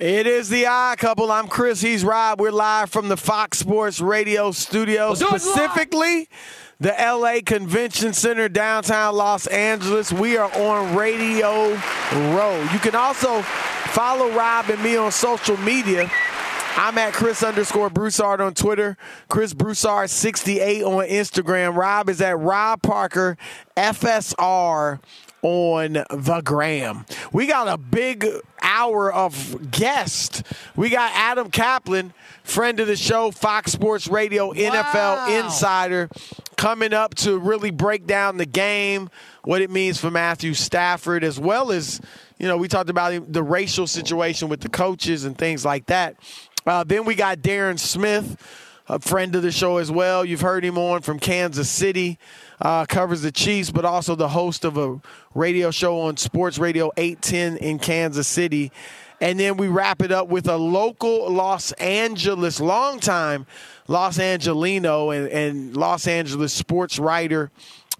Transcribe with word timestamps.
It 0.00 0.28
is 0.28 0.48
the 0.48 0.64
Odd 0.64 0.98
Couple. 0.98 1.32
I'm 1.32 1.48
Chris. 1.48 1.80
He's 1.80 2.04
Rob. 2.04 2.40
We're 2.40 2.52
live 2.52 2.88
from 2.88 3.08
the 3.08 3.16
Fox 3.16 3.58
Sports 3.58 4.00
Radio 4.00 4.52
studio, 4.52 5.14
specifically 5.14 6.28
the 6.78 6.90
LA 6.90 7.40
Convention 7.44 8.12
Center, 8.12 8.48
downtown 8.48 9.16
Los 9.16 9.48
Angeles. 9.48 10.12
We 10.12 10.36
are 10.36 10.52
on 10.54 10.94
Radio 10.94 11.72
Row. 12.12 12.62
You 12.72 12.78
can 12.78 12.94
also 12.94 13.42
follow 13.42 14.30
Rob 14.30 14.70
and 14.70 14.80
me 14.84 14.94
on 14.94 15.10
social 15.10 15.56
media. 15.56 16.08
I'm 16.76 16.96
at 16.96 17.12
Chris 17.12 17.42
underscore 17.42 17.90
Broussard 17.90 18.40
on 18.40 18.54
Twitter, 18.54 18.96
Chris 19.28 19.52
Broussard 19.52 20.10
68 20.10 20.84
on 20.84 21.08
Instagram. 21.08 21.74
Rob 21.74 22.08
is 22.08 22.20
at 22.20 22.38
Rob 22.38 22.82
Parker 22.82 23.36
FSR 23.76 25.00
on 25.42 25.92
the 25.92 26.42
gram. 26.44 27.04
We 27.32 27.46
got 27.46 27.68
a 27.68 27.78
big 27.78 28.26
hour 28.60 29.12
of 29.12 29.70
guests. 29.70 30.42
We 30.76 30.90
got 30.90 31.12
Adam 31.14 31.50
Caplan, 31.50 32.12
friend 32.42 32.80
of 32.80 32.86
the 32.86 32.96
show, 32.96 33.30
Fox 33.30 33.72
Sports 33.72 34.08
Radio 34.08 34.52
NFL 34.52 35.44
Insider, 35.44 36.08
coming 36.56 36.92
up 36.92 37.14
to 37.16 37.38
really 37.38 37.70
break 37.70 38.06
down 38.06 38.36
the 38.36 38.46
game, 38.46 39.10
what 39.44 39.62
it 39.62 39.70
means 39.70 40.00
for 40.00 40.10
Matthew 40.10 40.54
Stafford, 40.54 41.22
as 41.24 41.38
well 41.38 41.70
as, 41.70 42.00
you 42.38 42.48
know, 42.48 42.56
we 42.56 42.68
talked 42.68 42.90
about 42.90 43.32
the 43.32 43.42
racial 43.42 43.86
situation 43.86 44.48
with 44.48 44.60
the 44.60 44.68
coaches 44.68 45.24
and 45.24 45.36
things 45.38 45.64
like 45.64 45.86
that. 45.86 46.16
Uh, 46.66 46.84
then 46.84 47.04
we 47.04 47.14
got 47.14 47.38
Darren 47.38 47.78
Smith, 47.78 48.36
a 48.88 48.98
friend 48.98 49.34
of 49.34 49.42
the 49.42 49.52
show 49.52 49.76
as 49.76 49.90
well. 49.90 50.24
You've 50.24 50.40
heard 50.40 50.64
him 50.64 50.78
on 50.78 51.02
from 51.02 51.18
Kansas 51.18 51.70
City 51.70 52.18
uh, 52.60 52.86
covers 52.86 53.22
the 53.22 53.32
Chiefs, 53.32 53.70
but 53.70 53.84
also 53.84 54.14
the 54.14 54.28
host 54.28 54.64
of 54.64 54.78
a 54.78 55.00
radio 55.34 55.70
show 55.70 56.00
on 56.00 56.16
Sports 56.16 56.58
Radio 56.58 56.90
810 56.96 57.58
in 57.58 57.78
Kansas 57.78 58.26
City. 58.26 58.72
And 59.20 59.38
then 59.38 59.56
we 59.56 59.68
wrap 59.68 60.00
it 60.00 60.12
up 60.12 60.28
with 60.28 60.48
a 60.48 60.56
local 60.56 61.30
Los 61.30 61.72
Angeles, 61.72 62.60
longtime 62.60 63.46
Los 63.88 64.18
Angelino 64.18 65.10
and, 65.10 65.28
and 65.28 65.76
Los 65.76 66.06
Angeles 66.06 66.52
sports 66.52 66.98
writer 66.98 67.50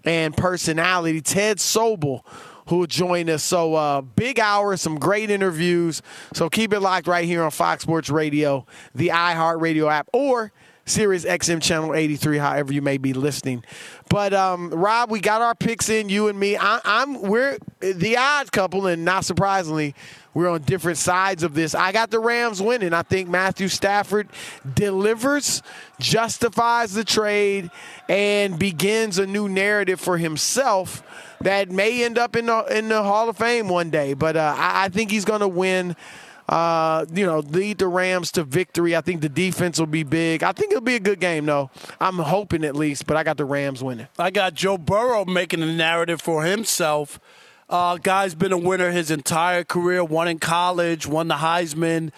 and 0.05 0.35
personality, 0.35 1.19
Ted 1.19 1.57
Sobel, 1.57 2.21
who 2.67 2.77
will 2.77 2.87
join 2.87 3.29
us. 3.29 3.43
So, 3.43 3.75
uh, 3.75 4.01
big 4.01 4.39
hour, 4.39 4.77
some 4.77 4.97
great 4.97 5.29
interviews. 5.29 6.01
So, 6.33 6.49
keep 6.49 6.71
it 6.71 6.79
locked 6.79 7.07
right 7.07 7.25
here 7.25 7.43
on 7.43 7.51
Fox 7.51 7.83
Sports 7.83 8.09
Radio, 8.09 8.65
the 8.95 9.09
iHeartRadio 9.09 9.91
app, 9.91 10.07
or 10.13 10.53
Sirius 10.89 11.23
XM 11.23 11.61
Channel 11.61 11.93
83, 11.93 12.37
however 12.37 12.73
you 12.73 12.81
may 12.81 12.97
be 12.97 13.13
listening. 13.13 13.63
But 14.09 14.33
um, 14.33 14.71
Rob, 14.71 15.11
we 15.11 15.19
got 15.19 15.41
our 15.41 15.55
picks 15.55 15.89
in, 15.89 16.09
you 16.09 16.27
and 16.27 16.39
me. 16.39 16.57
I, 16.57 16.79
I'm 16.83 17.21
we're 17.21 17.57
the 17.79 18.17
odd 18.17 18.51
couple, 18.51 18.87
and 18.87 19.05
not 19.05 19.23
surprisingly, 19.25 19.93
we're 20.33 20.49
on 20.49 20.61
different 20.61 20.97
sides 20.97 21.43
of 21.43 21.53
this. 21.53 21.75
I 21.75 21.91
got 21.91 22.11
the 22.11 22.19
Rams 22.19 22.61
winning. 22.61 22.93
I 22.93 23.03
think 23.03 23.29
Matthew 23.29 23.67
Stafford 23.67 24.29
delivers, 24.75 25.61
justifies 25.99 26.93
the 26.93 27.03
trade, 27.03 27.69
and 28.07 28.57
begins 28.57 29.17
a 29.19 29.27
new 29.27 29.47
narrative 29.47 29.99
for 29.99 30.17
himself 30.17 31.03
that 31.41 31.69
may 31.69 32.03
end 32.03 32.17
up 32.17 32.35
in 32.35 32.47
the 32.47 32.77
in 32.77 32.89
the 32.89 33.03
Hall 33.03 33.29
of 33.29 33.37
Fame 33.37 33.69
one 33.69 33.89
day. 33.89 34.13
But 34.13 34.35
uh, 34.35 34.55
I, 34.57 34.85
I 34.85 34.89
think 34.89 35.11
he's 35.11 35.25
going 35.25 35.41
to 35.41 35.47
win 35.47 35.95
uh, 36.49 37.05
you 37.13 37.27
know, 37.27 37.39
lead 37.39 37.77
the 37.77 37.87
Rams 37.87 38.31
to 38.31 38.43
victory. 38.43 38.95
I 38.95 39.01
think 39.01 39.21
the 39.21 39.29
defense 39.29 39.77
will 39.77 39.85
be 39.85 40.01
big. 40.01 40.41
I 40.41 40.51
think 40.51 40.71
it'll 40.71 40.81
be 40.81 40.95
a 40.95 40.99
good 40.99 41.19
game, 41.19 41.45
though. 41.45 41.69
I'm 42.01 42.17
hoping 42.17 42.65
at 42.65 42.75
least, 42.75 43.05
but 43.05 43.15
I 43.15 43.23
got 43.23 43.37
the 43.37 43.45
Rams 43.45 43.83
winning. 43.83 44.07
I 44.17 44.31
got 44.31 44.55
Joe 44.55 44.79
Burrow 44.79 45.25
making 45.25 45.61
a 45.61 45.67
narrative 45.71 46.19
for 46.21 46.43
himself. 46.43 47.19
Uh, 47.69 47.97
guy's 47.97 48.33
been 48.33 48.51
a 48.51 48.57
winner 48.57 48.89
his 48.89 49.11
entire 49.11 49.63
career. 49.63 50.03
Won 50.03 50.27
in 50.27 50.39
college, 50.39 51.05
won 51.05 51.27
the 51.27 51.35
Heisman, 51.35 52.11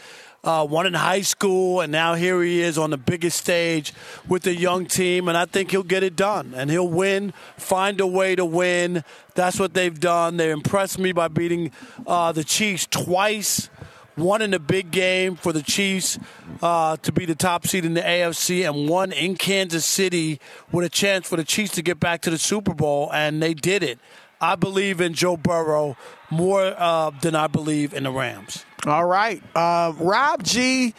uh, 0.46 0.66
won 0.69 0.88
in 0.88 0.94
high 0.94 1.24
school, 1.24 1.81
and 1.81 1.92
now 1.92 2.13
here 2.13 2.42
he 2.42 2.62
is 2.62 2.78
on 2.78 2.90
the 2.90 2.98
biggest 2.98 3.38
stage 3.38 3.94
with 4.30 4.48
a 4.48 4.56
young 4.56 4.86
team. 4.86 5.28
And 5.28 5.38
I 5.38 5.44
think 5.44 5.72
he'll 5.72 5.84
get 5.84 6.03
it 6.03 6.16
done, 6.16 6.53
and 6.56 6.72
he'll 6.72 6.88
win. 6.88 7.34
Find 7.58 8.00
a 8.00 8.08
way 8.08 8.36
to 8.38 8.46
win. 8.46 9.03
That's 9.36 9.59
what 9.59 9.74
they've 9.74 10.00
done. 10.00 10.38
They 10.38 10.52
impressed 10.52 11.00
me 11.00 11.12
by 11.12 11.28
beating 11.28 11.72
uh, 12.08 12.31
the 12.31 12.46
Chiefs 12.46 12.88
twice 12.90 13.69
one 14.16 14.42
in 14.42 14.54
a 14.54 14.60
big 14.60 14.92
game 14.92 15.36
for 15.36 15.54
the 15.54 15.62
Chiefs 15.62 16.20
uh, 16.62 16.98
to 16.98 17.12
be 17.12 17.26
the 17.26 17.36
top 17.36 17.68
seed 17.68 17.86
in 17.86 17.94
the 17.94 18.02
AFC, 18.02 18.68
and 18.68 18.90
one 18.90 19.12
in 19.12 19.36
Kansas 19.36 19.86
City 19.86 20.40
with 20.72 20.86
a 20.86 20.90
chance 20.90 21.28
for 21.28 21.38
the 21.38 21.44
Chiefs 21.44 21.72
to 21.74 21.82
get 21.82 22.00
back 22.00 22.22
to 22.22 22.30
the 22.30 22.38
Super 22.38 22.74
Bowl, 22.74 23.12
and 23.14 23.42
they 23.42 23.54
did 23.54 23.84
it. 23.84 24.00
I 24.40 24.56
believe 24.56 25.02
in 25.02 25.14
Joe 25.14 25.38
Burrow 25.38 25.96
more 26.32 26.74
uh, 26.78 27.12
than 27.22 27.36
I 27.36 27.48
believe 27.48 27.94
in 27.94 28.04
the 28.04 28.12
Rams. 28.12 28.66
All 28.88 29.06
right, 29.06 29.44
uh, 29.54 29.94
Rob 30.00 30.42
G. 30.42 30.96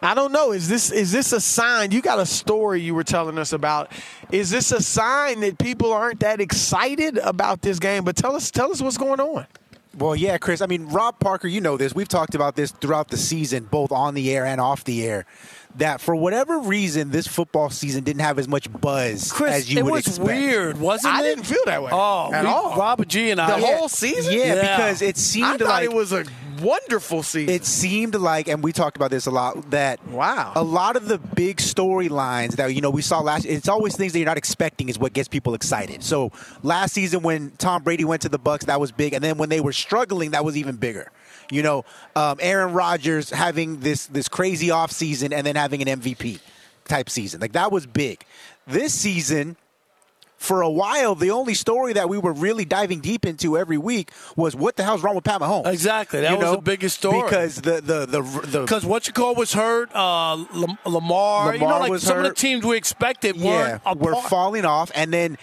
I 0.00 0.14
don't 0.14 0.30
know. 0.30 0.52
Is 0.52 0.68
this 0.68 0.92
is 0.92 1.10
this 1.10 1.32
a 1.32 1.40
sign? 1.40 1.90
You 1.90 2.00
got 2.00 2.20
a 2.20 2.26
story 2.26 2.80
you 2.80 2.94
were 2.94 3.02
telling 3.02 3.36
us 3.36 3.52
about. 3.52 3.90
Is 4.30 4.50
this 4.50 4.70
a 4.70 4.80
sign 4.80 5.40
that 5.40 5.58
people 5.58 5.92
aren't 5.92 6.20
that 6.20 6.40
excited 6.40 7.18
about 7.18 7.62
this 7.62 7.80
game? 7.80 8.04
But 8.04 8.14
tell 8.14 8.36
us 8.36 8.52
tell 8.52 8.70
us 8.70 8.80
what's 8.80 8.96
going 8.96 9.18
on. 9.18 9.46
Well, 9.96 10.14
yeah, 10.14 10.36
Chris. 10.38 10.60
I 10.60 10.66
mean, 10.66 10.88
Rob 10.88 11.18
Parker, 11.20 11.48
you 11.48 11.60
know 11.60 11.76
this. 11.76 11.94
We've 11.94 12.08
talked 12.08 12.34
about 12.34 12.54
this 12.56 12.70
throughout 12.70 13.08
the 13.08 13.16
season, 13.16 13.64
both 13.64 13.92
on 13.92 14.14
the 14.14 14.30
air 14.34 14.44
and 14.44 14.60
off 14.60 14.84
the 14.84 15.04
air. 15.06 15.24
That 15.76 16.00
for 16.00 16.14
whatever 16.16 16.58
reason, 16.58 17.10
this 17.10 17.26
football 17.26 17.68
season 17.70 18.02
didn't 18.04 18.22
have 18.22 18.38
as 18.38 18.48
much 18.48 18.70
buzz 18.80 19.30
Chris, 19.30 19.52
as 19.54 19.72
you 19.72 19.78
it 19.80 19.84
would 19.84 20.06
was 20.06 20.18
weird, 20.18 20.78
wasn't 20.80 21.14
I 21.14 21.20
it? 21.20 21.24
didn't 21.34 21.44
feel 21.44 21.62
that 21.66 21.82
way. 21.82 21.90
Oh, 21.92 22.30
at 22.32 22.44
we, 22.44 22.48
all. 22.50 22.76
Robert 22.78 23.08
G 23.08 23.30
and 23.30 23.38
I. 23.40 23.58
the 23.60 23.66
whole 23.66 23.88
season. 23.88 24.32
Yeah, 24.32 24.54
Yeah. 24.54 24.76
because 24.76 25.02
it 25.02 25.16
I 25.16 25.18
seemed 25.18 25.58
thought 25.58 25.68
like 25.68 25.84
it 25.84 25.92
was 25.92 26.12
a 26.12 26.24
wonderful 26.60 27.22
season. 27.22 27.54
it 27.54 27.64
seemed 27.64 28.14
like, 28.14 28.48
and 28.48 28.62
we 28.62 28.72
talked 28.72 28.96
about 28.96 29.10
this 29.10 29.26
a 29.26 29.30
lot, 29.30 29.70
that 29.70 30.04
Wow. 30.08 30.52
a 30.56 30.62
lot 30.62 30.96
of 30.96 31.08
the 31.08 31.18
big 31.18 31.58
storylines 31.58 32.56
that 32.56 32.74
you 32.74 32.80
know 32.80 32.90
we 32.90 33.02
saw 33.02 33.20
last. 33.20 33.44
It's 33.44 33.68
always 33.68 33.96
things 33.96 34.12
that 34.12 34.18
you're 34.18 34.26
not 34.26 34.38
expecting 34.38 34.88
is 34.88 34.98
what 34.98 35.12
gets 35.12 35.28
people 35.28 35.54
excited. 35.54 36.02
So 36.02 36.32
last 36.62 36.92
season 36.94 37.22
when 37.22 37.52
Tom 37.58 37.82
Brady 37.82 38.04
went 38.04 38.22
to 38.22 38.28
the 38.28 38.38
Bucks, 38.38 38.64
that 38.66 38.80
was 38.80 38.92
big, 38.92 39.12
and 39.14 39.22
then 39.22 39.38
when 39.38 39.48
they 39.48 39.60
were 39.60 39.72
struggling, 39.72 40.32
that 40.32 40.44
was 40.44 40.56
even 40.56 40.76
bigger. 40.76 41.10
You 41.50 41.62
know, 41.62 41.84
um, 42.16 42.38
Aaron 42.40 42.72
Rodgers 42.72 43.30
having 43.30 43.80
this 43.80 44.06
this 44.06 44.28
crazy 44.28 44.68
offseason 44.68 45.32
and 45.32 45.46
then 45.46 45.54
having 45.56 45.86
an 45.86 46.00
MVP 46.00 46.40
type 46.86 47.08
season, 47.10 47.40
like 47.40 47.52
that 47.52 47.70
was 47.70 47.86
big. 47.86 48.24
This 48.66 48.92
season 48.94 49.56
for 50.36 50.60
a 50.62 50.70
while, 50.70 51.14
the 51.14 51.30
only 51.30 51.54
story 51.54 51.94
that 51.94 52.08
we 52.08 52.18
were 52.18 52.32
really 52.32 52.64
diving 52.64 53.00
deep 53.00 53.24
into 53.24 53.56
every 53.56 53.78
week 53.78 54.10
was 54.36 54.54
what 54.54 54.76
the 54.76 54.84
hell's 54.84 55.02
wrong 55.02 55.14
with 55.14 55.24
Pat 55.24 55.40
Mahomes. 55.40 55.66
Exactly. 55.72 56.20
That 56.20 56.30
You 56.32 56.36
was 56.36 56.44
know? 56.44 56.56
the 56.56 56.62
biggest 56.62 56.96
story. 56.98 57.22
because 57.22 57.56
the 57.62 57.80
the 57.80 58.06
the, 58.06 58.60
Because 58.60 58.84
what 58.84 59.06
you 59.06 59.12
call 59.12 59.34
was 59.34 59.52
hurt, 59.54 59.90
uh, 59.94 60.36
Lam- 60.36 60.78
Lamar, 60.84 61.54
you 61.54 61.60
know, 61.60 61.66
Lamar 61.66 61.88
like 61.88 62.00
some 62.00 62.18
of 62.18 62.24
the 62.24 62.34
teams 62.34 62.64
we 62.64 62.76
expected 62.76 63.36
yeah 63.36 63.78
were 63.94 64.14
falling 64.22 64.64
off, 64.64 64.90
and 64.94 65.12
then. 65.12 65.38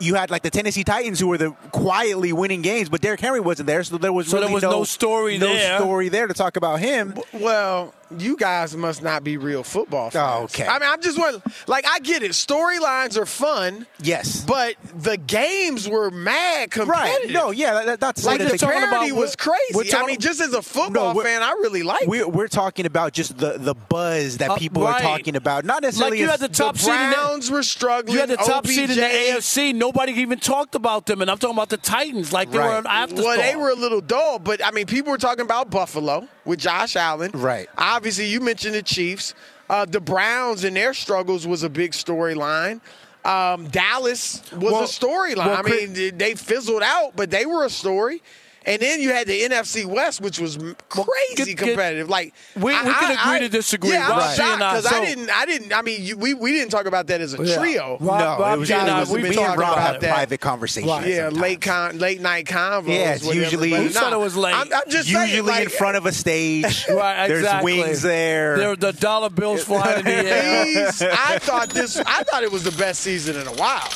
You 0.00 0.14
had 0.14 0.30
like 0.30 0.42
the 0.42 0.50
Tennessee 0.50 0.84
Titans 0.84 1.18
who 1.18 1.28
were 1.28 1.38
the 1.38 1.50
quietly 1.72 2.32
winning 2.32 2.62
games, 2.62 2.88
but 2.88 3.00
Derrick 3.00 3.20
Henry 3.20 3.40
wasn't 3.40 3.66
there, 3.66 3.82
so 3.82 3.98
there 3.98 4.12
was 4.12 4.28
So 4.28 4.40
there 4.40 4.52
was 4.52 4.62
no 4.62 4.84
story 4.84 5.38
no 5.38 5.46
there. 5.52 5.78
story 5.78 6.08
there 6.08 6.26
to 6.26 6.34
talk 6.34 6.56
about 6.56 6.80
him. 6.80 7.14
Well, 7.32 7.94
you 8.16 8.36
guys 8.36 8.74
must 8.76 9.02
not 9.02 9.22
be 9.22 9.36
real 9.36 9.62
football 9.62 10.10
fans. 10.10 10.24
Oh, 10.40 10.44
okay. 10.44 10.66
I 10.66 10.78
mean, 10.78 10.88
I'm 10.90 11.02
just 11.02 11.18
wondering, 11.18 11.42
like, 11.66 11.84
I 11.86 11.98
get 11.98 12.22
it. 12.22 12.30
Storylines 12.30 13.18
are 13.18 13.26
fun. 13.26 13.86
Yes. 14.00 14.44
But 14.46 14.76
the 14.96 15.18
games 15.18 15.86
were 15.86 16.10
mad 16.10 16.70
competitive. 16.70 17.24
Right? 17.24 17.30
No, 17.30 17.50
yeah, 17.50 17.84
that, 17.84 18.00
that's 18.00 18.24
Like, 18.24 18.38
that's 18.38 18.52
the 18.52 18.58
talking 18.58 18.78
parody 18.80 19.10
about- 19.10 19.20
was 19.20 19.36
we're 19.44 19.52
crazy. 19.82 19.94
I 19.94 20.06
mean, 20.06 20.20
just 20.20 20.40
as 20.40 20.54
a 20.54 20.62
football 20.62 21.12
No, 21.14 21.20
fan, 21.22 21.42
I 21.42 21.50
really 21.60 21.82
like. 21.82 22.06
We're, 22.06 22.26
we're 22.26 22.48
talking 22.48 22.86
about 22.86 23.12
just 23.12 23.36
the, 23.36 23.58
the 23.58 23.74
buzz 23.74 24.38
that 24.38 24.50
Uh, 24.52 24.56
people 24.56 24.84
right. 24.84 24.94
are 25.04 25.18
talking 25.18 25.36
about, 25.36 25.66
not 25.66 25.82
necessarily. 25.82 26.16
Like 26.18 26.20
you 26.24 26.28
had 26.30 26.40
the 26.40 26.48
top 26.48 26.78
seed 26.78 26.94
in 26.94 27.10
the- 27.10 27.52
were 27.52 27.62
struggling. 27.62 28.14
You 28.14 28.20
had 28.20 28.30
the 28.30 28.36
top 28.36 28.66
seed 28.66 28.88
in 28.90 28.96
the 28.96 29.04
OBJ 29.04 29.36
AFC. 29.38 29.74
Nobody 29.88 30.12
even 30.20 30.38
talked 30.38 30.74
about 30.74 31.06
them, 31.06 31.22
and 31.22 31.30
I'm 31.30 31.38
talking 31.38 31.56
about 31.56 31.70
the 31.70 31.78
Titans 31.78 32.30
like 32.30 32.50
they 32.50 32.58
Right. 32.58 32.68
were 32.72 32.78
an 32.78 32.86
afterthought. 32.86 33.24
Well, 33.24 33.36
they 33.38 33.56
were 33.56 33.70
a 33.70 33.74
little 33.74 34.02
dull, 34.02 34.38
but 34.38 34.62
I 34.62 34.70
mean, 34.70 34.84
people 34.84 35.10
were 35.10 35.16
talking 35.16 35.40
about 35.46 35.70
Buffalo 35.70 36.28
with 36.44 36.58
Josh 36.58 36.94
Allen. 36.94 37.30
Right. 37.32 37.70
Obviously, 37.78 38.26
you 38.26 38.40
mentioned 38.40 38.74
the 38.74 38.82
Chiefs. 38.82 39.32
Uh, 39.70 39.86
the 39.86 39.98
Browns 40.00 40.64
and 40.64 40.76
their 40.76 40.92
struggles 40.92 41.46
was 41.46 41.62
a 41.62 41.70
big 41.70 41.92
storyline. 41.92 42.82
Um, 43.24 43.68
Dallas 43.68 44.42
was 44.52 44.72
Well- 44.72 44.82
a 44.82 44.86
storyline. 44.86 45.46
well, 45.46 45.56
I 45.56 45.62
Chris- 45.62 45.88
mean, 45.88 46.18
they 46.18 46.34
fizzled 46.34 46.82
out, 46.82 47.12
but 47.16 47.30
they 47.30 47.46
were 47.46 47.64
a 47.64 47.70
story. 47.70 48.22
And 48.66 48.82
then 48.82 49.00
you 49.00 49.10
had 49.12 49.26
the 49.26 49.40
NFC 49.42 49.86
West, 49.86 50.20
which 50.20 50.38
was 50.38 50.58
crazy 50.88 51.08
get- 51.36 51.46
get- 51.46 51.56
competitive. 51.58 52.08
Like 52.10 52.34
We- 52.56 52.74
I- 52.74 52.82
we 52.84 52.92
can 52.92 53.10
agree 53.12 53.36
I- 53.36 53.38
to 53.40 53.48
disagree. 53.48 53.90
Yeah, 53.92 54.04
I'm 54.06 54.18
Rob 54.18 54.30
G 54.30 54.36
shocked 54.36 54.52
and 54.54 54.62
I- 54.64 54.72
because 54.76 54.90
so- 54.90 54.96
I 54.96 55.04
didn't. 55.04 55.30
I 55.30 55.46
didn't. 55.46 55.72
I 55.72 55.82
mean, 55.82 56.02
you, 56.02 56.16
we 56.18 56.34
we 56.34 56.52
didn't 56.52 56.70
talk 56.70 56.86
about 56.86 57.06
that 57.06 57.20
as 57.20 57.34
a 57.38 57.42
Yeah. 57.42 57.56
trio. 57.56 57.96
Rob- 58.00 58.18
no, 58.20 58.24
Rob 58.44 58.54
it 58.56 58.58
was, 58.60 58.68
G 58.68 58.74
and 58.74 58.88
it 58.88 58.92
I, 58.92 59.00
was 59.00 59.10
we've 59.10 59.22
me 59.22 59.28
been 59.30 59.38
talking 59.38 59.60
Rob 59.60 59.72
about 59.72 60.00
that. 60.00 60.10
private 60.12 60.40
conversations. 60.40 61.06
Yeah, 61.06 61.16
sometimes. 61.26 61.38
late 61.40 61.60
con, 61.62 61.98
late 61.98 62.20
night 62.20 62.44
convos. 62.46 62.88
Yeah, 62.88 63.14
it's 63.14 63.24
whatever. 63.24 63.44
usually- 63.44 63.70
But 63.70 63.80
Who 63.80 63.90
said 63.90 64.12
it 64.12 64.20
was 64.20 64.36
late? 64.36 64.54
I'm, 64.54 64.72
I'm 64.72 64.82
just 64.90 65.08
saying, 65.08 65.28
Usually 65.30 65.62
in 65.62 65.68
front 65.70 65.96
of 65.96 66.04
a 66.06 66.12
stage. 66.12 66.86
Right, 66.88 67.26
exactly. 67.30 67.72
There's 67.76 67.86
wings 67.88 68.02
there. 68.02 68.56
There, 68.58 68.76
the 68.76 68.92
dollar 68.92 69.30
bills 69.30 69.62
flying 69.64 70.00
in 70.00 70.04
the 70.04 70.10
air. 70.32 70.64
Please, 70.64 71.02
I 71.02 71.38
thought 71.38 71.70
this. 71.70 71.96
I 71.98 72.22
thought 72.24 72.42
it 72.42 72.50
was 72.52 72.64
the 72.64 72.72
best 72.72 73.00
season 73.00 73.36
in 73.36 73.46
a 73.46 73.52
while. 73.52 73.88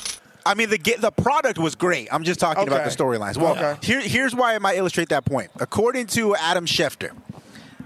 I 0.44 0.54
mean, 0.54 0.70
the 0.70 0.78
ge- 0.78 0.98
the 1.00 1.10
product 1.10 1.58
was 1.58 1.74
great. 1.74 2.08
I'm 2.12 2.24
just 2.24 2.40
talking 2.40 2.66
about 2.66 2.84
the 2.84 2.90
storylines. 2.90 3.36
Well, 3.36 3.52
Okay. 3.52 3.76
here, 3.86 4.00
here's 4.00 4.34
why 4.34 4.54
I 4.54 4.58
might 4.58 4.76
illustrate 4.76 5.08
that 5.10 5.24
point. 5.24 5.50
According 5.60 6.06
to 6.08 6.34
Adam 6.36 6.66
Schefter, 6.66 7.10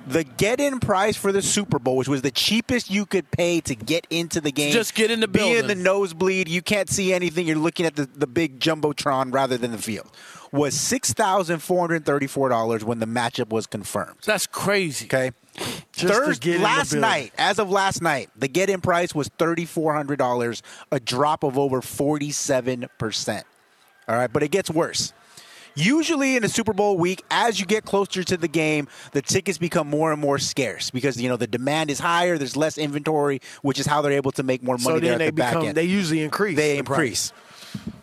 the 0.07 0.23
get-in 0.23 0.79
price 0.79 1.17
for 1.17 1.33
the 1.33 1.43
Super 1.43 1.79
Bowl, 1.81 1.97
which 1.97 2.07
was 2.09 2.23
the 2.23 2.31
cheapest 2.31 2.91
you 2.91 3.07
could 3.07 3.29
pay 3.33 3.61
to 3.63 3.75
get 3.75 4.07
into 4.09 4.41
the 4.41 4.53
game, 4.53 4.73
Just 4.73 4.95
get 4.95 5.11
in 5.11 5.19
the 5.21 5.27
be 5.29 5.57
in 5.57 5.67
the 5.67 5.75
nosebleed, 5.75 6.49
you 6.49 6.63
can't 6.63 6.89
see 6.89 7.13
anything. 7.13 7.47
You're 7.47 7.57
looking 7.57 7.87
at 7.87 7.97
the, 7.97 8.07
the 8.07 8.27
big 8.29 8.61
jumbotron 8.61 9.35
rather 9.35 9.57
than 9.59 9.73
the 9.73 9.79
field. 9.79 10.09
Was 10.53 10.75
six 10.81 11.13
thousand 11.13 11.59
four 11.59 11.81
hundred 11.81 12.07
thirty-four 12.07 12.49
dollars 12.49 12.85
when 12.85 13.01
the 13.01 13.07
matchup 13.07 13.49
was 13.51 13.67
confirmed. 13.67 14.19
That's 14.25 14.47
crazy. 14.47 15.07
Okay. 15.07 15.33
Thursday, 15.93 16.53
get 16.53 16.57
in 16.57 16.63
last 16.63 16.93
night, 16.93 17.33
as 17.39 17.59
of 17.59 17.71
last 17.71 18.03
night, 18.03 18.31
the 18.37 18.49
get-in 18.49 18.81
price 18.81 19.15
was 19.15 19.29
thirty-four 19.39 19.95
hundred 19.95 20.19
dollars, 20.19 20.63
a 20.93 21.01
drop 21.01 21.43
of 21.43 21.59
over 21.59 21.81
forty-seven 21.81 22.87
percent. 22.99 23.47
All 24.09 24.17
right, 24.17 24.33
but 24.33 24.43
it 24.43 24.51
gets 24.51 24.71
worse. 24.71 25.13
Usually 25.79 26.37
in 26.37 26.45
a 26.45 26.49
Super 26.49 26.73
Bowl 26.73 26.97
week, 26.97 27.23
as 27.31 27.61
you 27.61 27.67
get 27.67 27.85
closer 27.85 28.25
to 28.25 28.37
the 28.39 28.49
game, 28.49 28.89
the 29.13 29.21
tickets 29.21 29.59
become 29.59 29.89
more 29.89 30.11
and 30.11 30.19
more 30.19 30.39
scarce 30.39 30.91
because 30.91 31.21
you 31.21 31.29
know 31.29 31.37
the 31.37 31.47
demand 31.47 31.91
is 31.91 31.99
higher. 31.99 32.39
There's 32.39 32.57
less 32.57 32.79
inventory, 32.79 33.41
which 33.61 33.79
is 33.79 33.85
how 33.85 34.01
they're 34.01 34.13
able 34.13 34.33
to 34.33 34.43
make 34.43 34.63
more 34.63 34.77
money 34.79 34.85
So 34.85 34.91
there 35.01 35.01
then 35.01 35.13
at 35.13 35.19
they 35.19 35.27
the 35.27 35.33
back 35.33 35.53
become. 35.53 35.67
end 35.69 35.77
They 35.77 35.85
usually 35.85 36.23
increase. 36.23 36.57
they 36.57 36.79
the 36.79 36.85
price. 36.85 37.33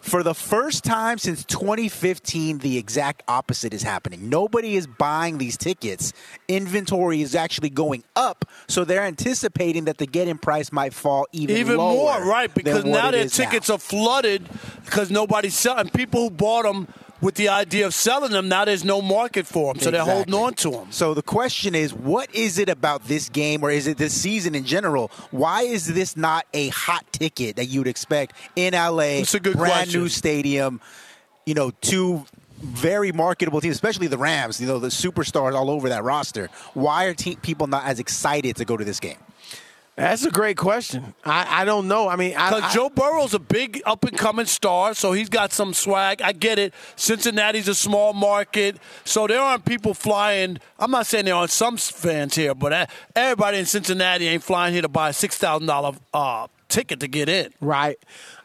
For 0.01 0.21
the 0.21 0.35
first 0.35 0.83
time 0.83 1.17
since 1.17 1.43
2015, 1.45 2.59
the 2.59 2.77
exact 2.77 3.23
opposite 3.27 3.73
is 3.73 3.83
happening. 3.83 4.29
Nobody 4.29 4.75
is 4.75 4.85
buying 4.85 5.37
these 5.37 5.57
tickets. 5.57 6.13
Inventory 6.47 7.21
is 7.21 7.35
actually 7.35 7.69
going 7.69 8.03
up, 8.15 8.45
so 8.67 8.83
they're 8.83 9.03
anticipating 9.03 9.85
that 9.85 9.97
the 9.97 10.05
get-in 10.05 10.37
price 10.37 10.71
might 10.71 10.93
fall 10.93 11.25
even, 11.31 11.55
Even 11.57 11.77
more, 11.77 12.23
right? 12.23 12.53
Because 12.53 12.83
now 12.85 13.11
their 13.11 13.27
tickets 13.27 13.69
now. 13.69 13.75
are 13.75 13.79
flooded 13.79 14.47
because 14.85 15.09
nobody's 15.09 15.55
selling. 15.55 15.89
People 15.89 16.23
who 16.23 16.29
bought 16.29 16.63
them 16.63 16.87
with 17.23 17.35
the 17.35 17.49
idea 17.49 17.85
of 17.85 17.93
selling 17.93 18.31
them, 18.31 18.49
now 18.49 18.65
there's 18.65 18.83
no 18.83 19.01
market 19.01 19.47
for 19.47 19.73
them, 19.73 19.81
so 19.81 19.89
they're 19.89 20.03
holding 20.03 20.33
on 20.33 20.53
to 20.55 20.71
them. 20.71 20.91
So 20.91 21.13
the 21.13 21.21
question 21.21 21.73
is, 21.73 21.93
what 21.93 22.33
is 22.35 22.59
it 22.59 22.69
about 22.69 23.05
this 23.05 23.29
game, 23.29 23.63
or 23.63 23.71
is 23.71 23.87
it 23.87 23.97
this 23.97 24.13
season 24.13 24.55
in 24.55 24.65
general? 24.65 25.09
Why 25.31 25.61
is 25.63 25.93
this 25.93 26.17
not 26.17 26.45
a 26.53 26.67
hot 26.69 27.05
ticket 27.11 27.55
that 27.55 27.65
you'd 27.65 27.87
expect 27.87 28.35
in 28.55 28.73
LA? 28.73 29.21
It's 29.21 29.33
a 29.33 29.39
good 29.39 29.57
brand 29.57 29.73
question. 29.73 30.01
new 30.01 30.09
stadium. 30.09 30.81
You 31.45 31.53
know, 31.53 31.71
two 31.81 32.25
very 32.59 33.11
marketable 33.11 33.61
teams, 33.61 33.75
especially 33.75 34.07
the 34.07 34.17
Rams. 34.17 34.59
You 34.61 34.67
know, 34.67 34.79
the 34.79 34.87
superstars 34.87 35.53
all 35.53 35.69
over 35.69 35.89
that 35.89 36.03
roster. 36.03 36.49
Why 36.73 37.05
are 37.05 37.13
te- 37.13 37.35
people 37.37 37.67
not 37.67 37.85
as 37.85 37.99
excited 37.99 38.55
to 38.57 38.65
go 38.65 38.77
to 38.77 38.85
this 38.85 38.99
game? 38.99 39.17
That's 39.95 40.25
a 40.25 40.31
great 40.31 40.57
question. 40.57 41.13
I, 41.23 41.61
I 41.61 41.65
don't 41.65 41.87
know. 41.87 42.07
I 42.09 42.15
mean, 42.15 42.31
Because 42.31 42.63
I- 42.63 42.73
Joe 42.73 42.89
Burrow's 42.89 43.35
a 43.35 43.39
big 43.39 43.81
up 43.85 44.03
and 44.05 44.17
coming 44.17 44.47
star, 44.47 44.95
so 44.95 45.11
he's 45.11 45.29
got 45.29 45.53
some 45.53 45.71
swag. 45.73 46.21
I 46.21 46.31
get 46.31 46.57
it. 46.57 46.73
Cincinnati's 46.95 47.67
a 47.67 47.75
small 47.75 48.11
market, 48.13 48.77
so 49.05 49.27
there 49.27 49.39
aren't 49.39 49.65
people 49.65 49.93
flying. 49.93 50.57
I'm 50.79 50.89
not 50.89 51.05
saying 51.05 51.25
there 51.25 51.35
aren't 51.35 51.51
some 51.51 51.77
fans 51.77 52.33
here, 52.35 52.55
but 52.55 52.73
uh, 52.73 52.85
everybody 53.15 53.59
in 53.59 53.65
Cincinnati 53.65 54.27
ain't 54.27 54.41
flying 54.43 54.73
here 54.73 54.81
to 54.81 54.89
buy 54.89 55.09
a 55.09 55.13
six 55.13 55.37
thousand 55.37 55.67
dollar 55.67 55.91
uh, 56.11 56.47
ticket 56.69 56.99
to 57.01 57.07
get 57.07 57.29
in. 57.29 57.53
Right. 57.61 57.99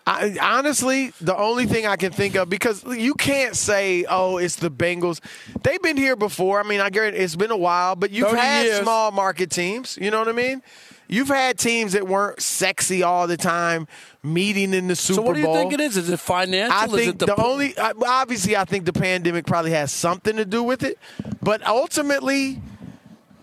I, 0.06 0.36
honestly, 0.40 1.12
the 1.20 1.36
only 1.36 1.66
thing 1.66 1.86
I 1.86 1.96
can 1.96 2.12
think 2.12 2.34
of 2.34 2.48
because 2.48 2.82
you 2.84 3.14
can't 3.14 3.54
say, 3.54 4.04
"Oh, 4.08 4.38
it's 4.38 4.56
the 4.56 4.70
Bengals." 4.70 5.20
They've 5.62 5.82
been 5.82 5.98
here 5.98 6.16
before. 6.16 6.60
I 6.60 6.62
mean, 6.62 6.80
I 6.80 6.88
get 6.90 7.14
it, 7.14 7.14
it's 7.14 7.36
been 7.36 7.50
a 7.50 7.56
while, 7.58 7.94
but 7.94 8.10
you've 8.10 8.30
had 8.30 8.64
years. 8.64 8.80
small 8.80 9.10
market 9.12 9.50
teams. 9.50 9.98
You 10.00 10.10
know 10.10 10.18
what 10.18 10.28
I 10.28 10.32
mean? 10.32 10.62
You've 11.08 11.28
had 11.28 11.58
teams 11.58 11.92
that 11.92 12.06
weren't 12.06 12.40
sexy 12.40 13.02
all 13.02 13.26
the 13.26 13.38
time, 13.38 13.88
meeting 14.22 14.74
in 14.74 14.88
the 14.88 14.96
Super 14.96 15.16
Bowl. 15.16 15.24
So 15.24 15.28
what 15.28 15.34
do 15.34 15.40
you 15.40 15.46
Bowl. 15.46 15.54
think 15.54 15.72
it 15.72 15.80
is? 15.80 15.96
Is 15.96 16.10
it 16.10 16.20
financial? 16.20 16.76
I 16.76 16.84
is 16.84 16.92
think 16.92 17.22
it 17.22 17.26
the, 17.26 17.42
only 17.42 17.74
obviously 17.78 18.56
I 18.56 18.64
think 18.66 18.84
the 18.84 18.92
pandemic 18.92 19.46
probably 19.46 19.70
has 19.70 19.90
something 19.90 20.36
to 20.36 20.44
do 20.44 20.62
with 20.62 20.82
it, 20.82 20.98
but 21.42 21.66
ultimately, 21.66 22.60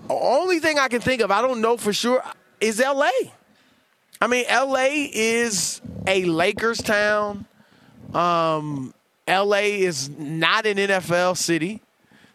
the 0.08 0.14
only 0.14 0.60
thing 0.60 0.78
I 0.78 0.88
can 0.88 1.02
think 1.02 1.22
of, 1.22 1.32
I 1.32 1.42
don't 1.42 1.60
know 1.60 1.76
for 1.76 1.92
sure, 1.92 2.24
is 2.62 2.80
L.A. 2.80 3.12
I 4.22 4.28
mean, 4.28 4.46
L.A. 4.48 5.10
is 5.12 5.82
a 6.08 6.24
Lakers 6.26 6.82
town. 6.82 7.46
Um, 8.14 8.94
L.A. 9.28 9.82
is 9.82 10.10
not 10.10 10.68
an 10.68 10.78
NFL 10.78 11.36
city. 11.36 11.82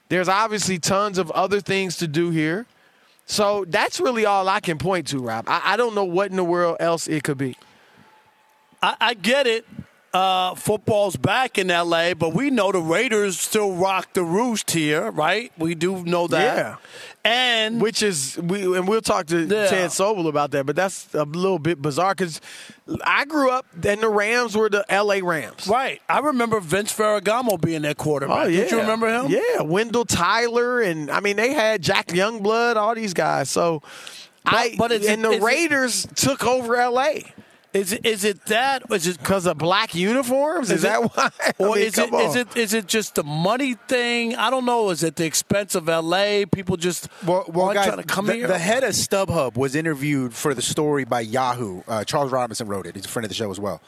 There's 0.09 0.29
obviously 0.29 0.79
tons 0.81 1.19
of 1.19 1.31
other 1.31 1.61
things 1.61 1.97
to 1.99 2.09
do 2.09 2.31
here. 2.31 2.67
So 3.27 3.65
that's 3.69 4.01
really 4.01 4.27
all 4.27 4.49
I 4.49 4.61
can 4.61 4.79
point 4.79 5.09
to, 5.09 5.19
Rob. 5.19 5.45
I, 5.49 5.61
I 5.65 5.77
don't 5.77 5.95
know 5.95 6.05
what 6.05 6.31
in 6.31 6.37
the 6.37 6.45
world 6.45 6.79
else 6.81 7.07
it 7.07 7.23
could 7.23 7.39
be. 7.39 7.57
I, 8.83 8.97
I 9.01 9.15
get 9.15 9.47
it. 9.47 9.67
Uh, 10.13 10.57
football's 10.57 11.15
back 11.15 11.57
in 11.57 11.69
LA, 11.69 12.15
but 12.15 12.35
we 12.35 12.51
know 12.51 12.73
the 12.73 12.81
Raiders 12.81 13.39
still 13.39 13.73
rock 13.77 14.13
the 14.13 14.25
roost 14.25 14.73
here, 14.73 15.09
right? 15.13 15.53
We 15.57 15.77
do 15.77 16.03
know 16.05 16.27
that. 16.27 16.57
Yeah. 16.57 16.77
And 17.25 17.81
which 17.81 18.03
is 18.03 18.37
we 18.43 18.77
and 18.77 18.89
we'll 18.89 19.03
talk 19.03 19.27
to 19.27 19.39
Yeah. 19.43 19.67
Ted 19.69 19.91
Sobel 19.91 20.27
about 20.27 20.51
that, 20.51 20.67
but 20.67 20.75
that's 20.75 21.15
a 21.15 21.23
little 21.25 21.61
bit 21.61 21.81
bizarre 21.81 22.15
because 22.17 22.41
I 23.05 23.25
grew 23.25 23.51
up 23.51 23.67
and 23.85 24.01
the 24.01 24.09
Rams 24.09 24.57
were 24.57 24.69
the 24.69 24.85
L.A. 24.89 25.23
Rams. 25.23 25.69
right, 25.69 26.01
I 26.09 26.19
remember 26.21 26.59
Vince 26.59 26.93
Ferragamo 26.93 27.61
being 27.61 27.83
their 27.83 27.95
quarterback. 27.95 28.47
Oh 28.47 28.49
yeah, 28.49 28.63
Don't 28.63 28.71
you 28.73 28.79
remember 28.81 29.09
him? 29.15 29.31
Yeah, 29.31 29.63
Wendell 29.63 30.07
Tyler, 30.07 30.81
and 30.81 31.09
I 31.11 31.21
mean 31.21 31.37
they 31.37 31.53
had 31.53 31.83
Jack 31.83 32.09
Youngblood, 32.09 32.75
all 32.77 32.97
these 32.97 33.15
guys. 33.15 33.49
So, 33.49 33.83
I 34.45 34.75
but 34.77 34.91
is 34.91 35.07
it- 35.07 35.11
and 35.13 35.23
the 35.25 35.39
Raiders 35.41 36.09
took 36.17 36.45
over 36.45 36.75
L.A. 36.77 37.33
Is 37.73 37.93
it 37.93 38.05
is 38.05 38.25
it 38.25 38.45
that? 38.47 38.83
Is 38.91 39.07
it 39.07 39.19
because 39.19 39.47
of 39.47 39.57
black 39.57 39.95
uniforms. 39.95 40.71
Is, 40.71 40.79
Is 40.79 40.83
that 40.83 41.03
it- 41.05 41.11
why? 41.15 41.31
I 41.41 41.53
or 41.59 41.77
mean, 41.77 41.85
is 41.85 41.97
it 41.99 42.11
come 42.11 42.21
is 42.21 42.33
on. 42.35 42.39
it 42.39 42.57
is 42.57 42.75
it 42.75 42.87
just 42.89 43.15
the 43.15 43.23
money 43.23 43.75
thing? 43.87 44.35
I 44.35 44.51
don't 44.51 44.65
know. 44.65 44.91
Is 44.91 45.05
it 45.05 45.15
the 45.15 45.25
expense 45.25 45.77
of 45.77 45.87
LA? 45.87 46.45
People 46.51 46.77
just 46.77 47.09
Well, 47.25 47.45
well 47.49 47.73
guys, 47.73 47.87
trying 47.87 47.99
to 47.99 48.03
come 48.05 48.27
the, 48.27 48.35
here. 48.35 48.49
the 48.49 48.59
head 48.59 48.83
of 48.83 48.91
StubHub 48.91 49.57
was 49.57 49.77
interviewed 49.77 50.35
for 50.35 50.53
the 50.53 50.63
story 50.63 51.05
by 51.05 51.21
Yahoo. 51.21 51.83
Uh, 51.87 52.03
Charles 52.03 52.33
Robinson 52.33 52.67
wrote 52.67 52.87
it. 52.87 52.97
He's 52.97 53.05
a 53.05 53.09
friend 53.09 53.25
of 53.25 53.29
the 53.29 53.35
show 53.37 53.51
as 53.53 53.61
well. 53.61 53.81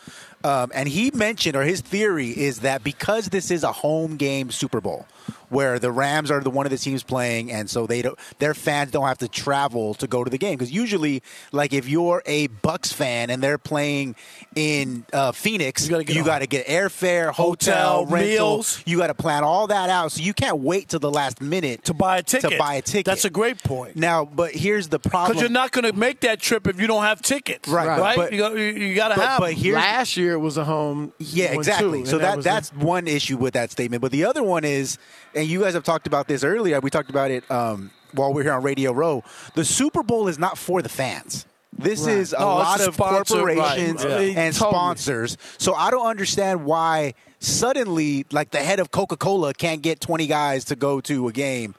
Um, 0.45 0.71
and 0.75 0.89
he 0.89 1.11
mentioned, 1.13 1.57
or 1.57 1.63
his 1.63 1.81
theory 1.81 2.29
is 2.31 2.61
that 2.61 2.83
because 2.83 3.29
this 3.29 3.51
is 3.51 3.63
a 3.65 3.73
home 3.73 4.17
game 4.17 4.51
Super 4.51 4.81
Bowl, 4.81 5.07
where 5.51 5.79
the 5.79 5.93
Rams 5.93 6.31
are 6.31 6.41
the 6.41 6.51
one 6.51 6.67
of 6.67 6.71
the 6.71 6.79
teams 6.79 7.03
playing, 7.03 7.53
and 7.53 7.69
so 7.71 7.87
they 7.87 8.03
don't, 8.03 8.19
their 8.39 8.55
fans 8.55 8.91
don't 8.91 9.07
have 9.07 9.19
to 9.19 9.29
travel 9.29 9.95
to 9.95 10.07
go 10.07 10.25
to 10.25 10.31
the 10.31 10.39
game. 10.39 10.57
Because 10.59 10.73
usually, 10.73 11.23
like 11.53 11.73
if 11.73 11.89
you're 11.89 12.23
a 12.27 12.47
Bucks 12.49 12.93
fan 12.93 13.31
and 13.31 13.43
they're 13.43 13.59
playing 13.59 14.17
in 14.57 15.05
uh, 15.13 15.31
Phoenix, 15.33 15.85
You 15.85 15.91
gotta 15.91 16.05
get 16.05 16.15
you 16.17 16.23
on- 16.23 16.27
got 16.27 16.39
to 16.41 16.47
get 16.47 16.67
airfare, 16.67 17.31
hotel, 17.31 17.99
Hotel, 18.01 18.07
rental. 18.07 18.29
meals. 18.57 18.83
You 18.87 18.99
got 18.99 19.09
to 19.09 19.15
plan 19.15 19.45
all 19.45 19.67
that 19.69 19.91
out, 19.91 20.13
so 20.13 20.23
you 20.23 20.33
can't 20.35 20.59
wait 20.59 20.89
till 20.89 21.01
the 21.01 21.11
last 21.11 21.41
minute 21.41 21.85
to 21.85 21.95
buy 21.95 22.19
a 22.19 22.23
ticket. 22.23 22.51
To 22.53 22.59
buy 22.59 22.75
a 22.75 22.83
ticket. 22.83 23.07
That's 23.07 23.25
a 23.25 23.31
great 23.31 23.63
point. 23.63 23.95
Now, 23.97 24.25
but 24.25 24.53
here's 24.53 24.89
the 24.89 24.99
problem. 24.99 25.33
Because 25.33 25.43
you're 25.43 25.51
not 25.51 25.71
going 25.73 25.85
to 25.85 25.93
make 25.97 26.21
that 26.21 26.41
trip 26.41 26.67
if 26.67 26.81
you 26.81 26.87
don't 26.87 27.03
have 27.05 27.21
tickets. 27.23 27.69
Right, 27.69 27.87
Right. 27.87 28.17
but- 28.17 28.33
you 28.33 28.39
got, 28.39 28.57
you, 28.57 28.65
you 28.65 28.95
got 28.95 29.09
to 29.09 29.15
have. 29.21 29.39
but 29.41 29.53
here's- 29.53 29.77
Last 29.77 30.17
year 30.17 30.32
it 30.33 30.39
was 30.41 30.57
a 30.57 30.65
home. 30.65 31.13
Yeah, 31.19 31.53
exactly. 31.53 32.01
too, 32.01 32.07
so 32.07 32.17
and 32.17 32.25
that, 32.25 32.37
was 32.37 32.45
that's 32.45 32.73
one 32.75 33.07
issue 33.09 33.37
with 33.37 33.55
that 33.55 33.71
statement. 33.71 34.01
But 34.03 34.13
the 34.13 34.25
other 34.25 34.43
one 34.43 34.65
is, 34.65 34.99
and 35.35 35.47
you 35.47 35.61
guys 35.61 35.75
have 35.75 35.85
talked 35.85 36.07
about 36.07 36.29
this 36.29 36.43
earlier. 36.45 36.81
We 36.81 36.91
talked 36.91 37.11
about 37.11 37.31
it 37.31 37.49
um, 37.51 37.91
while 38.13 38.33
we 38.33 38.41
are 38.43 38.45
here 38.45 38.53
on 38.55 38.63
Radio 38.63 38.93
Row. 38.93 39.23
The 39.55 39.65
Super 39.65 40.03
Bowl 40.03 40.29
is 40.29 40.39
not 40.39 40.59
for 40.59 40.83
the 40.83 40.89
fans. 40.89 41.47
This 41.77 42.07
is 42.07 42.33
a 42.35 42.39
No, 42.39 42.47
lot 42.47 42.81
a 42.81 42.89
of 42.89 42.95
sponsor, 42.95 43.43
right. 43.45 43.57
corporations 43.57 44.05
Yeah. 44.05 44.19
and 44.19 44.55
Totally. 44.55 44.71
sponsors. 44.73 45.39
So 45.59 45.75
I 45.75 45.91
don't 45.91 46.07
understand 46.07 46.65
why 46.67 47.15
suddenly, 47.39 48.27
like 48.31 48.51
the 48.51 48.59
head 48.59 48.79
of 48.81 48.91
Coca 48.91 49.17
Cola 49.17 49.55
can't 49.55 49.81
get 49.83 50.01
20 50.01 50.27
guys 50.27 50.65
to 50.67 50.77
go 50.77 51.01
to 51.03 51.29
a 51.29 51.33
game 51.33 51.75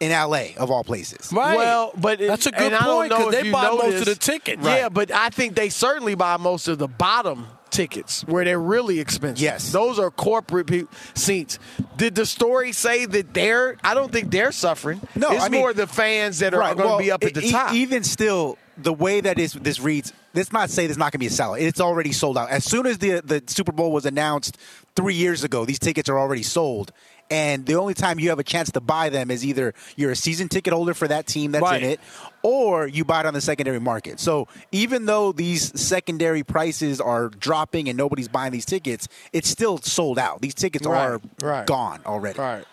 in 0.00 0.10
LA 0.10 0.54
of 0.58 0.70
all 0.70 0.84
places. 0.84 1.32
Right. 1.32 1.56
Well, 1.56 1.92
but 1.96 2.20
it- 2.20 2.28
That's 2.28 2.46
a 2.46 2.50
good 2.50 2.60
and 2.62 2.74
I 2.74 2.84
don't 2.84 2.96
point, 2.96 3.10
know 3.10 3.16
'cause 3.26 3.34
if 3.34 3.42
they 3.44 3.50
buy 3.50 3.62
know 3.64 3.76
most 3.78 3.98
of 4.00 4.04
the 4.06 4.14
tickets. 4.14 4.62
Yeah, 4.64 4.88
but 4.88 5.10
I 5.10 5.28
think 5.30 5.54
they 5.54 5.68
certainly 5.70 6.14
buy 6.14 6.36
most 6.36 6.68
of 6.68 6.78
the 6.78 6.88
bottom 6.88 7.46
tickets 7.70 8.22
where 8.26 8.44
they're 8.44 8.60
really 8.60 9.00
expensive. 9.00 9.42
Yes. 9.42 9.72
those 9.72 9.98
are 9.98 10.10
corporate 10.10 10.66
pe- 10.66 10.84
seats. 11.14 11.58
Did 11.96 12.14
the 12.14 12.26
story 12.26 12.72
say 12.72 13.06
that 13.06 13.34
they're? 13.34 13.76
I 13.82 13.94
don't 13.94 14.12
think 14.12 14.30
they're 14.30 14.52
suffering. 14.52 15.00
No, 15.14 15.30
it's 15.32 15.44
I 15.44 15.48
mean- 15.48 15.60
more 15.60 15.72
the 15.72 15.86
fans 15.86 16.38
that 16.40 16.54
are 16.54 16.60
going 16.60 16.76
to 16.78 16.84
well, 16.84 16.98
be 16.98 17.10
up 17.10 17.24
at 17.24 17.34
the 17.34 17.42
e- 17.46 17.50
top. 17.50 17.74
Even 17.74 18.02
still, 18.04 18.58
the 18.78 18.92
way 18.92 19.20
that 19.20 19.38
is, 19.38 19.52
this 19.54 19.80
reads, 19.80 20.12
let's 20.34 20.52
not 20.52 20.70
say 20.70 20.86
there's 20.86 20.98
not 20.98 21.12
going 21.12 21.12
to 21.12 21.18
be 21.18 21.26
a 21.26 21.30
sellout. 21.30 21.60
It's 21.60 21.80
already 21.80 22.12
sold 22.12 22.36
out. 22.38 22.50
As 22.50 22.64
soon 22.64 22.86
as 22.86 22.98
the 22.98 23.20
the 23.24 23.42
Super 23.46 23.72
Bowl 23.72 23.92
was 23.92 24.06
announced 24.06 24.58
three 24.94 25.14
years 25.14 25.44
ago, 25.44 25.64
these 25.64 25.78
tickets 25.78 26.08
are 26.08 26.18
already 26.18 26.42
sold. 26.42 26.92
And 27.30 27.66
the 27.66 27.74
only 27.74 27.94
time 27.94 28.20
you 28.20 28.28
have 28.28 28.38
a 28.38 28.44
chance 28.44 28.70
to 28.72 28.80
buy 28.80 29.08
them 29.08 29.30
is 29.32 29.44
either 29.44 29.74
you're 29.96 30.12
a 30.12 30.16
season 30.16 30.48
ticket 30.48 30.72
holder 30.72 30.94
for 30.94 31.08
that 31.08 31.26
team 31.26 31.50
that's 31.52 31.62
Right. 31.62 31.82
in 31.82 31.90
it, 31.90 32.00
or 32.42 32.86
you 32.86 33.04
buy 33.04 33.20
it 33.20 33.26
on 33.26 33.34
the 33.34 33.40
secondary 33.40 33.80
market. 33.80 34.20
So 34.20 34.46
even 34.70 35.06
though 35.06 35.32
these 35.32 35.78
secondary 35.80 36.44
prices 36.44 37.00
are 37.00 37.28
dropping 37.28 37.88
and 37.88 37.96
nobody's 37.98 38.28
buying 38.28 38.52
these 38.52 38.64
tickets, 38.64 39.08
it's 39.32 39.48
still 39.48 39.78
sold 39.78 40.18
out. 40.20 40.40
These 40.40 40.54
tickets 40.54 40.86
Right, 40.86 41.04
are 41.04 41.20
right. 41.42 41.66
gone 41.66 42.00
already. 42.06 42.38
Right. 42.38 42.64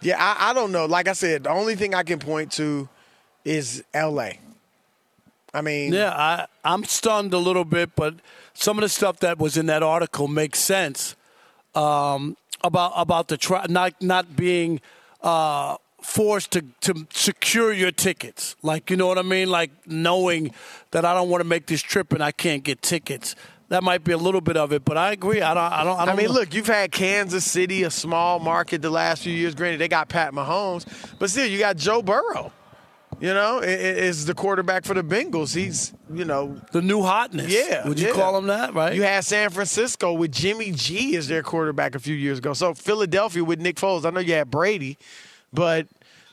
Yeah, 0.00 0.16
I, 0.18 0.50
I 0.50 0.52
don't 0.54 0.72
know. 0.72 0.86
Like 0.86 1.06
I 1.06 1.12
said, 1.12 1.44
the 1.44 1.50
only 1.50 1.76
thing 1.76 1.94
I 1.94 2.02
can 2.02 2.18
point 2.18 2.50
to 2.52 2.88
is 3.44 3.84
L.A. 3.94 4.40
I 5.54 5.60
mean, 5.62 5.92
Yeah, 5.92 6.10
I, 6.10 6.46
I'm 6.64 6.82
stunned 6.82 7.32
a 7.32 7.38
little 7.38 7.64
bit, 7.64 7.94
but 7.94 8.14
some 8.54 8.76
of 8.76 8.82
the 8.82 8.88
stuff 8.88 9.20
that 9.20 9.38
was 9.38 9.56
in 9.56 9.66
that 9.66 9.84
article 9.84 10.26
makes 10.26 10.58
sense 10.58 11.14
um, 11.76 12.36
about 12.64 12.92
about 12.96 13.28
the 13.28 13.36
tra- 13.36 13.66
not 13.68 14.02
not 14.02 14.34
being 14.34 14.80
uh, 15.20 15.76
forced 16.02 16.50
to, 16.52 16.64
to 16.80 17.06
secure 17.12 17.72
your 17.72 17.92
tickets. 17.92 18.56
Like 18.62 18.90
you 18.90 18.96
know 18.96 19.06
what 19.06 19.18
I 19.18 19.22
mean? 19.22 19.50
Like 19.50 19.70
knowing 19.86 20.52
that 20.90 21.04
I 21.04 21.14
don't 21.14 21.28
want 21.28 21.42
to 21.42 21.48
make 21.48 21.66
this 21.66 21.82
trip 21.82 22.12
and 22.12 22.22
I 22.22 22.32
can't 22.32 22.64
get 22.64 22.82
tickets. 22.82 23.36
That 23.68 23.82
might 23.82 24.04
be 24.04 24.12
a 24.12 24.18
little 24.18 24.42
bit 24.42 24.56
of 24.56 24.72
it, 24.72 24.84
but 24.84 24.98
I 24.98 25.12
agree. 25.12 25.40
I 25.40 25.54
don't. 25.54 25.72
I 25.72 25.84
don't. 25.84 25.98
I, 25.98 26.02
I 26.02 26.06
don't 26.06 26.16
mean, 26.16 26.26
know. 26.26 26.32
look, 26.32 26.54
you've 26.54 26.66
had 26.66 26.92
Kansas 26.92 27.44
City, 27.44 27.82
a 27.84 27.90
small 27.90 28.38
market, 28.38 28.82
the 28.82 28.90
last 28.90 29.22
few 29.22 29.32
years. 29.32 29.54
Granted, 29.54 29.78
they 29.78 29.88
got 29.88 30.08
Pat 30.08 30.32
Mahomes, 30.32 30.84
but 31.18 31.30
still, 31.30 31.46
you 31.46 31.58
got 31.58 31.76
Joe 31.76 32.02
Burrow. 32.02 32.52
You 33.20 33.32
know, 33.32 33.60
is 33.60 34.26
the 34.26 34.34
quarterback 34.34 34.84
for 34.84 34.94
the 34.94 35.02
Bengals. 35.02 35.54
He's, 35.54 35.92
you 36.12 36.24
know, 36.24 36.60
the 36.72 36.82
new 36.82 37.02
hotness. 37.02 37.52
Yeah, 37.52 37.86
would 37.88 37.98
you 37.98 38.08
yeah. 38.08 38.12
call 38.14 38.36
him 38.36 38.46
that? 38.48 38.74
Right. 38.74 38.94
You 38.94 39.02
had 39.02 39.24
San 39.24 39.50
Francisco 39.50 40.12
with 40.12 40.32
Jimmy 40.32 40.72
G 40.72 41.16
as 41.16 41.28
their 41.28 41.42
quarterback 41.42 41.94
a 41.94 41.98
few 41.98 42.14
years 42.14 42.38
ago. 42.38 42.52
So 42.52 42.74
Philadelphia 42.74 43.44
with 43.44 43.60
Nick 43.60 43.76
Foles. 43.76 44.04
I 44.04 44.10
know 44.10 44.20
you 44.20 44.34
had 44.34 44.50
Brady, 44.50 44.98
but 45.52 45.86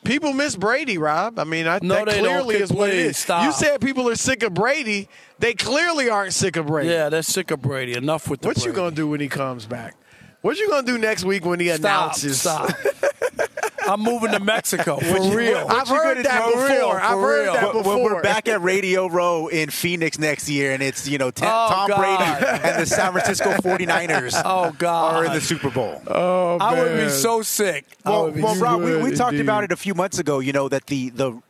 people 0.03 0.33
miss 0.33 0.55
Brady, 0.55 0.97
Rob. 0.97 1.39
I 1.39 1.43
mean, 1.43 1.67
I, 1.67 1.79
No, 1.81 1.95
that 1.95 2.05
they 2.07 2.21
don't. 2.21 2.43
clearly 2.43 2.55
is 2.55 2.71
what 2.73 2.89
it 2.89 2.93
Please, 2.93 3.17
stop. 3.17 3.43
You 3.45 3.51
said 3.51 3.79
people 3.79 4.09
are 4.09 4.15
sick 4.15 4.43
of 4.43 4.53
Brady. 4.53 5.07
They 5.39 5.53
clearly 5.53 6.09
aren't 6.09 6.33
sick 6.33 6.55
of 6.55 6.67
Brady. 6.67 6.89
yeah, 6.89 7.09
they're 7.09 7.21
sick 7.21 7.51
of 7.51 7.61
Brady. 7.61 7.93
Enough 7.93 8.27
with 8.29 8.41
the. 8.41 8.47
What 8.47 8.65
you 8.65 8.73
gonna 8.73 8.95
do 8.95 9.07
when 9.07 9.19
he 9.19 9.27
comes 9.29 9.65
back? 9.65 9.95
What 10.41 10.57
you 10.57 10.67
gonna 10.67 10.87
do 10.87 10.97
next 10.97 11.23
week 11.23 11.45
when 11.45 11.59
he 11.59 11.67
Stop. 11.69 11.79
announces? 11.79 12.41
Stop. 12.41 12.71
I'm 13.87 13.99
moving 14.01 14.31
to 14.31 14.39
Mexico 14.39 14.97
for 14.99 15.17
you- 15.17 15.35
real. 15.37 15.65
what 15.65 15.75
I've 15.75 15.87
heard 15.87 16.23
that 16.25 16.45
do? 16.45 16.51
before. 16.51 16.67
For 16.67 16.73
real, 16.73 16.89
I've 16.89 17.09
for 17.11 17.21
heard 17.21 17.43
real. 17.43 17.53
that 17.53 17.63
When- 17.63 17.77
before. 17.83 17.95
When 18.03 18.03
we're 18.13 18.21
back 18.21 18.47
at 18.47 18.61
Radio 18.61 19.07
Row 19.07 19.47
in 19.47 19.69
Phoenix 19.69 20.17
next 20.19 20.49
year, 20.49 20.71
and 20.71 20.81
it's 20.83 21.07
you 21.07 21.17
know 21.17 21.31
Tom, 21.31 21.47
Oh, 21.49 21.73
Tom 21.73 21.89
God. 21.89 21.97
Brady 22.39 22.61
and 22.63 22.81
the 22.81 22.85
San 22.85 23.11
Francisco 23.11 23.51
49ers 23.53 24.39
Oh, 24.45 24.71
God. 24.77 25.15
are 25.15 25.25
in 25.25 25.33
the 25.33 25.41
Super 25.41 25.69
Bowl. 25.69 26.01
oh, 26.07 26.57
I 26.59 26.79
would 26.79 26.95
be 26.95 27.03
oh, 27.03 27.09
so 27.09 27.41
sick. 27.41 27.85
Well, 28.05 28.25
would 28.31 28.41
well 28.41 28.55
so- 28.55 28.61
Rob, 28.61 28.81
we, 28.81 28.95
we 29.01 29.11
talked 29.15 29.35
about 29.37 29.63
it 29.63 29.71
a 29.71 29.77
few 29.77 29.93
months 29.95 30.19
ago. 30.19 30.39
You 30.39 30.53
know 30.53 30.69
that 30.69 30.85
the 30.87 31.09
the 31.09 31.41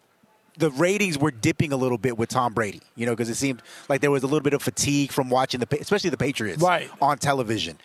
the 0.58 0.70
ratings 0.72 1.18
were 1.18 1.32
dipping 1.32 1.72
a 1.74 1.78
little 1.78 1.98
bit 1.98 2.18
with 2.18 2.30
Tom 2.30 2.54
Brady. 2.54 2.82
You 2.96 3.06
know 3.06 3.14
because 3.14 3.30
it 3.30 3.36
seemed 3.36 3.62
like 3.90 4.02
there 4.02 4.12
was 4.12 4.24
a 4.24 4.28
little 4.28 4.42
bit 4.42 4.54
of 4.54 4.62
fatigue 4.62 5.12
from 5.12 5.30
watching 5.30 5.60
the, 5.60 5.80
especially 5.80 6.10
the 6.10 6.18
Patriots, 6.18 6.62
Right. 6.62 6.90
on 7.02 7.18
television. 7.18 7.78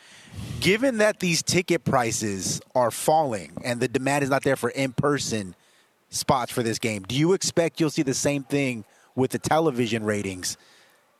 Given 0.60 0.98
that 0.98 1.20
these 1.20 1.42
ticket 1.42 1.84
prices 1.84 2.60
are 2.74 2.90
falling 2.90 3.52
and 3.64 3.78
the 3.80 3.88
demand 3.88 4.24
is 4.24 4.30
not 4.30 4.42
there 4.42 4.56
for 4.56 4.70
in 4.70 4.92
person 4.92 5.54
spots 6.10 6.50
for 6.50 6.62
this 6.62 6.78
game, 6.78 7.02
do 7.02 7.14
you 7.14 7.32
expect 7.34 7.78
you'll 7.80 7.90
see 7.90 8.02
the 8.02 8.14
same 8.14 8.42
thing 8.42 8.84
with 9.14 9.30
the 9.32 9.38
television 9.38 10.02
ratings? 10.04 10.56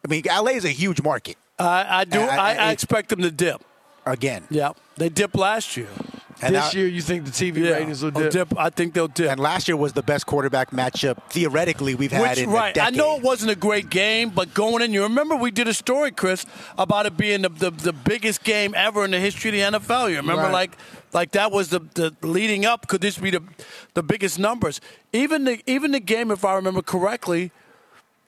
I 0.05 0.09
mean, 0.09 0.23
LA 0.27 0.53
is 0.53 0.65
a 0.65 0.71
huge 0.71 1.03
market. 1.03 1.37
I, 1.59 2.01
I 2.01 2.05
do. 2.05 2.21
I- 2.21 2.27
I, 2.27 2.37
I- 2.37 2.55
I 2.69 2.71
expect 2.73 3.09
them 3.11 3.21
to 3.23 3.31
dip. 3.31 3.63
Again, 4.05 4.45
Yeah, 4.51 4.73
they 4.97 5.09
dipped 5.09 5.35
last 5.35 5.77
year. 5.77 5.89
And 6.43 6.55
this 6.55 6.75
I- 6.75 6.79
year, 6.79 6.87
you 6.87 7.01
think 7.01 7.25
the 7.25 7.31
TV 7.31 7.59
Yeah, 7.65 7.71
ratings 7.73 8.03
will 8.03 8.13
oh, 8.15 8.21
They'll 8.21 8.31
dip? 8.31 8.59
I 8.59 8.71
think 8.71 8.95
they'll 8.95 9.09
dip. 9.09 9.31
and 9.31 9.41
last 9.41 9.69
year 9.69 9.77
was 9.77 9.93
the 9.95 10.03
best 10.03 10.27
quarterback 10.27 10.71
matchup 10.71 11.23
theoretically 11.31 11.95
we've 11.95 12.13
had 12.13 12.39
in 12.39 12.51
right. 12.51 12.77
a 12.77 12.81
I 12.83 12.85
decade. 12.87 12.99
know 12.99 13.17
it 13.17 13.23
wasn't 13.23 13.51
a 13.53 13.57
great 13.57 13.89
game, 13.91 14.31
but 14.31 14.53
going 14.55 14.83
in, 14.83 14.93
you 14.93 15.03
remember 15.03 15.37
we 15.37 15.51
did 15.51 15.69
a 15.69 15.75
story, 15.75 16.11
Chris, 16.11 16.45
about 16.77 17.07
it 17.07 17.17
being 17.17 17.43
the, 17.43 17.49
the, 17.49 17.71
the 17.71 17.93
biggest 17.93 18.45
game 18.45 18.75
ever 18.77 19.05
in 19.05 19.11
the 19.13 19.21
history 19.21 19.61
of 19.61 19.73
the 19.73 19.79
NFL. 19.79 20.11
You 20.11 20.17
remember, 20.17 20.43
Right. 20.43 20.53
like, 20.53 20.77
like 21.13 21.31
that 21.33 21.51
was 21.53 21.71
the, 21.71 21.81
the 21.95 22.15
leading 22.23 22.67
up. 22.67 22.89
Could 22.89 23.01
this 23.01 23.17
be 23.19 23.31
the 23.31 23.43
the 23.95 24.03
biggest 24.03 24.39
numbers? 24.39 24.81
Even 25.13 25.45
the 25.45 25.63
even 25.67 25.93
the 25.93 26.01
game, 26.01 26.31
if 26.31 26.45
I 26.45 26.55
remember 26.55 26.83
correctly. 26.83 27.53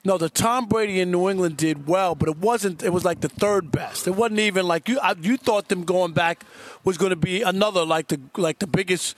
No, 0.04 0.16
the 0.16 0.28
Tom 0.28 0.66
Brady 0.66 1.00
in 1.00 1.10
New 1.10 1.28
England 1.28 1.56
did 1.56 1.86
well, 1.86 2.14
but 2.14 2.28
it 2.28 2.38
wasn't. 2.38 2.82
It 2.82 2.92
was 2.92 3.04
like 3.04 3.20
the 3.20 3.28
third 3.28 3.72
best. 3.72 4.06
It 4.06 4.14
wasn't 4.14 4.40
even 4.40 4.66
like 4.66 4.88
you. 4.88 4.98
I, 5.00 5.14
you 5.20 5.36
thought 5.36 5.68
them 5.68 5.84
going 5.84 6.12
back 6.12 6.44
was 6.84 6.96
going 6.96 7.10
to 7.10 7.16
be 7.16 7.42
another 7.42 7.84
like 7.84 8.08
the 8.08 8.20
like 8.36 8.60
the 8.60 8.66
biggest 8.66 9.16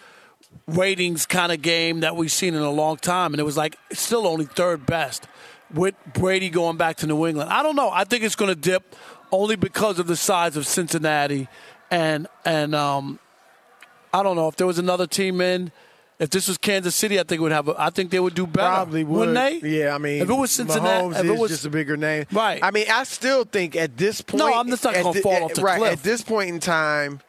ratings 0.66 1.26
kind 1.26 1.52
of 1.52 1.62
game 1.62 2.00
that 2.00 2.16
we've 2.16 2.32
seen 2.32 2.54
in 2.54 2.62
a 2.62 2.70
long 2.70 2.96
time, 2.96 3.34
and 3.34 3.40
it 3.40 3.44
was 3.44 3.56
like 3.56 3.76
still 3.92 4.26
only 4.26 4.46
third 4.46 4.86
best 4.86 5.28
with 5.72 5.94
Brady 6.14 6.48
going 6.48 6.76
back 6.76 6.96
to 6.96 7.06
New 7.06 7.26
England. 7.26 7.50
I 7.50 7.62
don't 7.62 7.76
know. 7.76 7.90
I 7.90 8.04
think 8.04 8.24
it's 8.24 8.36
going 8.36 8.52
to 8.52 8.60
dip 8.60 8.96
only 9.30 9.56
because 9.56 9.98
of 9.98 10.06
the 10.06 10.16
size 10.16 10.56
of 10.56 10.66
Cincinnati, 10.66 11.48
and 11.90 12.26
and 12.44 12.74
um, 12.74 13.18
I 14.14 14.22
don't 14.22 14.36
know 14.36 14.48
if 14.48 14.56
there 14.56 14.66
was 14.66 14.78
another 14.78 15.06
team 15.06 15.40
in. 15.40 15.72
If 16.20 16.28
this 16.30 16.46
was 16.48 16.58
Kansas 16.58 16.94
City, 16.94 17.18
I 17.18 17.22
think 17.22 17.40
it 17.40 17.42
would 17.42 17.50
have. 17.50 17.66
A, 17.68 17.74
I 17.78 17.90
think 17.90 18.10
they 18.10 18.20
would 18.20 18.34
do 18.34 18.46
better. 18.46 18.68
Probably 18.68 19.02
would. 19.04 19.30
wouldn't 19.30 19.62
they? 19.62 19.68
Yeah, 19.80 19.94
I 19.94 19.98
mean, 19.98 20.20
if 20.22 20.28
it 20.28 20.34
was 20.34 20.50
Cincinnati, 20.50 21.06
Mahomes 21.08 21.18
if 21.18 21.24
it 21.24 21.38
was 21.38 21.50
just 21.50 21.64
a 21.64 21.70
bigger 21.70 21.96
name, 21.96 22.26
Right. 22.30 22.60
I 22.62 22.70
mean, 22.70 22.86
I 22.92 23.04
still 23.04 23.44
think 23.44 23.74
at 23.74 23.96
this 23.96 24.20
point, 24.20 24.38
No, 24.38 24.52
I'm 24.54 24.68
just 24.68 24.84
not 24.84 24.92
gonna 24.94 25.18
fall 25.20 25.32
at- 25.32 25.42
off 25.42 25.54
the 25.54 25.62
right, 25.62 25.78
cliff. 25.78 25.92
At 25.94 26.02
this 26.02 26.20
point 26.22 26.50
in 26.50 26.60
time, 26.60 27.20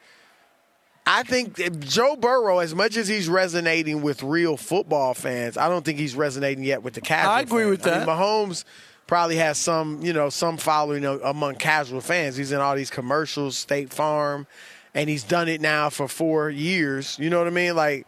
I 1.06 1.22
think 1.24 1.80
Joe 1.80 2.16
Burrow, 2.16 2.58
as 2.60 2.74
much 2.74 2.96
as 2.96 3.08
he's 3.08 3.28
resonating 3.28 4.02
with 4.02 4.22
real 4.22 4.56
football 4.56 5.14
fans, 5.14 5.56
I 5.56 5.68
don't 5.68 5.84
think 5.84 5.98
he's 5.98 6.14
resonating 6.14 6.62
yet 6.62 6.82
with 6.82 6.94
the 6.94 7.00
casual. 7.00 7.30
Fans. 7.32 7.38
I 7.38 7.40
agree 7.40 7.62
fans. 7.64 7.70
with 7.70 7.86
I 7.86 7.90
mean, 7.98 8.06
that. 8.06 8.08
Mahomes 8.08 8.64
probably 9.06 9.36
has 9.36 9.58
some, 9.58 10.00
you 10.02 10.12
know, 10.12 10.28
some 10.28 10.58
following 10.58 11.04
among 11.04 11.56
casual 11.56 12.00
fans. 12.02 12.36
He's 12.36 12.52
in 12.52 12.60
all 12.60 12.76
these 12.76 12.90
commercials, 12.90 13.56
State 13.56 13.92
Farm, 13.92 14.46
and 14.94 15.08
he's 15.08 15.24
done 15.24 15.48
it 15.48 15.60
now 15.60 15.90
for 15.90 16.06
four 16.08 16.50
years. 16.50 17.16
You 17.18 17.30
know 17.30 17.38
what 17.38 17.46
I 17.46 17.50
mean? 17.50 17.74
Like, 17.74 18.06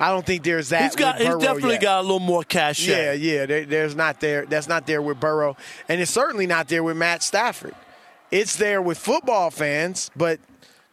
I 0.00 0.10
don't 0.10 0.24
think 0.24 0.42
there's 0.42 0.70
that. 0.70 0.82
He's 0.82 0.96
got. 0.96 1.18
He's 1.18 1.28
definitely 1.36 1.72
yet. 1.72 1.82
got 1.82 2.00
a 2.00 2.02
little 2.02 2.20
more 2.20 2.42
cash. 2.42 2.86
Yeah, 2.86 3.12
yeah. 3.12 3.44
There, 3.44 3.66
there's 3.66 3.94
not 3.94 4.18
there. 4.20 4.46
That's 4.46 4.66
not 4.66 4.86
there 4.86 5.02
with 5.02 5.20
Burrow, 5.20 5.56
and 5.88 6.00
it's 6.00 6.10
certainly 6.10 6.46
not 6.46 6.68
there 6.68 6.82
with 6.82 6.96
Matt 6.96 7.22
Stafford. 7.22 7.74
It's 8.30 8.56
there 8.56 8.80
with 8.80 8.96
football 8.96 9.50
fans, 9.50 10.10
but 10.16 10.40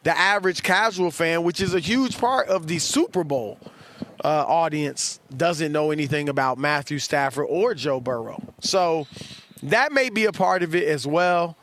the 0.02 0.16
average 0.16 0.62
casual 0.62 1.10
fan, 1.10 1.42
which 1.42 1.60
is 1.60 1.74
a 1.74 1.80
huge 1.80 2.18
part 2.18 2.48
of 2.48 2.66
the 2.66 2.78
Super 2.78 3.24
Bowl 3.24 3.58
uh, 4.24 4.44
audience, 4.46 5.20
doesn't 5.34 5.72
know 5.72 5.90
anything 5.90 6.28
about 6.28 6.58
Matthew 6.58 6.98
Stafford 6.98 7.46
or 7.48 7.74
Joe 7.74 8.00
Burrow. 8.00 8.42
So 8.60 9.06
that 9.62 9.92
may 9.92 10.10
be 10.10 10.26
a 10.26 10.32
part 10.32 10.62
of 10.62 10.74
it 10.74 10.86
as 10.86 11.06
well. 11.06 11.56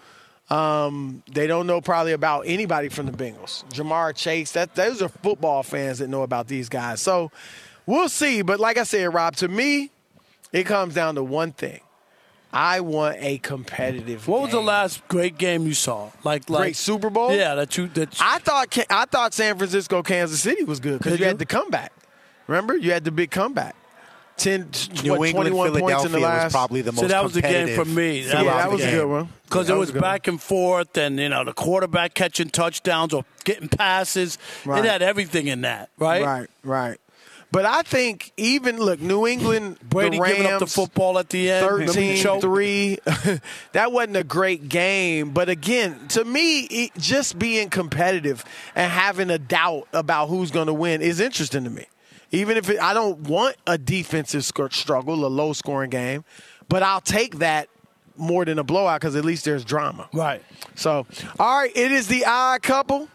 Um, 0.49 1.23
they 1.31 1.47
don't 1.47 1.65
know 1.65 1.81
probably 1.81 2.11
about 2.11 2.41
anybody 2.45 2.89
from 2.89 3.07
the 3.07 3.11
Bengals. 3.11 3.63
Ja'Marr 3.71 4.15
Chase, 4.15 4.51
that 4.51 4.75
those 4.75 5.01
are 5.01 5.09
football 5.09 5.63
fans 5.63 5.99
that 5.99 6.07
know 6.07 6.21
about 6.21 6.47
these 6.47 6.69
guys. 6.69 7.01
So 7.01 7.31
we'll 7.85 8.09
see. 8.09 8.41
But 8.43 8.59
like 8.59 8.77
I 8.77 8.83
said, 8.83 9.11
Rob, 9.13 9.35
to 9.37 9.47
me, 9.47 9.89
it 10.51 10.65
comes 10.65 10.93
down 10.93 11.15
to 11.15 11.23
one 11.23 11.51
thing. 11.51 11.81
I 12.53 12.79
want 12.79 13.17
a 13.19 13.39
competitive. 13.39 14.29
What 14.29 14.43
was 14.43 14.51
the 14.51 14.61
last 14.61 15.05
great 15.09 15.37
game 15.37 15.67
you 15.67 15.73
saw? 15.73 16.11
Like, 16.23 16.49
like 16.49 16.61
Great 16.61 16.75
Super 16.77 17.09
Bowl? 17.09 17.35
Yeah, 17.35 17.55
that 17.55 17.75
you 17.77 17.87
that. 17.89 18.15
I 18.21 18.39
thought 18.39 18.77
I 18.89 19.05
thought 19.05 19.33
San 19.33 19.57
Francisco, 19.57 20.01
Kansas 20.01 20.39
City 20.39 20.63
was 20.63 20.79
good 20.79 20.99
because 20.99 21.19
you 21.19 21.23
you? 21.23 21.27
had 21.27 21.37
the 21.37 21.45
comeback. 21.45 21.91
Remember, 22.47 22.77
you 22.77 22.91
had 22.91 23.03
the 23.03 23.11
big 23.11 23.29
comeback. 23.29 23.75
10, 24.37 24.69
New 25.03 25.17
what, 25.17 25.29
England, 25.29 25.55
21 25.55 25.79
points 25.79 26.05
in 26.05 26.11
the 26.11 26.19
last. 26.19 26.43
was 26.45 26.53
probably 26.53 26.81
the 26.81 26.91
most 26.91 27.01
so 27.01 27.07
that 27.07 27.23
was 27.23 27.33
the 27.33 27.41
game 27.41 27.75
for 27.75 27.85
me. 27.85 28.23
throughout 28.23 28.45
yeah, 28.45 28.57
that 28.57 28.71
was 28.71 28.83
a 28.83 28.91
good 28.91 29.07
one. 29.07 29.29
because 29.45 29.69
Yeah, 29.69 29.73
it 29.73 29.75
that 29.75 29.79
was 29.79 29.89
a 29.89 29.93
good 29.93 30.01
back 30.01 30.27
and 30.27 30.41
forth, 30.41 30.97
and 30.97 31.19
you 31.19 31.29
know 31.29 31.43
the 31.45 31.53
quarterback 31.53 32.13
catching 32.13 32.49
touchdowns 32.49 33.13
or 33.13 33.23
getting 33.43 33.69
passes. 33.69 34.37
Right. 34.65 34.83
It 34.83 34.89
had 34.89 35.01
everything 35.01 35.47
in 35.47 35.61
that, 35.61 35.89
right? 35.97 36.23
Right, 36.23 36.49
right. 36.63 36.99
But 37.55 37.65
I 37.65 37.83
think 37.83 38.33
even 38.35 38.77
look, 38.77 38.99
New 38.99 39.25
England, 39.25 39.77
Brady 39.89 40.17
the 40.17 40.23
Rams, 40.23 40.37
giving 40.37 40.51
up 40.51 40.59
the 40.59 40.67
football 40.67 41.17
at 41.17 41.29
the 41.29 41.51
end. 41.51 41.65
Remember 41.65 41.93
13-3. 41.93 43.41
that 43.71 43.93
wasn't 43.93 44.17
a 44.17 44.25
great 44.25 44.67
game, 44.67 45.31
but 45.31 45.47
again, 45.47 46.07
to 46.09 46.25
me, 46.25 46.63
it, 46.63 46.91
just 46.97 47.39
being 47.39 47.69
competitive 47.69 48.43
and 48.75 48.91
having 48.91 49.29
a 49.29 49.39
doubt 49.39 49.87
about 49.93 50.27
who's 50.27 50.51
going 50.51 50.67
to 50.67 50.73
win 50.73 51.01
is 51.01 51.21
interesting 51.21 51.63
to 51.63 51.69
me. 51.69 51.85
Even 52.35 52.57
if 52.57 52.69
it, 52.69 52.81
I 52.81 52.93
don't 52.93 53.21
want 53.21 53.55
a 53.65 53.77
defensive 53.77 54.43
sc- 54.43 54.71
struggle, 54.71 55.25
a 55.25 55.27
low-scoring 55.27 55.89
game, 55.89 56.25
but 56.67 56.83
I'll 56.83 57.01
take 57.01 57.39
that 57.39 57.69
more 58.17 58.45
than 58.45 58.59
a 58.59 58.63
blowout 58.63 58.99
because 58.99 59.15
at 59.15 59.25
least 59.25 59.45
there's 59.45 59.63
drama. 59.63 60.09
Right. 60.13 60.43
So, 60.75 61.07
all 61.39 61.59
right, 61.59 61.71
it 61.75 61.91
is 61.91 62.07
the 62.07 62.25
odd 62.25 62.61
couple. 62.61 63.07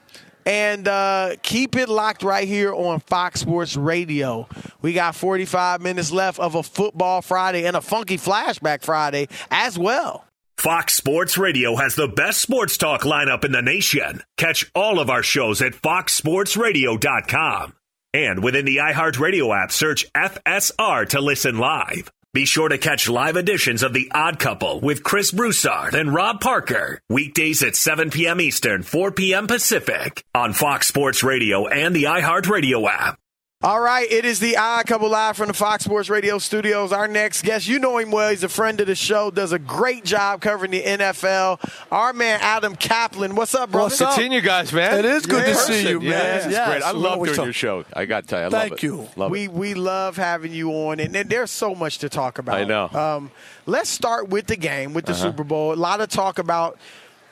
And 0.47 0.89
uh, 0.89 1.37
keep 1.43 1.77
it 1.77 1.91
locked 1.91 2.23
right 2.23 2.49
here 2.49 2.73
on 2.73 3.01
Fox 3.01 3.41
Sports 3.41 3.77
Radio. 3.77 4.49
We 4.81 4.95
got 4.95 5.15
45 5.15 5.83
minutes 5.83 6.11
left 6.11 6.39
of 6.39 6.55
a 6.55 6.63
football 6.63 7.21
Friday 7.21 7.67
and 7.67 7.77
a 7.77 7.83
funky 7.83 8.17
flashback 8.17 8.83
Friday 8.83 9.29
as 9.51 9.79
well. 9.79 10.25
Fox 10.57 10.95
Sports 10.95 11.39
Radio 11.39 11.77
has 11.77 11.95
the 11.95 12.09
best 12.09 12.41
sports 12.41 12.79
talk 12.79 13.03
lineup 13.03 13.45
in 13.45 13.53
the 13.53 13.63
nation. 13.63 14.23
Catch 14.39 14.71
all 14.75 14.99
of 14.99 15.11
our 15.11 15.23
shows 15.23 15.63
at 15.63 15.73
foxsportsradio.com. 15.73 17.75
And 18.13 18.43
within 18.43 18.65
the 18.65 18.79
iHeartRadio 18.79 19.57
app, 19.57 19.71
search 19.71 20.13
FSR 20.13 21.09
to 21.11 21.21
listen 21.21 21.59
live. 21.59 22.11
Be 22.33 22.45
sure 22.45 22.69
to 22.69 22.79
catch 22.79 23.09
live 23.09 23.37
editions 23.37 23.83
of 23.83 23.93
The 23.93 24.11
Odd 24.13 24.39
Couple 24.39 24.81
with 24.81 25.03
Chris 25.03 25.31
Broussard 25.31 25.95
and 25.95 26.13
Rob 26.13 26.41
Parker. 26.41 27.01
Weekdays 27.09 27.63
at 27.63 27.77
7 27.77 28.11
p.m. 28.11 28.41
Eastern, 28.41 28.83
4 28.83 29.13
p.m. 29.13 29.47
Pacific 29.47 30.25
on 30.35 30.53
Fox 30.53 30.89
Sports 30.89 31.23
Radio 31.23 31.67
and 31.67 31.95
the 31.95 32.05
iHeartRadio 32.05 32.89
app. 32.89 33.20
All 33.63 33.79
right, 33.79 34.11
it 34.11 34.25
is 34.25 34.41
the 34.41 34.57
Odd 34.57 34.87
Couple 34.87 35.11
live 35.11 35.37
from 35.37 35.49
the 35.49 35.53
Fox 35.53 35.85
Sports 35.85 36.09
Radio 36.09 36.39
studios. 36.39 36.93
Our 36.95 37.07
next 37.07 37.43
guest, 37.43 37.69
you 37.69 37.79
know 37.79 37.99
him 37.99 38.11
well. 38.11 38.31
He's 38.31 38.43
a 38.43 38.49
friend 38.49 38.81
of 38.81 38.87
the 38.87 38.95
show. 38.95 39.31
Does 39.31 39.53
a 39.53 39.59
great 39.59 40.03
job 40.03 40.41
covering 40.41 40.71
the 40.71 40.83
NFL. 40.83 41.61
Our 41.93 42.15
man 42.15 42.39
Adam 42.41 42.75
Caplan. 42.75 43.35
What's 43.35 43.55
up, 43.55 43.71
bro? 43.71 43.83
What's 43.83 44.01
up? 44.01 44.15
Seeing 44.15 44.33
you 44.33 44.41
guys, 44.41 44.73
man. 44.73 44.99
It 45.01 45.05
is 45.05 45.27
good 45.27 45.47
Yeah. 45.47 45.53
to 45.53 45.59
see 45.59 45.87
you, 45.91 46.01
Yeah, 46.01 46.09
man. 46.11 46.37
this 46.39 46.47
is 46.47 46.53
Yes, 46.53 46.69
great. 46.71 46.83
I 46.83 46.93
we 46.95 46.99
love 47.01 47.19
doing 47.23 47.35
talk- 47.37 47.45
your 47.45 47.53
show. 47.53 47.85
I 47.93 48.07
got 48.07 48.23
to 48.23 48.29
tell 48.29 48.41
you, 48.41 48.47
I 48.47 48.49
Thank 48.49 48.71
love 48.71 48.79
it. 48.79 48.83
you. 48.83 49.09
Love 49.17 49.31
we 49.31 49.45
it. 49.45 49.53
we 49.53 49.75
love 49.75 50.17
having 50.17 50.55
you 50.55 50.71
on, 50.71 50.99
and, 50.99 51.15
and 51.15 51.29
there's 51.29 51.51
so 51.51 51.75
much 51.75 51.99
to 51.99 52.09
talk 52.09 52.39
about. 52.39 52.55
I 52.55 52.65
know. 52.65 52.89
Um, 52.95 53.31
let's 53.67 53.91
start 53.91 54.31
with 54.31 54.47
the 54.47 54.57
game, 54.57 54.95
with 54.95 55.05
the 55.05 55.13
Uh-huh. 55.13 55.21
Super 55.25 55.45
Bowl. 55.45 55.75
A 55.75 55.77
lot 55.77 56.01
of 56.01 56.09
talk 56.09 56.39
about 56.39 56.79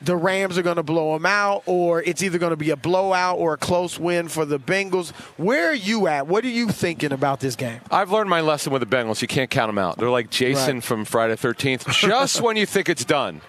the 0.01 0.17
Rams 0.17 0.57
are 0.57 0.63
going 0.63 0.77
to 0.77 0.83
blow 0.83 1.15
them 1.15 1.27
out, 1.27 1.63
or 1.67 2.03
it's 2.03 2.23
either 2.23 2.39
going 2.39 2.51
to 2.51 2.57
be 2.57 2.71
a 2.71 2.77
blowout 2.77 3.39
or 3.39 3.55
a 3.55 3.57
close 3.57 3.99
win 3.99 4.29
for 4.29 4.45
the 4.45 4.59
Bengals. 4.61 5.11
Where 5.37 5.71
are 5.71 5.75
you 5.75 6.07
at? 6.07 6.27
What 6.27 6.45
are 6.45 6.49
you 6.51 6.69
thinking 6.69 7.11
about 7.13 7.41
this 7.41 7.57
game? 7.57 7.81
I've 7.91 8.13
learned 8.13 8.31
my 8.31 8.41
lesson 8.41 8.73
with 8.73 8.89
the 8.89 8.97
Bengals. 8.97 9.23
You 9.23 9.29
can't 9.29 9.51
count 9.51 9.69
them 9.69 9.79
out. 9.79 9.99
They're 9.99 10.11
like 10.11 10.31
Jason 10.31 10.77
Right. 10.77 10.85
from 10.85 11.05
Friday 11.05 11.35
the 11.35 11.49
13th. 11.49 11.89
Just 11.93 12.41
when 12.41 12.57
you 12.57 12.65
think 12.67 12.89
it's 12.89 13.05
done, 13.05 13.41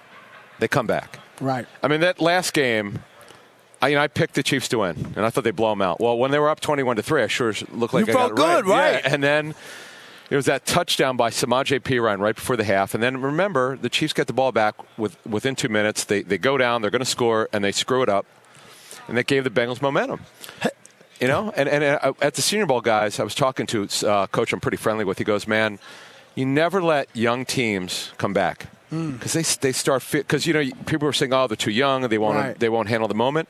they 0.59 0.67
come 0.67 0.87
back. 0.87 1.19
Right. 1.39 1.67
I 1.83 1.87
mean, 1.87 2.01
that 2.01 2.19
last 2.19 2.53
game, 2.53 3.03
I, 3.81 3.89
you 3.89 3.95
know, 3.95 4.01
I 4.01 4.07
picked 4.07 4.33
the 4.33 4.43
Chiefs 4.43 4.67
to 4.69 4.79
win, 4.79 5.13
and 5.15 5.25
I 5.25 5.29
thought 5.29 5.43
they'd 5.43 5.55
blow 5.55 5.69
them 5.69 5.81
out. 5.81 6.01
Well, 6.01 6.17
when 6.17 6.31
they 6.31 6.39
were 6.39 6.49
up 6.49 6.59
21 6.59 6.95
to 6.97 7.03
3, 7.03 7.23
I 7.23 7.27
sure 7.27 7.53
looked 7.71 7.93
like 7.93 8.07
You 8.07 8.13
I 8.13 8.15
felt 8.15 8.35
got 8.35 8.59
it 8.59 8.63
good, 8.63 8.69
right? 8.69 9.01
Yeah, 9.03 9.13
and 9.13 9.23
then 9.23 9.55
it 10.29 10.35
was 10.35 10.45
that 10.45 10.65
touchdown 10.65 11.17
by 11.17 11.29
Samaje 11.29 11.79
Perine 11.79 12.19
right 12.19 12.35
before 12.35 12.55
the 12.55 12.63
half. 12.63 12.93
And 12.93 13.01
then 13.01 13.21
remember, 13.21 13.77
the 13.77 13.89
Chiefs 13.89 14.13
get 14.13 14.27
the 14.27 14.33
ball 14.33 14.51
back 14.51 14.75
with, 14.97 15.17
within 15.25 15.55
two 15.55 15.69
minutes. 15.69 16.03
They, 16.03 16.21
they 16.21 16.37
go 16.37 16.57
down, 16.57 16.81
they're 16.81 16.91
going 16.91 16.99
to 16.99 17.05
score, 17.05 17.49
and 17.51 17.63
they 17.63 17.71
screw 17.71 18.03
it 18.03 18.09
up. 18.09 18.25
And 19.07 19.17
that 19.17 19.25
gave 19.27 19.43
the 19.43 19.49
Bengals 19.49 19.81
momentum. 19.81 20.21
You 21.19 21.27
know, 21.27 21.51
and, 21.55 21.67
and 21.67 21.83
uh, 21.83 22.13
at 22.21 22.35
the 22.35 22.41
Senior 22.41 22.65
Bowl, 22.65 22.79
guys, 22.79 23.19
I 23.19 23.23
was 23.23 23.35
talking 23.35 23.65
to 23.67 23.87
uh, 24.07 24.27
coach 24.27 24.53
I'm 24.53 24.59
pretty 24.61 24.77
friendly 24.77 25.03
with. 25.03 25.17
He 25.17 25.23
goes, 25.25 25.47
man, 25.47 25.77
you 26.35 26.45
never 26.45 26.81
let 26.81 27.13
young 27.15 27.43
teams 27.43 28.11
come 28.17 28.31
back 28.33 28.67
because 28.89 29.33
they 29.33 29.41
they 29.41 29.71
start 29.73 30.01
fit. 30.01 30.25
Because 30.25 30.47
you 30.47 30.53
know 30.53 30.63
people 30.85 31.07
are 31.07 31.13
saying, 31.13 31.33
oh, 31.33 31.47
they're 31.47 31.57
too 31.57 31.71
young, 31.71 32.03
they 32.07 32.17
won't 32.17 32.37
Right. 32.37 32.57
they 32.59 32.69
won't 32.69 32.87
handle 32.87 33.07
the 33.09 33.15
moment. 33.15 33.49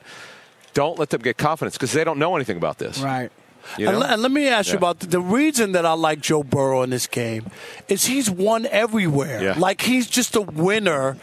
Don't 0.74 0.98
let 0.98 1.10
them 1.10 1.20
get 1.22 1.36
confidence 1.38 1.76
because 1.76 1.92
they 1.92 2.02
don't 2.04 2.18
know 2.18 2.34
anything 2.34 2.56
about 2.56 2.78
this. 2.78 2.98
Right. 3.00 3.30
You 3.78 3.88
And, 3.88 3.98
know? 3.98 4.06
le- 4.06 4.12
and 4.12 4.22
let 4.22 4.30
me 4.32 4.48
ask 4.48 4.70
you 4.72 4.78
about 4.78 5.00
the, 5.00 5.06
the 5.06 5.20
reason 5.20 5.72
that 5.72 5.84
I 5.86 5.92
like 5.92 6.20
Joe 6.20 6.42
Burrow 6.42 6.82
in 6.82 6.90
this 6.90 7.06
game 7.06 7.46
is 7.88 8.06
he's 8.06 8.30
won 8.30 8.66
everywhere. 8.66 9.42
Yeah. 9.42 9.54
Like 9.56 9.82
he's 9.82 10.08
just 10.08 10.34
a 10.36 10.40
winner, 10.40 11.16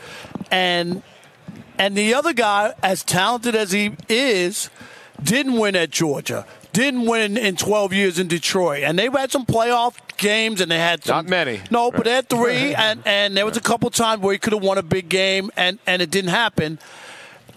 and 0.52 1.02
and 1.78 1.96
the 1.98 2.14
other 2.14 2.34
guy, 2.34 2.74
as 2.82 3.04
talented 3.04 3.56
as 3.56 3.72
he 3.72 3.92
is, 4.10 4.70
didn't 5.22 5.54
win 5.60 5.76
at 5.76 5.90
Georgia. 5.92 6.46
Didn't 6.74 7.06
win 7.08 7.38
in 7.38 7.56
12 7.56 7.92
years 7.94 8.20
in 8.20 8.28
Detroit, 8.28 8.84
and 8.84 9.00
they've 9.00 9.12
had 9.12 9.32
some 9.32 9.46
playoff 9.48 9.96
games, 10.18 10.62
and 10.62 10.70
they 10.70 10.78
had 10.78 11.04
some, 11.04 11.16
Not 11.16 11.28
many. 11.28 11.60
No, 11.72 11.90
but 11.90 12.04
they 12.04 12.12
had 12.12 12.30
three, 12.30 12.76
and 12.78 13.02
and 13.06 13.36
there 13.36 13.46
was 13.46 13.58
a 13.58 13.62
couple 13.62 13.90
times 13.90 14.22
where 14.22 14.34
he 14.34 14.38
could 14.40 14.54
have 14.54 14.62
won 14.62 14.78
a 14.78 14.84
big 14.84 15.10
game, 15.10 15.50
and 15.58 15.80
and 15.88 16.02
it 16.04 16.12
didn't 16.12 16.30
happen. 16.32 16.78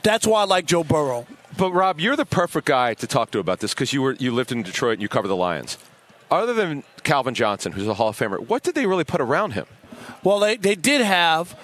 That's 0.03 0.27
why 0.27 0.41
I 0.41 0.45
like 0.45 0.65
Joe 0.65 0.85
Burrow. 0.85 1.27
But 1.61 1.73
Rob, 1.73 2.01
you're 2.01 2.17
the 2.17 2.25
perfect 2.25 2.67
guy 2.67 2.95
to 2.95 3.07
talk 3.07 3.33
to 3.33 3.39
about 3.39 3.61
this 3.61 3.75
because 3.75 3.93
you 3.93 4.01
were 4.01 4.15
you 4.15 4.33
lived 4.33 4.51
in 4.51 4.63
Detroit 4.63 4.95
and 4.95 5.03
you 5.03 5.09
cover 5.09 5.29
the 5.29 5.37
Lions. 5.37 5.77
Other 6.31 6.55
than 6.55 6.85
Calvin 7.03 7.35
Johnson, 7.35 7.73
who's 7.73 7.87
a 7.87 7.93
Hall 7.93 8.09
of 8.09 8.19
Famer, 8.19 8.39
what 8.49 8.63
did 8.63 8.75
they 8.75 8.87
really 8.87 9.05
put 9.05 9.21
around 9.21 9.51
him? 9.51 9.67
Well, 10.25 10.39
they, 10.39 10.57
they 10.57 10.75
did 10.75 11.03
have 11.03 11.55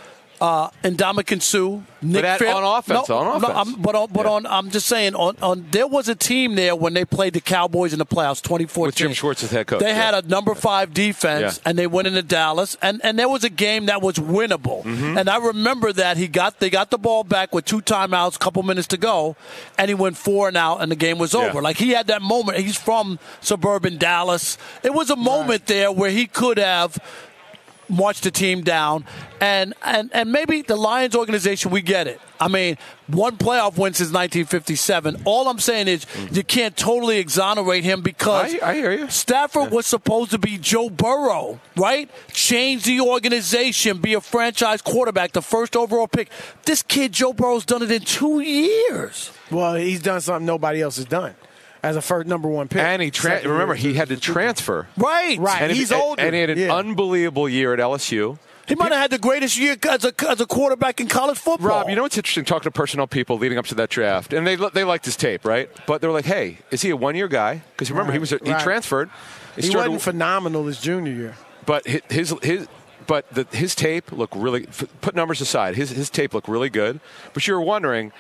uh, 0.41 0.69
Ndamukong 0.85 1.41
Suh, 1.43 1.81
Nick 2.03 2.25
at- 2.25 2.39
Fair- 2.39 2.55
on 2.55 2.63
offense, 2.79 3.09
No, 3.09 3.17
on 3.19 3.25
no, 3.41 3.49
offense. 3.49 3.69
I'm, 3.75 3.81
but 3.83 3.95
on, 3.95 4.09
but 4.13 4.27
Yeah. 4.27 4.33
on, 4.33 4.47
I'm 4.47 4.71
just 4.71 4.87
saying, 4.87 5.15
on, 5.15 5.37
on 5.41 5.67
there 5.71 5.87
was 5.87 6.09
a 6.09 6.15
team 6.15 6.55
there 6.57 6.77
when 6.77 6.93
they 6.95 7.05
played 7.07 7.33
the 7.33 7.41
Cowboys 7.41 7.93
in 7.93 7.99
the 7.99 8.05
playoffs, 8.07 8.43
2014. 8.43 8.87
With 8.87 8.95
Jim 8.97 9.13
Schwartz 9.15 9.43
as 9.43 9.51
head 9.51 9.67
coach, 9.67 9.81
They 9.81 9.89
yeah. 9.89 10.11
had 10.13 10.25
a 10.25 10.29
number 10.29 10.55
five 10.55 10.93
defense, 10.93 11.57
Yeah. 11.63 11.71
and 11.71 11.79
they 11.79 11.87
went 11.87 12.07
into 12.07 12.23
Dallas, 12.23 12.77
and, 12.83 13.01
and 13.03 13.19
there 13.19 13.29
was 13.29 13.45
a 13.45 13.49
game 13.51 13.87
that 13.87 14.03
was 14.03 14.17
winnable. 14.17 14.83
Mm-hmm. 14.85 15.17
And 15.19 15.31
I 15.31 15.39
remember 15.39 15.93
that 15.95 16.17
he 16.19 16.29
got 16.29 16.61
they 16.61 16.69
got 16.71 16.91
the 16.91 16.99
ball 16.99 17.25
back 17.25 17.55
with 17.55 17.65
two 17.65 17.81
timeouts, 17.81 18.39
couple 18.39 18.63
minutes 18.63 18.89
to 18.89 18.97
go, 18.99 19.37
and 19.79 19.89
he 19.89 19.95
went 19.95 20.17
four 20.19 20.49
and 20.49 20.57
out, 20.57 20.83
and 20.83 20.93
the 20.93 20.97
game 20.97 21.19
was 21.19 21.35
over. 21.35 21.63
Like 21.63 21.79
he 21.79 21.91
had 21.91 22.09
that 22.09 22.21
moment. 22.23 22.59
He's 22.59 22.77
from 22.77 23.19
suburban 23.41 23.97
Dallas. 23.97 24.59
It 24.83 24.93
was 24.93 25.09
a 25.11 25.17
moment 25.17 25.67
there 25.67 25.91
where 25.91 26.11
he 26.11 26.27
could 26.27 26.59
have 26.59 26.99
march 27.89 28.21
the 28.21 28.31
team 28.31 28.63
down. 28.63 29.05
And, 29.41 29.75
and 29.83 30.11
and 30.15 30.33
maybe 30.33 30.63
the 30.63 30.77
Lions 30.77 31.15
organization, 31.15 31.71
we 31.71 31.83
get 31.83 32.07
it. 32.07 32.21
I 32.41 32.49
mean, 32.49 32.79
one 33.07 33.37
playoff 33.37 33.77
win 33.77 33.93
since 33.93 34.09
1957. 34.09 35.23
All 35.25 35.49
I'm 35.49 35.59
saying 35.59 35.89
is 35.89 36.05
mm. 36.05 36.35
you 36.35 36.43
can't 36.43 36.77
totally 36.77 37.19
exonerate 37.19 37.85
him 37.85 38.01
because 38.01 38.55
I- 38.55 38.71
I 38.71 38.75
hear 38.75 38.93
you. 38.93 39.09
Stafford 39.11 39.71
was 39.71 39.87
supposed 39.87 40.31
to 40.31 40.39
be 40.39 40.57
Joe 40.59 40.89
Burrow, 40.89 41.61
right? 41.77 42.11
Change 42.33 42.85
the 42.85 43.01
organization, 43.01 43.99
be 43.99 44.15
a 44.15 44.21
franchise 44.21 44.81
quarterback, 44.81 45.33
the 45.33 45.43
first 45.43 45.77
overall 45.77 46.09
pick. 46.09 46.31
This 46.65 46.83
kid, 46.83 47.13
Joe 47.13 47.33
Burrow's 47.33 47.67
done 47.67 47.83
it 47.83 47.91
in 47.91 48.03
two 48.03 48.41
years. 48.41 49.31
Well, 49.51 49.75
he's 49.75 50.03
done 50.03 50.21
something 50.21 50.47
nobody 50.47 50.81
else 50.81 50.97
has 50.97 51.05
done 51.07 51.35
as 51.87 51.97
a 51.97 52.03
first 52.03 52.27
number 52.27 52.49
one 52.49 52.69
pick. 52.69 52.83
And 52.83 53.01
he 53.01 53.11
tra- 53.11 53.41
remember 53.43 53.75
he 53.75 53.95
had 53.95 54.09
to 54.09 54.17
transfer. 54.17 54.87
Right. 54.97 55.39
Right. 55.39 55.63
And 55.63 55.73
he's 55.73 55.91
he, 55.91 55.95
older. 55.95 56.23
And 56.23 56.35
he 56.35 56.41
had 56.41 56.51
an 56.51 56.59
Yeah. 56.59 56.75
unbelievable 56.75 57.49
year 57.49 57.73
at 57.73 57.79
LSU. 57.81 58.39
He 58.69 58.75
might 58.75 58.91
have 58.91 59.01
had 59.01 59.11
the 59.13 59.19
greatest 59.19 59.57
year 59.57 59.77
as 59.89 60.05
a, 60.05 60.13
as 60.29 60.41
a 60.41 60.47
quarterback 60.47 61.01
in 61.01 61.07
college 61.07 61.39
football. 61.39 61.69
Rob, 61.69 61.89
you 61.89 61.95
know 61.95 62.03
what's 62.03 62.17
interesting? 62.17 62.45
Talking 62.45 62.65
to 62.65 62.71
personnel 62.73 63.07
people 63.07 63.39
leading 63.39 63.59
up 63.59 63.67
to 63.67 63.77
that 63.77 63.91
draft, 63.91 64.33
and 64.33 64.45
they 64.45 64.57
they 64.57 64.83
liked 64.83 65.05
his 65.05 65.15
tape, 65.15 65.45
right? 65.45 65.71
But 65.87 66.01
they 66.01 66.09
were 66.09 66.13
like, 66.13 66.25
"Hey, 66.25 66.59
is 66.73 66.83
he 66.83 66.91
a 66.91 66.97
one 66.97 67.15
year 67.15 67.29
guy?" 67.29 67.63
Because 67.71 67.93
remember, 67.93 68.13
he 68.13 68.19
was 68.19 68.33
a, 68.33 68.41
he 68.45 68.51
Right. 68.51 68.61
transferred. 68.61 69.09
he 69.55 69.63
started- 69.63 69.91
wasn't 69.91 70.03
phenomenal 70.03 70.67
his 70.67 70.81
junior 70.81 71.13
year. 71.13 71.35
but 71.65 71.87
hi- 71.89 72.01
his 72.11 72.35
his 72.43 72.67
but 73.07 73.33
the, 73.33 73.47
his 73.53 73.77
tape 73.77 74.11
looked 74.11 74.35
really. 74.35 74.67
Put 75.01 75.15
numbers 75.15 75.41
aside, 75.41 75.77
his 75.77 75.91
his 75.91 76.11
tape 76.11 76.35
looked 76.35 76.49
really 76.49 76.69
good. 76.69 76.99
But 77.35 77.47
you 77.47 77.55
were 77.55 77.61
wondering, 77.61 78.11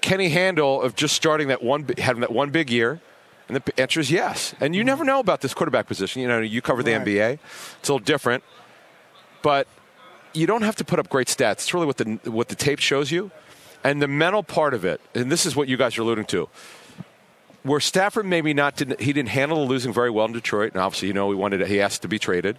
can 0.00 0.20
he 0.20 0.30
handle 0.30 0.82
of 0.82 0.94
just 0.94 1.14
starting 1.14 1.48
that 1.48 1.62
one 1.62 1.88
having 1.98 2.20
that 2.20 2.32
one 2.32 2.50
big 2.50 2.70
year? 2.70 3.00
And 3.48 3.56
the 3.56 3.80
answer 3.80 3.98
is 3.98 4.10
yes. 4.10 4.54
And 4.60 4.76
you 4.76 4.84
never 4.84 5.04
know 5.04 5.18
about 5.18 5.40
this 5.40 5.54
quarterback 5.54 5.86
position. 5.88 6.22
You 6.22 6.28
know, 6.28 6.40
you 6.40 6.62
cover 6.62 6.82
the 6.82 6.92
Right. 6.92 7.06
NBA; 7.06 7.38
it's 7.80 7.88
a 7.88 7.92
little 7.92 8.04
different. 8.04 8.44
But 9.42 9.66
you 10.32 10.46
don't 10.46 10.62
have 10.62 10.76
to 10.76 10.84
put 10.84 10.98
up 10.98 11.08
great 11.08 11.26
stats. 11.26 11.52
It's 11.52 11.74
really 11.74 11.86
what 11.86 11.96
the 11.96 12.20
what 12.30 12.48
the 12.48 12.54
tape 12.54 12.78
shows 12.78 13.10
you, 13.10 13.30
and 13.82 14.00
the 14.00 14.08
mental 14.08 14.42
part 14.42 14.74
of 14.74 14.84
it. 14.84 15.00
And 15.14 15.30
this 15.32 15.46
is 15.46 15.56
what 15.56 15.68
you 15.68 15.76
guys 15.76 15.98
are 15.98 16.02
alluding 16.02 16.26
to. 16.26 16.48
Where 17.62 17.80
Stafford 17.80 18.24
maybe 18.24 18.54
not 18.54 18.76
didn't 18.76 19.00
he 19.00 19.12
didn't 19.12 19.30
handle 19.30 19.58
the 19.58 19.68
losing 19.68 19.92
very 19.92 20.10
well 20.10 20.26
in 20.26 20.32
Detroit, 20.32 20.72
and 20.72 20.80
obviously 20.80 21.08
you 21.08 21.14
know 21.14 21.30
he 21.30 21.36
wanted 21.36 21.66
he 21.66 21.80
asked 21.80 22.02
to 22.02 22.08
be 22.08 22.18
traded. 22.18 22.58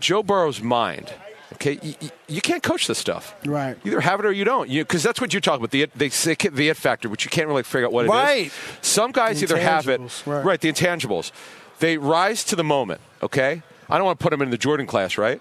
Joe 0.00 0.22
Burrow's 0.22 0.60
mind. 0.60 1.14
Okay, 1.54 1.78
you, 1.82 2.10
you- 2.28 2.40
can't 2.40 2.62
coach 2.62 2.86
this 2.86 2.98
stuff. 2.98 3.34
Right. 3.46 3.76
Either 3.84 4.00
have 4.00 4.20
it 4.20 4.26
or 4.26 4.32
you 4.32 4.44
don't. 4.44 4.68
Because 4.68 5.02
that's 5.02 5.20
what 5.20 5.32
you 5.32 5.40
talk 5.40 5.58
about. 5.58 5.70
The 5.70 5.82
it- 5.82 5.98
they 5.98 6.08
say 6.08 6.34
the 6.34 6.68
it 6.68 6.76
factor, 6.76 7.08
which 7.08 7.24
you 7.24 7.30
can't 7.30 7.48
really 7.48 7.62
figure 7.62 7.86
out 7.86 7.92
what 7.92 8.04
it 8.04 8.08
is. 8.08 8.10
Right. 8.10 8.52
Some 8.82 9.12
guys 9.12 9.42
either 9.42 9.58
have 9.58 9.88
it. 9.88 10.00
Intangibles, 10.00 10.44
right. 10.44 10.60
the 10.60 10.72
intangibles. 10.72 11.32
They 11.78 11.96
rise 11.98 12.44
to 12.44 12.56
the 12.56 12.64
moment. 12.64 13.00
Okay. 13.22 13.62
I 13.88 13.98
don't 13.98 14.06
want 14.06 14.18
to 14.18 14.22
put 14.22 14.30
them 14.30 14.42
in 14.42 14.50
the 14.50 14.58
Jordan 14.58 14.86
class, 14.86 15.18
right? 15.18 15.40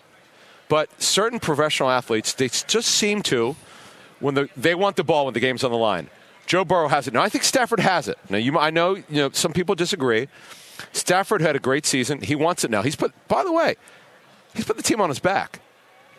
But 0.69 0.89
certain 1.01 1.39
professional 1.39 1.89
athletes, 1.89 2.33
they 2.33 2.47
just 2.47 2.89
seem 2.89 3.21
to, 3.23 3.55
when 4.19 4.35
the, 4.35 4.49
they 4.57 4.75
want 4.75 4.95
the 4.95 5.03
ball 5.03 5.25
when 5.25 5.33
the 5.33 5.39
game's 5.39 5.63
on 5.63 5.71
the 5.71 5.77
line. 5.77 6.09
Joe 6.45 6.65
Burrow 6.65 6.87
has 6.87 7.07
it. 7.07 7.13
Now 7.13 7.21
I 7.21 7.29
think 7.29 7.43
Stafford 7.43 7.79
has 7.79 8.07
it. 8.07 8.17
Now 8.29 8.37
you, 8.37 8.57
I 8.57 8.69
know, 8.69 8.95
you 8.95 9.03
know, 9.09 9.29
some 9.31 9.53
people 9.53 9.75
disagree. 9.75 10.27
Stafford 10.91 11.41
had 11.41 11.55
a 11.55 11.59
great 11.59 11.85
season. 11.85 12.21
He 12.21 12.35
wants 12.35 12.63
it 12.63 12.71
now. 12.71 12.81
He's 12.81 12.95
put. 12.95 13.13
By 13.27 13.43
the 13.43 13.51
way, 13.51 13.75
he's 14.53 14.65
put 14.65 14.75
the 14.75 14.83
team 14.83 14.99
on 14.99 15.09
his 15.09 15.19
back. 15.19 15.59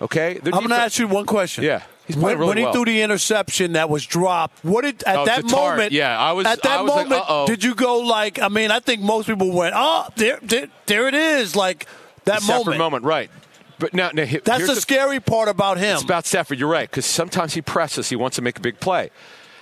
Okay. 0.05 0.35
Their 0.35 0.55
I'm 0.55 0.61
going 0.61 0.71
to 0.71 0.77
ask 0.77 0.99
you 0.99 1.09
one 1.09 1.27
question. 1.27 1.65
Yeah, 1.65 1.83
he's 2.07 2.17
when, 2.17 2.23
playing 2.23 2.39
really 2.39 2.49
when 2.49 2.59
he 2.59 2.65
well. 2.65 2.73
threw 2.75 2.85
the 2.85 3.03
interception 3.03 3.73
that 3.73 3.89
was 3.89 4.05
dropped, 4.07 4.63
what 4.65 4.83
did 4.83 5.03
at 5.05 5.17
Oh, 5.17 5.25
that 5.25 5.37
to 5.37 5.43
Tartt, 5.55 5.71
moment? 5.77 5.93
yeah, 5.93 6.19
I 6.19 6.33
was- 6.33 6.47
at 6.47 6.63
that 6.63 6.79
I 6.79 6.83
was 6.83 6.91
moment. 6.95 7.13
uh-oh. 7.23 7.47
did 7.47 7.65
you 7.65 7.75
go 7.75 8.01
like? 8.01 8.41
I 8.41 8.49
mean, 8.49 8.71
I 8.71 8.81
think 8.81 9.01
most 9.03 9.27
people 9.27 9.51
went, 9.53 9.75
"Oh, 9.77 10.07
there, 10.17 10.39
there, 10.43 10.69
there 10.87 11.09
it 11.09 11.15
is!" 11.15 11.57
Like 11.57 11.87
that 12.27 12.43
Stafford 12.43 12.67
moment. 12.67 12.79
moment, 12.79 13.05
right? 13.05 13.31
But 13.79 13.93
now, 13.95 14.11
now 14.15 14.25
he- 14.25 14.39
That's 14.39 14.59
here's 14.67 14.75
the, 14.75 14.81
scary 14.81 15.19
part 15.21 15.49
about 15.49 15.79
him. 15.79 15.95
It's 15.95 16.03
about 16.05 16.27
Stafford. 16.27 16.59
You're 16.61 16.69
right 16.71 16.89
because 16.89 17.07
sometimes 17.07 17.55
he 17.55 17.63
presses. 17.63 18.09
He 18.09 18.17
wants 18.17 18.37
to 18.37 18.43
make 18.43 18.57
a 18.59 18.61
big 18.61 18.79
play, 18.81 19.11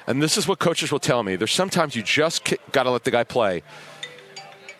and 0.06 0.20
this 0.22 0.36
is 0.36 0.46
what 0.48 0.58
coaches 0.58 0.90
will 0.92 0.98
tell 1.00 1.22
me. 1.22 1.36
There's 1.36 1.52
sometimes 1.52 1.94
you 1.96 2.02
just 2.02 2.42
got 2.72 2.82
to 2.82 2.90
let 2.90 3.04
the 3.04 3.10
guy 3.10 3.24
play. 3.24 3.62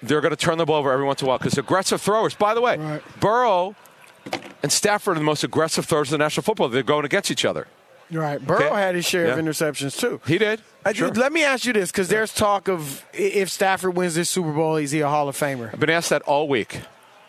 They're 0.03 0.20
going 0.20 0.31
to 0.35 0.37
turn 0.37 0.59
the 0.59 0.64
ball 0.66 0.77
over 0.81 0.92
every 0.92 1.05
once 1.07 1.22
in 1.22 1.27
a 1.27 1.29
while 1.29 1.38
because 1.38 1.57
aggressive 1.57 2.01
throwers. 2.01 2.35
By 2.35 2.55
the 2.55 2.61
way, 2.61 2.77
Right. 2.77 3.20
Burrow 3.20 3.77
and 4.63 4.71
Stafford 4.73 5.17
are 5.17 5.21
the 5.21 5.25
most 5.25 5.45
aggressive 5.45 5.85
throwers 5.87 6.13
in 6.13 6.19
the 6.19 6.25
National 6.25 6.43
Football. 6.45 6.69
They're 6.69 6.83
going 6.83 7.05
against 7.05 7.31
each 7.31 7.45
other. 7.45 7.67
Right. 8.11 8.45
Burrow 8.45 8.67
Okay. 8.67 8.75
had 8.75 8.95
his 8.95 9.07
share 9.07 9.31
of 9.33 9.39
interceptions 9.39 9.99
too. 9.99 10.21
He 10.27 10.37
did. 10.39 10.61
Uh, 10.85 10.93
Sure. 10.93 11.09
Let 11.09 11.33
me 11.33 11.45
ask 11.45 11.65
you 11.65 11.73
this, 11.73 11.91
because 11.91 12.09
there's 12.09 12.35
talk 12.35 12.69
of 12.69 13.05
if 13.15 13.49
Stafford 13.49 13.97
wins 13.97 14.15
this 14.17 14.29
Super 14.29 14.53
Bowl, 14.53 14.77
is 14.77 14.91
he 14.91 15.01
a 15.01 15.09
Hall 15.09 15.29
of 15.29 15.37
Famer? 15.37 15.73
I've 15.73 15.81
been 15.81 15.89
asked 15.91 16.11
that 16.11 16.21
all 16.23 16.47
week. 16.49 16.81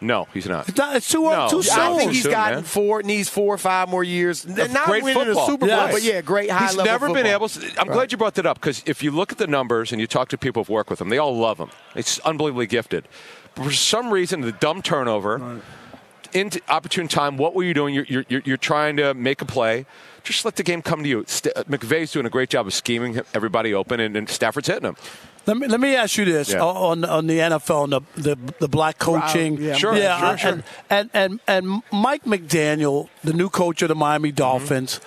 No, 0.02 0.28
he's 0.34 0.46
not. 0.50 0.68
It's, 0.68 0.78
not, 0.78 0.98
it's 0.98 1.10
too, 1.10 1.24
No. 1.24 1.48
too 1.50 1.62
Yeah, 1.66 1.76
soon. 1.76 1.80
I 1.80 1.98
think 1.98 2.12
he's 2.12 2.24
soon, 2.24 2.32
gotten 2.34 2.56
man. 2.58 2.64
four, 2.66 3.02
needs 3.04 3.30
four 3.30 3.54
or 3.56 3.58
five 3.58 3.88
more 3.88 4.04
years. 4.04 4.46
Not 4.46 4.84
great 4.86 5.02
winning 5.04 5.24
football. 5.24 5.44
a 5.44 5.48
Super 5.48 5.60
Bowl, 5.68 5.70
Yes. 5.70 5.94
but 5.94 6.02
yeah, 6.04 6.20
great 6.20 6.50
high 6.52 6.66
He's 6.68 6.76
level. 6.76 6.92
never 6.92 7.14
been 7.14 7.26
able. 7.26 7.48
To, 7.48 7.72
I'm 7.80 7.88
glad 7.88 8.12
you 8.12 8.18
brought 8.18 8.34
that 8.36 8.46
up 8.46 8.60
because 8.60 8.84
if 8.86 9.02
you 9.02 9.12
look 9.12 9.32
at 9.32 9.38
the 9.38 9.48
numbers 9.48 9.94
and 9.94 10.02
you 10.02 10.08
talk 10.08 10.28
to 10.30 10.38
people 10.38 10.62
who've 10.62 10.70
worked 10.70 10.90
with 10.90 11.00
him, 11.00 11.08
they 11.08 11.18
all 11.20 11.38
love 11.38 11.58
him. 11.58 11.70
It's 11.96 12.20
unbelievably 12.20 12.68
gifted. 12.68 13.08
But 13.56 13.64
for 13.64 13.72
some 13.72 14.12
reason, 14.12 14.42
the 14.42 14.52
dumb 14.52 14.82
turnover, 14.82 15.62
into 16.36 16.62
opportune 16.69 17.08
time. 17.08 17.38
What 17.38 17.56
were 17.56 17.63
you 17.63 17.74
doing? 17.74 17.93
You're, 17.93 18.06
you're, 18.08 18.26
you're, 18.30 18.41
you're 18.46 18.58
trying 18.58 18.98
to 18.98 19.13
make 19.13 19.41
a 19.41 19.46
play. 19.46 19.86
Just 20.24 20.46
let 20.46 20.56
the 20.56 20.63
game 20.63 20.82
come 20.82 21.04
to 21.04 21.10
you. 21.10 21.24
St- 21.28 21.54
McVay's 21.67 22.12
doing 22.12 22.26
a 22.26 22.30
great 22.30 22.50
job 22.50 22.65
of 22.67 22.74
scheming 22.74 23.19
everybody 23.34 23.74
open, 23.74 24.00
and, 24.00 24.15
and 24.15 24.30
Stafford's 24.30 24.67
hitting 24.67 24.84
them. 24.84 24.96
Let 25.46 25.58
me 25.58 25.67
let 25.67 25.82
me 25.82 25.93
ask 25.93 26.17
you 26.17 26.24
this 26.24 26.54
Yeah. 26.54 26.63
on 26.63 27.04
on 27.04 27.28
the 27.28 27.39
NFL 27.39 27.84
and 27.84 27.91
the 27.91 28.02
the, 28.36 28.54
the 28.60 28.67
black 28.69 28.98
coaching. 28.98 29.58
yeah, 29.62 29.74
Sure, 29.74 29.93
yeah, 29.93 30.17
sure, 30.17 30.28
uh, 30.28 30.36
sure. 30.38 30.52
And, 30.52 30.63
and 30.89 31.10
and 31.13 31.39
and 31.67 31.84
Mike 31.91 32.24
McDaniel, 32.24 33.10
the 33.26 33.34
new 33.34 33.50
coach 33.50 33.82
of 33.82 33.89
the 33.89 33.96
Miami 33.96 34.32
Dolphins. 34.32 35.02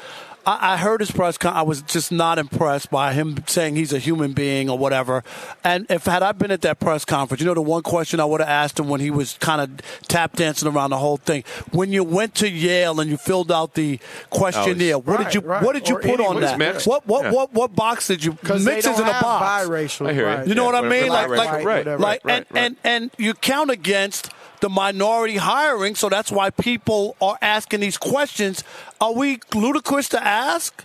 I, 0.46 0.74
I 0.74 0.76
heard 0.76 1.00
his 1.00 1.10
press. 1.10 1.36
Con- 1.36 1.54
I 1.54 1.62
was 1.62 1.82
just 1.82 2.12
not 2.12 2.38
impressed 2.38 2.90
by 2.90 3.12
him 3.12 3.42
saying 3.48 3.74
he's 3.76 3.92
a 3.92 3.98
human 3.98 4.32
being 4.32 4.70
or 4.70 4.78
whatever. 4.78 5.24
And 5.64 5.86
if 5.90 6.04
had 6.04 6.22
I 6.22 6.32
been 6.32 6.50
at 6.52 6.60
that 6.62 6.78
press 6.78 7.04
conference, 7.04 7.40
you 7.40 7.46
know, 7.46 7.54
the 7.54 7.60
one 7.62 7.82
question 7.82 8.20
I 8.20 8.24
would 8.24 8.40
have 8.40 8.48
asked 8.48 8.78
him 8.78 8.88
when 8.88 9.00
he 9.00 9.10
was 9.10 9.36
kind 9.40 9.60
of 9.60 9.76
tap 10.08 10.36
dancing 10.36 10.68
around 10.68 10.90
the 10.90 10.98
whole 10.98 11.16
thing. 11.16 11.42
When 11.72 11.92
you 11.92 12.04
went 12.04 12.34
to 12.36 12.48
Yale 12.48 13.00
and 13.00 13.10
you 13.10 13.16
filled 13.16 13.50
out 13.50 13.74
the 13.74 13.98
questionnaire, 14.30 14.94
oh, 14.94 14.98
what 15.00 15.18
did 15.18 15.34
you 15.34 15.40
right. 15.40 15.62
what 15.62 15.72
did 15.74 15.88
you 15.88 15.96
Or 15.96 16.00
put 16.00 16.20
on 16.20 16.40
that? 16.40 16.58
mixed. 16.58 16.86
What 16.86 17.06
what 17.06 17.24
Yeah. 17.24 17.32
what 17.32 17.52
what 17.52 17.74
box 17.74 18.06
did 18.06 18.24
you 18.24 18.32
Because 18.32 18.64
mix 18.64 18.86
is 18.86 18.98
in 19.00 19.06
a 19.06 19.12
have 19.12 19.22
box? 19.22 19.66
biracial. 19.68 20.08
I 20.08 20.12
hear 20.12 20.22
you. 20.22 20.36
right. 20.36 20.46
You 20.46 20.54
know 20.54 20.70
Yeah, 20.70 20.80
what 20.80 20.84
I 20.84 20.88
mean? 20.88 21.08
Like, 21.08 21.26
biracial, 21.28 21.36
like, 21.38 21.50
right, 21.52 21.64
whatever. 21.64 21.98
like, 22.02 22.24
right, 22.24 22.36
and, 22.36 22.46
right. 22.50 22.62
and 22.64 22.76
and 22.84 23.10
you 23.18 23.34
count 23.34 23.70
against 23.70 24.30
the 24.60 24.68
minority 24.68 25.36
hiring, 25.36 25.94
so 25.94 26.08
that's 26.08 26.30
why 26.30 26.50
people 26.50 27.16
are 27.20 27.38
asking 27.42 27.80
these 27.80 27.96
questions. 27.98 28.64
Are 29.00 29.12
we 29.12 29.40
ludicrous 29.54 30.08
to 30.10 30.22
ask? 30.24 30.84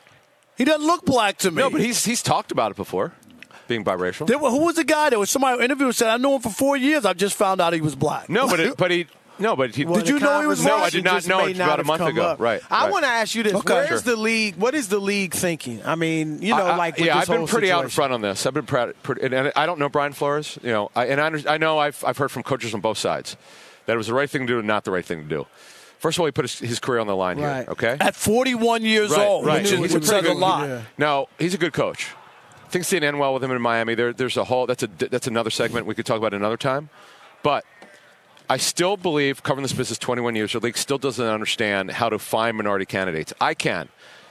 He 0.58 0.66
doesn't 0.66 0.86
look 0.86 1.06
black 1.06 1.38
to 1.40 1.52
me. 1.52 1.62
No, 1.62 1.70
but 1.70 1.82
he's 1.82 2.06
he's 2.06 2.22
talked 2.22 2.52
about 2.52 2.72
it 2.72 2.78
before, 2.78 3.14
being 3.68 3.84
biracial. 3.84 4.28
There, 4.28 4.38
who 4.38 4.66
was 4.66 4.76
the 4.76 4.84
guy? 4.84 5.10
There 5.10 5.20
was 5.20 5.30
somebody 5.30 5.58
who 5.58 5.64
interviewed 5.64 5.88
and 5.88 5.96
said, 5.96 6.10
"I 6.10 6.18
knew 6.18 6.34
him 6.36 6.42
for 6.42 6.50
four 6.50 6.78
years. 6.78 7.06
I've 7.06 7.18
just 7.18 7.36
found 7.36 7.62
out 7.62 7.74
he 7.74 7.82
was 7.82 7.96
black." 7.96 8.30
no, 8.30 8.48
but 8.48 8.60
it, 8.60 8.78
but 8.78 8.92
he 8.92 9.08
no, 9.42 9.56
but 9.56 9.76
he. 9.76 9.84
Well, 9.86 9.96
Did 10.00 10.08
you 10.10 10.20
know 10.20 10.42
he 10.42 10.48
was 10.48 10.62
conversation 10.64 10.70
No, 10.70 10.84
I 10.84 10.90
did 11.20 11.28
not 11.28 11.28
know 11.28 11.46
may 11.46 11.52
about 11.54 11.80
a 11.80 11.84
month 11.84 12.02
ago. 12.04 12.22
up. 12.24 12.40
Right, 12.40 12.62
I 12.70 12.84
right. 12.84 12.92
want 12.92 13.04
to 13.06 13.10
ask 13.12 13.36
you 13.36 13.44
this: 13.44 13.54
Okay. 13.54 13.74
Where's 13.74 13.90
Sure. 13.90 14.00
the 14.00 14.16
league? 14.16 14.56
What 14.56 14.74
is 14.76 14.88
the 14.88 15.00
league 15.00 15.34
thinking? 15.34 15.82
I 15.86 15.96
mean, 15.96 16.42
you 16.42 16.56
know, 16.56 16.66
I- 16.66 16.70
I- 16.72 16.76
like 16.78 16.98
with 16.98 17.06
yeah, 17.08 17.14
this 17.16 17.22
I've 17.24 17.28
been 17.28 17.38
whole 17.40 17.48
pretty 17.48 17.72
out 17.72 17.84
in 17.84 17.90
front 17.90 18.14
on 18.14 18.22
this. 18.22 18.46
I've 18.46 18.54
been 18.54 18.66
proud, 18.66 18.94
pretty, 19.04 19.22
and, 19.24 19.34
and 19.34 19.52
I 19.56 19.66
don't 19.66 19.80
know 19.80 19.90
Brian 19.90 20.14
Flores, 20.14 20.58
you 20.64 20.72
know, 20.72 20.92
I, 20.96 21.06
and 21.08 21.20
I, 21.20 21.26
under- 21.26 21.50
I 21.50 21.58
know 21.58 21.80
I've 21.80 22.04
I've 22.06 22.18
heard 22.18 22.32
from 22.32 22.44
coaches 22.44 22.74
on 22.74 22.82
both 22.82 22.98
sides 22.98 23.36
that 23.88 23.94
it 23.94 23.98
was 23.98 24.08
the 24.08 24.14
right 24.14 24.30
thing 24.30 24.42
to 24.48 24.54
do 24.54 24.60
and 24.60 24.68
not 24.68 24.84
the 24.84 24.92
right 24.92 25.06
thing 25.06 25.24
to 25.24 25.28
do. 25.28 25.48
First 26.00 26.18
of 26.18 26.22
all, 26.22 26.26
he 26.26 26.32
put 26.32 26.46
his, 26.46 26.58
his 26.60 26.80
career 26.80 27.00
on 27.00 27.08
the 27.08 27.16
line 27.16 27.40
Right. 27.40 27.58
here. 27.64 27.66
Okay, 27.72 27.98
At 28.00 28.16
41 28.16 28.84
years 28.84 29.12
Right, 29.12 29.20
old, 29.28 29.46
right. 29.46 29.62
which, 29.62 29.66
is, 29.66 29.72
He's 29.72 29.80
a 29.80 29.82
which 29.82 29.92
pretty 29.92 30.06
says 30.08 30.20
a 30.20 30.28
good- 30.34 30.38
lot. 30.38 30.68
yeah. 30.68 30.82
Now 30.98 31.28
he's 31.38 31.54
a 31.54 31.58
good 31.60 31.74
coach. 31.74 32.08
Things 32.70 32.90
didn't 32.90 33.04
end 33.08 33.20
well 33.20 33.34
with 33.34 33.44
him 33.44 33.52
in 33.52 33.62
Miami. 33.62 33.96
There, 33.96 34.14
there's 34.14 34.38
a 34.38 34.46
whole 34.46 34.66
that's 34.66 34.82
a 34.82 34.88
that's 34.88 35.28
another 35.28 35.50
segment 35.50 35.86
we 35.86 35.94
could 35.94 36.06
talk 36.06 36.18
about 36.18 36.34
another 36.34 36.56
time. 36.58 36.90
But 37.44 37.66
I 38.52 38.58
still 38.58 38.98
believe 38.98 39.44
covering 39.44 39.64
this 39.64 39.72
business 39.72 39.98
21 39.98 40.36
years, 40.36 40.52
the 40.52 40.60
league 40.60 40.76
still 40.78 40.98
doesn't 40.98 41.26
understand 41.26 41.92
how 41.92 42.10
to 42.10 42.20
find 42.20 42.58
minority 42.58 42.86
candidates. 42.86 43.34
I 43.40 43.54
can. 43.54 43.88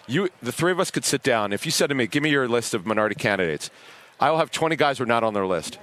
You, 0.06 0.28
the 0.42 0.52
three 0.52 0.72
of 0.72 0.78
us 0.78 0.90
could 0.90 1.06
sit 1.06 1.22
down. 1.22 1.54
If 1.54 1.64
you 1.64 1.72
said 1.72 1.86
to 1.88 1.94
me, 1.94 2.06
"Give 2.06 2.22
me 2.22 2.28
your 2.30 2.46
list 2.46 2.74
of 2.74 2.84
minority 2.84 3.14
candidates," 3.14 3.70
I 4.20 4.30
will 4.30 4.36
have 4.36 4.50
20 4.50 4.76
guys 4.76 4.98
who 4.98 5.04
are 5.04 5.06
not 5.06 5.24
on 5.24 5.32
their 5.32 5.46
list. 5.46 5.78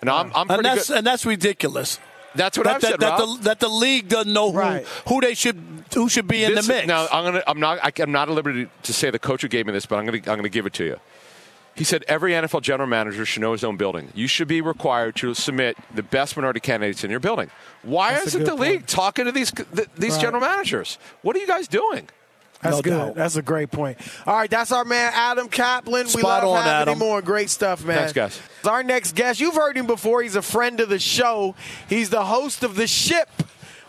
And 0.00 0.08
I'm, 0.08 0.28
I'm 0.34 0.48
And 0.48 0.48
pretty 0.48 0.62
that's 0.62 0.88
good. 0.88 0.96
and 0.98 1.06
that's 1.06 1.26
ridiculous. 1.26 1.98
That's 2.34 2.56
what 2.56 2.64
That, 2.64 2.76
I've 2.76 2.80
that, 2.80 2.90
said, 2.92 3.00
that, 3.00 3.18
Rob. 3.20 3.38
the, 3.38 3.44
that 3.44 3.60
the 3.60 3.68
league 3.68 4.08
doesn't 4.08 4.32
know 4.32 4.50
who, 4.50 4.58
Right. 4.58 4.86
who 5.08 5.20
they 5.20 5.34
should 5.34 5.58
who 5.94 6.08
should 6.08 6.26
be 6.26 6.42
in 6.44 6.54
This- 6.54 6.66
the 6.66 6.72
mix. 6.72 6.86
Now 6.86 7.06
I'm 7.12 7.24
gonna. 7.24 7.42
I'm 7.46 7.60
not. 7.60 7.78
I, 7.82 7.92
I'm 8.02 8.12
not 8.12 8.28
at 8.30 8.34
liberty 8.34 8.66
to 8.84 8.92
say 8.94 9.10
the 9.10 9.18
coach 9.18 9.42
who 9.42 9.48
gave 9.48 9.66
me 9.66 9.72
this, 9.72 9.84
but 9.84 9.96
I'm 9.98 10.06
gonna. 10.06 10.18
I'm 10.18 10.38
gonna 10.38 10.48
give 10.48 10.64
it 10.66 10.72
to 10.74 10.84
you. 10.84 10.96
He 11.74 11.82
said 11.84 12.04
every 12.06 12.32
NFL 12.32 12.62
general 12.62 12.88
manager 12.88 13.24
should 13.26 13.42
know 13.42 13.52
his 13.52 13.64
own 13.64 13.76
building. 13.76 14.10
You 14.14 14.26
should 14.28 14.46
be 14.48 14.60
required 14.60 15.16
to 15.16 15.34
submit 15.34 15.76
the 15.94 16.02
best 16.04 16.36
minority 16.36 16.60
candidates 16.60 17.02
in 17.02 17.10
your 17.10 17.20
building. 17.20 17.50
Why 17.82 18.12
That's 18.14 18.28
isn't 18.28 18.40
good 18.44 18.48
the 18.50 18.54
league 18.54 18.80
point. 18.80 18.88
talking 18.88 19.24
to 19.24 19.32
these 19.32 19.50
th- 19.50 19.88
these 19.96 20.12
Right. 20.12 20.20
general 20.22 20.40
managers? 20.40 20.98
What 21.22 21.34
are 21.36 21.40
you 21.40 21.46
guys 21.48 21.66
doing? 21.66 22.08
That's 22.62 22.76
No 22.76 22.82
good. 22.82 22.90
doubt. 22.90 23.14
That's 23.16 23.36
a 23.36 23.42
great 23.42 23.70
point. 23.70 23.98
All 24.26 24.36
right, 24.36 24.48
that's 24.48 24.72
our 24.72 24.84
man 24.86 25.12
Adam 25.14 25.48
Caplan. 25.48 26.04
we 26.04 26.20
Spot 26.22 26.44
love 26.44 26.44
on, 26.44 26.62
having 26.62 26.72
Adam. 26.92 27.02
him 27.02 27.02
on. 27.02 27.22
Great 27.22 27.50
stuff, 27.50 27.84
man. 27.84 27.96
Thanks, 27.98 28.12
guys. 28.14 28.40
Our 28.64 28.82
next 28.82 29.14
guest, 29.14 29.38
you've 29.40 29.56
heard 29.56 29.76
him 29.76 29.86
before. 29.86 30.22
He's 30.22 30.36
a 30.36 30.40
friend 30.42 30.80
of 30.80 30.88
the 30.88 30.98
show. 30.98 31.54
He's 31.88 32.08
the 32.08 32.24
host 32.24 32.62
of 32.62 32.76
the 32.76 32.86
Ship 32.86 33.28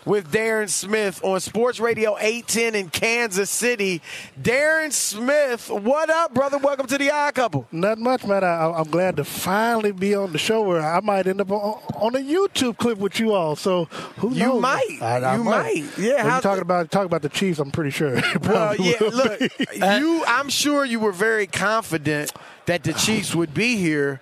with 0.06 0.30
Darren 0.32 0.68
Smith 0.70 1.20
on 1.24 1.40
Sports 1.40 1.80
Radio 1.80 2.16
810 2.18 2.74
in 2.76 2.88
Kansas 2.90 3.50
City. 3.50 4.00
Darren 4.40 4.92
Smith, 4.92 5.68
what 5.68 6.08
up, 6.08 6.32
brother? 6.32 6.58
Welcome 6.58 6.86
to 6.86 6.96
the 6.96 7.10
Odd 7.10 7.34
Couple. 7.34 7.66
Not 7.72 7.98
much, 7.98 8.24
man. 8.24 8.44
I, 8.44 8.70
I'm 8.70 8.88
glad 8.88 9.16
to 9.16 9.24
finally 9.24 9.90
be 9.92 10.14
on 10.14 10.32
the 10.32 10.38
show 10.38 10.62
where 10.62 10.80
I 10.80 11.00
might 11.00 11.26
end 11.26 11.40
up 11.40 11.50
on, 11.50 11.82
on 11.96 12.14
a 12.14 12.20
YouTube 12.20 12.78
clip 12.78 12.98
with 12.98 13.18
you 13.18 13.34
all. 13.34 13.56
So 13.56 13.86
who 14.18 14.30
knows? 14.30 14.38
You 14.38 14.60
might. 14.60 14.98
I, 15.02 15.16
I 15.18 15.36
You 15.36 15.44
might. 15.44 15.84
Yeah, 15.98 16.16
When 16.22 16.26
how- 16.26 16.36
you 16.36 16.42
talking 16.42 16.62
about 16.62 16.90
talk 16.90 17.04
about 17.04 17.22
the 17.22 17.28
Chiefs? 17.28 17.58
I'm 17.58 17.70
pretty 17.72 17.90
sure. 17.90 18.16
Well, 18.46 18.76
yeah, 18.76 18.96
look, 19.00 19.40
you. 19.74 20.24
I'm 20.26 20.48
sure 20.50 20.84
you 20.84 21.00
were 21.00 21.10
very 21.10 21.48
confident 21.48 22.32
that 22.66 22.84
the 22.84 22.92
Chiefs 22.92 23.34
would 23.34 23.52
be 23.52 23.76
here. 23.76 24.20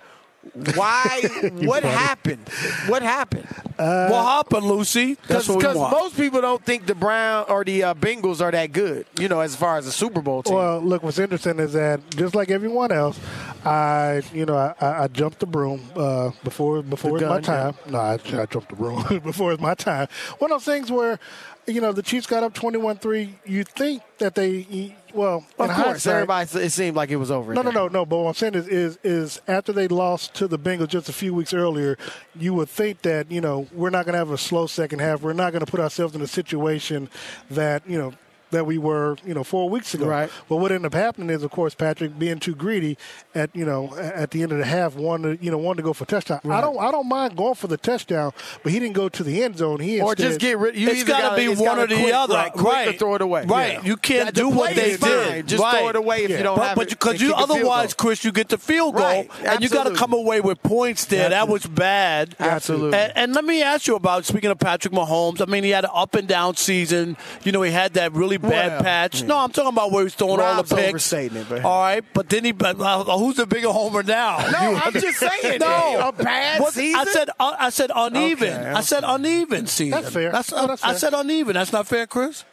Why? 0.75 1.23
what 1.53 1.83
happened? 1.83 2.49
What 2.87 3.03
happened? 3.03 3.47
what 3.77 4.25
happened, 4.25 4.67
Lucy? 4.67 5.17
That's 5.27 5.49
what 5.49 5.59
Because 5.59 5.77
most 5.77 6.17
people 6.17 6.41
don't 6.41 6.65
think 6.65 6.87
the 6.87 6.95
Brown 6.95 7.47
or 7.49 7.65
the 7.65 7.83
uh, 7.83 7.95
Bengals 7.95 8.41
are 8.41 8.51
that 8.51 8.73
good. 8.73 9.07
You 9.19 9.29
know, 9.29 9.41
as 9.41 9.57
far 9.57 9.79
as 9.79 9.87
the 9.87 9.93
Super 9.93 10.21
Bowl 10.21 10.43
team. 10.43 10.55
Well, 10.55 10.81
look, 10.81 11.03
what's 11.03 11.19
interesting 11.19 11.59
is 11.59 11.73
that 11.73 12.01
just 12.11 12.35
like 12.35 12.51
everyone 12.51 12.93
else, 12.93 13.19
I, 13.65 14.23
you 14.33 14.47
know, 14.47 14.57
I, 14.57 14.75
I 14.81 15.05
I 15.05 15.09
jumped 15.09 15.41
the 15.41 15.47
broom 15.47 15.81
uh, 15.97 16.31
before 16.45 16.83
before 16.83 17.19
The 17.19 17.25
it's 17.25 17.31
my 17.31 17.41
gun, 17.41 17.75
time. 17.75 17.93
No, 17.93 17.99
I, 17.99 18.15
I 18.15 18.47
jumped 18.47 18.69
the 18.69 18.77
broom 18.77 19.03
before 19.25 19.53
it's 19.53 19.63
my 19.63 19.75
time. 19.75 20.09
One 20.39 20.53
of 20.53 20.57
those 20.57 20.65
things 20.65 20.91
where, 20.91 21.19
you 21.67 21.81
know, 21.81 21.93
the 21.93 22.03
Chiefs 22.03 22.27
got 22.27 22.43
up 22.43 22.55
twenty-one-three. 22.55 23.39
You 23.45 23.65
think 23.65 24.03
that 24.19 24.35
they, 24.35 24.97
well, 25.13 25.45
of 25.59 25.71
course, 25.71 26.07
everybody. 26.07 26.49
It 26.61 26.71
seemed 26.71 26.97
like 26.97 27.11
it 27.11 27.17
was 27.17 27.31
over. 27.31 27.55
No, 27.55 27.63
no, 27.63 27.71
no, 27.71 27.89
no. 27.89 28.05
But 28.05 28.19
what 28.19 28.29
I'm 28.29 28.35
saying 28.35 28.55
is, 28.55 28.69
is, 28.69 28.99
is 29.03 29.41
after 29.49 29.73
they 29.73 29.89
lost 29.89 30.35
to 30.35 30.49
the 30.49 30.59
Bengals 30.59 30.89
just 30.89 31.09
a 31.09 31.13
few 31.13 31.35
weeks 31.35 31.55
earlier, 31.55 31.97
you 32.35 32.55
would 32.55 32.69
think 32.69 33.03
that 33.03 33.31
you 33.31 33.41
know 33.41 33.67
we're 33.73 33.91
not 33.91 34.05
going 34.05 34.13
to 34.15 34.19
have 34.19 34.31
a 34.31 34.39
slow 34.39 34.67
second 34.67 35.01
half. 35.01 35.23
We're 35.23 35.33
not 35.33 35.53
going 35.53 35.65
to 35.65 35.71
put 35.71 35.81
ourselves 35.81 36.15
in 36.15 36.23
a 36.23 36.27
situation 36.27 37.09
that 37.51 37.89
you 37.89 37.99
know 37.99 38.13
that 38.55 38.67
we 38.67 38.79
were 38.79 39.17
you 39.25 39.35
know 39.35 39.45
four 39.45 39.69
weeks 39.71 39.95
ago. 39.95 40.07
Right. 40.07 40.31
But 40.49 40.57
what 40.57 40.73
ended 40.73 40.87
up 40.87 40.95
happening 40.95 41.31
is, 41.31 41.43
of 41.43 41.51
course, 41.51 41.75
Patrick 41.75 42.19
being 42.19 42.39
too 42.41 42.55
greedy 42.55 42.97
at 43.35 43.55
you 43.55 43.65
know 43.65 43.95
at 43.97 44.31
the 44.31 44.43
end 44.43 44.53
of 44.53 44.59
the 44.59 44.65
half, 44.65 44.95
wanted 44.97 45.43
you 45.43 45.51
know 45.51 45.59
wanted 45.59 45.79
to 45.79 45.83
go 45.85 45.93
for 45.93 46.05
touchdown. 46.07 46.41
I 46.45 46.61
don't 46.61 46.79
I 46.79 46.91
don't 46.91 47.09
mind 47.09 47.37
going 47.37 47.55
for 47.55 47.67
the 47.69 47.77
touchdown, 47.77 48.33
but 48.63 48.73
he 48.73 48.79
didn't 48.79 48.95
go 48.95 49.09
to 49.09 49.23
the 49.23 49.43
end 49.43 49.59
zone. 49.59 49.81
He 49.81 50.01
Or 50.01 50.13
instead, 50.13 50.29
just 50.29 50.41
get 50.41 50.59
rid. 50.59 50.77
You 50.77 50.89
it's 50.89 51.01
either 51.01 51.09
got 51.13 51.31
to 51.31 51.37
be 51.37 51.49
one 51.49 51.79
or 51.79 51.87
the 51.87 51.97
quick, 51.97 52.15
other. 52.15 52.35
Right, 52.35 52.53
quick 52.53 52.89
or 52.89 52.93
throw 52.99 53.15
it 53.17 53.23
away. 53.23 53.45
Right. 53.45 53.75
Yeah. 53.75 53.83
You 53.85 53.97
can't 53.97 54.27
The 54.35 54.41
do 54.41 54.49
what 54.49 54.75
they 54.75 54.93
is 54.93 54.99
fine. 54.99 55.11
did. 55.11 55.49
Just 55.49 55.63
right. 55.63 55.79
throw 55.79 55.89
it 55.91 55.97
away 55.97 56.25
if 56.25 56.31
Yeah. 56.31 56.37
you 56.39 56.43
don't 56.45 56.57
But, 56.57 56.67
have 56.69 56.77
but 56.77 56.87
it. 56.87 56.91
because 56.91 57.21
you 57.21 57.29
kick 57.29 57.37
a 57.37 57.47
field 57.47 57.51
otherwise. 57.59 57.95
Chris, 57.95 58.25
you 58.25 58.33
get 58.33 58.49
the 58.49 58.59
field 58.59 58.95
goal, 58.95 59.03
Right. 59.05 59.31
and 59.45 59.63
you 59.63 59.69
got 59.69 59.85
to 59.85 59.95
come 59.95 60.13
away 60.13 60.41
with 60.41 60.63
points 60.63 61.05
there. 61.07 61.29
That 61.29 61.49
was 61.49 61.67
bad. 61.67 62.37
Absolutely. 62.39 62.99
And, 62.99 63.13
and 63.17 63.35
let 63.35 63.45
me 63.45 63.63
ask 63.63 63.87
you 63.87 63.97
about 63.97 64.25
speaking 64.25 64.51
of 64.51 64.59
Patrick 64.59 64.95
Mahomes. 64.95 65.41
I 65.41 65.47
mean, 65.51 65.65
he 65.65 65.71
had 65.71 65.85
an 65.85 65.91
up 65.93 66.15
and 66.15 66.29
down 66.29 66.57
season. 66.57 67.17
You 67.43 67.53
know, 67.53 67.63
he 67.63 67.71
had 67.73 67.95
that 67.95 68.13
really 68.13 68.37
bad 68.49 68.83
patch. 68.83 69.23
No, 69.23 69.39
I'm 69.39 69.51
talking 69.51 69.71
about 69.73 69.91
where 69.93 70.05
he's 70.05 70.15
throwing 70.15 70.39
Rob's 70.39 70.71
all 70.73 70.77
the 70.79 70.83
picks. 70.85 71.13
it, 71.13 71.33
but- 71.49 71.65
all 71.65 71.83
right, 71.83 72.05
but 72.13 72.29
then 72.29 72.45
he. 72.45 72.53
But, 72.53 72.81
uh, 72.81 73.05
who's 73.19 73.37
the 73.37 73.47
bigger 73.47 73.71
homer 73.71 74.03
now? 74.03 74.39
No, 74.51 74.81
I'm 74.85 74.93
just 74.93 75.19
saying. 75.19 75.59
No, 75.61 76.09
a 76.09 76.13
bad 76.13 76.61
What- 76.61 76.73
season. 76.75 77.01
I 77.01 77.05
said 77.05 77.31
uh, 77.39 77.57
I 77.59 77.71
said 77.71 77.91
uneven. 77.95 78.49
Okay, 78.53 78.71
I 78.71 78.81
said 78.81 79.05
uneven 79.07 79.67
season. 79.67 80.01
That's 80.03 80.13
fair. 80.15 80.33
That's, 80.33 80.51
No, 80.53 80.67
that's 80.67 80.85
I 80.85 80.95
said 80.95 81.15
uneven. 81.15 81.55
That's 81.55 81.73
not 81.73 81.87
fair, 81.87 82.07
Chris. 82.07 82.45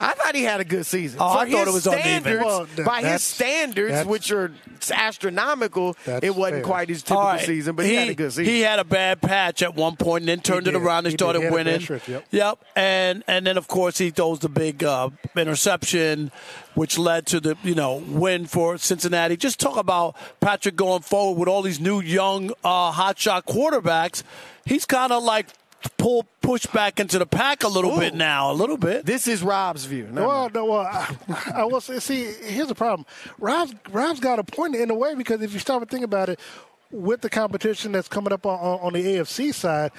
I 0.00 0.12
thought 0.12 0.34
he 0.36 0.44
had 0.44 0.60
a 0.60 0.64
good 0.64 0.86
season. 0.86 1.18
Oh, 1.20 1.26
I 1.38 1.50
thought 1.50 1.66
it 1.66 1.72
was 1.72 1.86
uneven. 1.86 2.02
standards, 2.22 2.44
Well, 2.44 2.66
th- 2.76 2.86
by 2.86 3.02
his 3.02 3.22
standards, 3.22 4.06
which 4.06 4.30
are 4.30 4.52
astronomical, 4.92 5.96
it 6.06 6.34
wasn't 6.36 6.56
fair. 6.58 6.62
quite 6.62 6.88
his 6.88 7.02
typical 7.02 7.18
All 7.22 7.28
right. 7.32 7.44
season, 7.44 7.74
but 7.74 7.84
he, 7.84 7.94
had 7.94 8.08
a 8.08 8.14
good 8.14 8.30
season. 8.32 8.44
He 8.44 8.60
had 8.60 8.78
a 8.78 8.84
bad 8.84 9.20
patch 9.20 9.60
at 9.62 9.74
one 9.74 9.96
point 9.96 10.22
and 10.22 10.28
then 10.28 10.40
turned 10.40 10.68
it 10.68 10.72
did. 10.72 10.80
around 10.80 10.98
and 11.06 11.08
He 11.08 11.16
started 11.16 11.40
He 11.40 11.44
had 11.46 11.52
a 11.52 11.56
bad 11.56 11.66
winning. 11.66 11.80
stretch, 11.80 12.08
yep. 12.30 12.58
And 12.76 13.24
and 13.26 13.44
then 13.46 13.56
of 13.58 13.66
course 13.66 13.98
he 13.98 14.10
throws 14.10 14.38
the 14.38 14.48
big 14.48 14.84
uh, 14.84 15.10
interception, 15.36 16.30
which 16.74 16.96
led 16.98 17.26
to 17.26 17.40
the 17.40 17.56
you 17.64 17.74
know 17.74 17.96
win 18.06 18.46
for 18.46 18.78
Cincinnati. 18.78 19.36
Just 19.36 19.58
talk 19.58 19.76
about 19.76 20.14
Patrick 20.40 20.76
going 20.76 21.02
forward 21.02 21.38
with 21.40 21.48
all 21.48 21.62
these 21.62 21.80
new 21.80 22.00
young 22.00 22.50
uh, 22.62 22.92
hotshot 22.92 23.44
quarterbacks. 23.44 24.22
He's 24.64 24.84
kind 24.84 25.12
of 25.12 25.24
like 25.24 25.48
pull 25.96 26.26
push 26.40 26.66
back 26.66 26.98
into 26.98 27.18
the 27.18 27.26
pack 27.26 27.62
a 27.62 27.68
little 27.68 27.98
bit 27.98 28.14
now, 28.14 28.50
a 28.50 28.54
little 28.54 28.76
bit. 28.76 29.04
This 29.06 29.28
is 29.28 29.42
Rob's 29.42 29.84
view. 29.84 30.04
Never 30.04 30.26
Well, 30.26 30.50
no, 30.54 30.64
well, 30.64 30.80
I, 30.80 31.52
I 31.54 31.64
will 31.64 31.80
say, 31.80 31.98
see, 31.98 32.32
here's 32.42 32.68
the 32.68 32.74
problem. 32.74 33.06
Rob's, 33.38 33.74
Rob's 33.90 34.20
got 34.20 34.38
a 34.38 34.44
point 34.44 34.74
in 34.74 34.90
a 34.90 34.94
way 34.94 35.14
because 35.14 35.42
if 35.42 35.52
you 35.52 35.58
stop 35.58 35.82
and 35.82 35.90
think 35.90 36.04
about 36.04 36.28
it, 36.28 36.40
with 36.90 37.20
the 37.20 37.28
competition 37.30 37.92
that's 37.92 38.08
coming 38.08 38.32
up 38.32 38.46
on, 38.46 38.80
on, 38.80 38.92
the 38.94 39.04
AFC 39.04 39.52
side, 39.52 39.92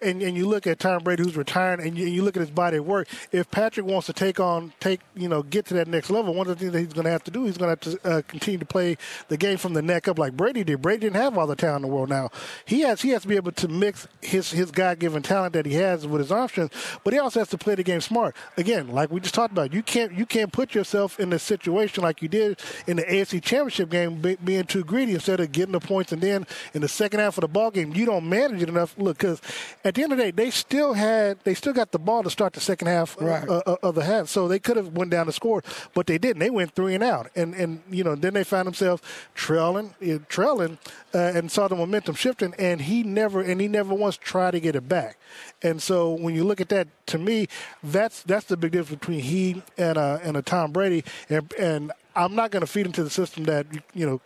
and, 0.00 0.22
and 0.22 0.36
you 0.36 0.46
look 0.46 0.66
at 0.66 0.78
Tom 0.78 1.02
Brady 1.02 1.22
who's 1.22 1.36
retiring, 1.36 1.86
and 1.86 1.98
you, 1.98 2.06
you 2.06 2.22
look 2.22 2.36
at 2.36 2.40
his 2.40 2.50
body 2.50 2.76
of 2.76 2.86
work. 2.86 3.08
If 3.32 3.50
Patrick 3.50 3.86
wants 3.86 4.06
to 4.06 4.12
take 4.12 4.38
on, 4.38 4.72
take 4.78 5.00
you 5.14 5.28
know, 5.28 5.42
get 5.42 5.66
to 5.66 5.74
that 5.74 5.88
next 5.88 6.10
level, 6.10 6.34
one 6.34 6.46
of 6.46 6.56
the 6.56 6.60
things 6.60 6.72
that 6.72 6.78
he's 6.78 6.92
going 6.92 7.04
to 7.04 7.10
have 7.10 7.24
to 7.24 7.30
do, 7.30 7.44
he's 7.44 7.56
going 7.56 7.76
to 7.76 7.90
have 7.90 8.00
to 8.00 8.08
uh, 8.08 8.22
continue 8.28 8.58
to 8.58 8.66
play 8.66 8.96
the 9.28 9.36
game 9.36 9.56
from 9.56 9.74
the 9.74 9.82
neck 9.82 10.06
up 10.06 10.18
like 10.18 10.36
Brady 10.36 10.62
did. 10.62 10.82
Brady 10.82 11.00
didn't 11.00 11.16
have 11.16 11.36
all 11.36 11.46
the 11.46 11.56
talent 11.56 11.84
in 11.84 11.90
the 11.90 11.94
world. 11.94 12.08
Now 12.08 12.30
he 12.64 12.80
has 12.80 13.02
he 13.02 13.10
has 13.10 13.22
to 13.22 13.28
be 13.28 13.36
able 13.36 13.52
to 13.52 13.68
mix 13.68 14.06
his 14.20 14.50
his 14.50 14.70
God 14.70 14.98
given 14.98 15.22
talent 15.22 15.54
that 15.54 15.66
he 15.66 15.74
has 15.74 16.06
with 16.06 16.20
his 16.28 16.50
strength, 16.50 17.00
but 17.02 17.12
he 17.12 17.18
also 17.18 17.40
has 17.40 17.48
to 17.48 17.58
play 17.58 17.74
the 17.74 17.82
game 17.82 18.00
smart. 18.00 18.36
Again, 18.56 18.88
like 18.88 19.10
we 19.10 19.20
just 19.20 19.34
talked 19.34 19.52
about, 19.52 19.72
you 19.72 19.82
can't 19.82 20.12
you 20.12 20.26
can't 20.26 20.52
put 20.52 20.74
yourself 20.74 21.18
in 21.18 21.32
a 21.32 21.38
situation 21.38 22.02
like 22.02 22.22
you 22.22 22.28
did 22.28 22.60
in 22.86 22.96
the 22.96 23.04
AFC 23.04 23.42
Championship 23.42 23.90
game, 23.90 24.20
be, 24.20 24.36
being 24.36 24.64
too 24.64 24.84
greedy 24.84 25.14
instead 25.14 25.40
of 25.40 25.50
getting 25.52 25.72
the 25.72 25.80
points, 25.80 26.12
and 26.12 26.22
then 26.22 26.35
in 26.74 26.82
the 26.82 26.88
second 26.88 27.20
half 27.20 27.38
of 27.38 27.42
the 27.42 27.48
ball 27.48 27.70
game, 27.70 27.94
you 27.94 28.04
don't 28.04 28.28
manage 28.28 28.62
it 28.62 28.68
enough. 28.68 28.94
Look, 28.98 29.18
because 29.18 29.40
at 29.84 29.94
the 29.94 30.02
end 30.02 30.12
of 30.12 30.18
the 30.18 30.24
day, 30.24 30.30
they 30.32 30.50
still 30.50 30.92
had 30.94 31.38
they 31.44 31.54
still 31.54 31.72
got 31.72 31.92
the 31.92 31.98
ball 31.98 32.22
to 32.24 32.30
start 32.30 32.52
the 32.52 32.60
second 32.60 32.88
half 32.88 33.16
Right. 33.20 33.48
uh, 33.48 33.62
uh, 33.66 33.76
of 33.82 33.94
the 33.94 34.04
half, 34.04 34.28
so 34.28 34.48
they 34.48 34.58
could 34.58 34.76
have 34.76 34.88
went 34.88 35.10
down 35.10 35.26
and 35.26 35.34
score, 35.34 35.62
but 35.94 36.06
they 36.06 36.18
didn't. 36.18 36.40
They 36.40 36.50
went 36.50 36.74
three 36.74 36.94
and 36.94 37.04
out, 37.04 37.30
and 37.36 37.54
and 37.54 37.82
you 37.90 38.02
know 38.04 38.14
then 38.16 38.34
they 38.34 38.44
found 38.44 38.66
themselves 38.66 39.02
trailing, 39.34 39.94
uh, 40.02 40.18
trailing, 40.28 40.78
uh, 41.14 41.18
and 41.18 41.50
saw 41.50 41.68
the 41.68 41.76
momentum 41.76 42.14
shifting, 42.16 42.54
and 42.58 42.80
he 42.82 43.02
never 43.02 43.40
and 43.40 43.60
he 43.60 43.68
never 43.68 43.94
once 43.94 44.16
tried 44.16 44.52
to 44.52 44.60
get 44.60 44.74
it 44.74 44.88
back. 44.88 45.18
And 45.62 45.80
so 45.80 46.10
when 46.12 46.34
you 46.34 46.44
look 46.44 46.60
at 46.60 46.68
that, 46.70 46.88
to 47.06 47.18
me, 47.18 47.48
that's 47.82 48.22
that's 48.22 48.46
the 48.46 48.56
big 48.56 48.72
difference 48.72 49.00
between 49.00 49.20
he 49.20 49.62
and 49.78 49.96
a 49.96 50.20
and 50.22 50.36
a 50.36 50.42
Tom 50.42 50.72
Brady, 50.72 51.04
and 51.28 51.52
and 51.58 51.92
I'm 52.14 52.34
not 52.34 52.50
going 52.50 52.62
to 52.62 52.66
feed 52.66 52.86
into 52.86 53.04
the 53.04 53.10
system 53.10 53.44
that 53.44 53.66
you 53.94 54.06
know 54.06 54.20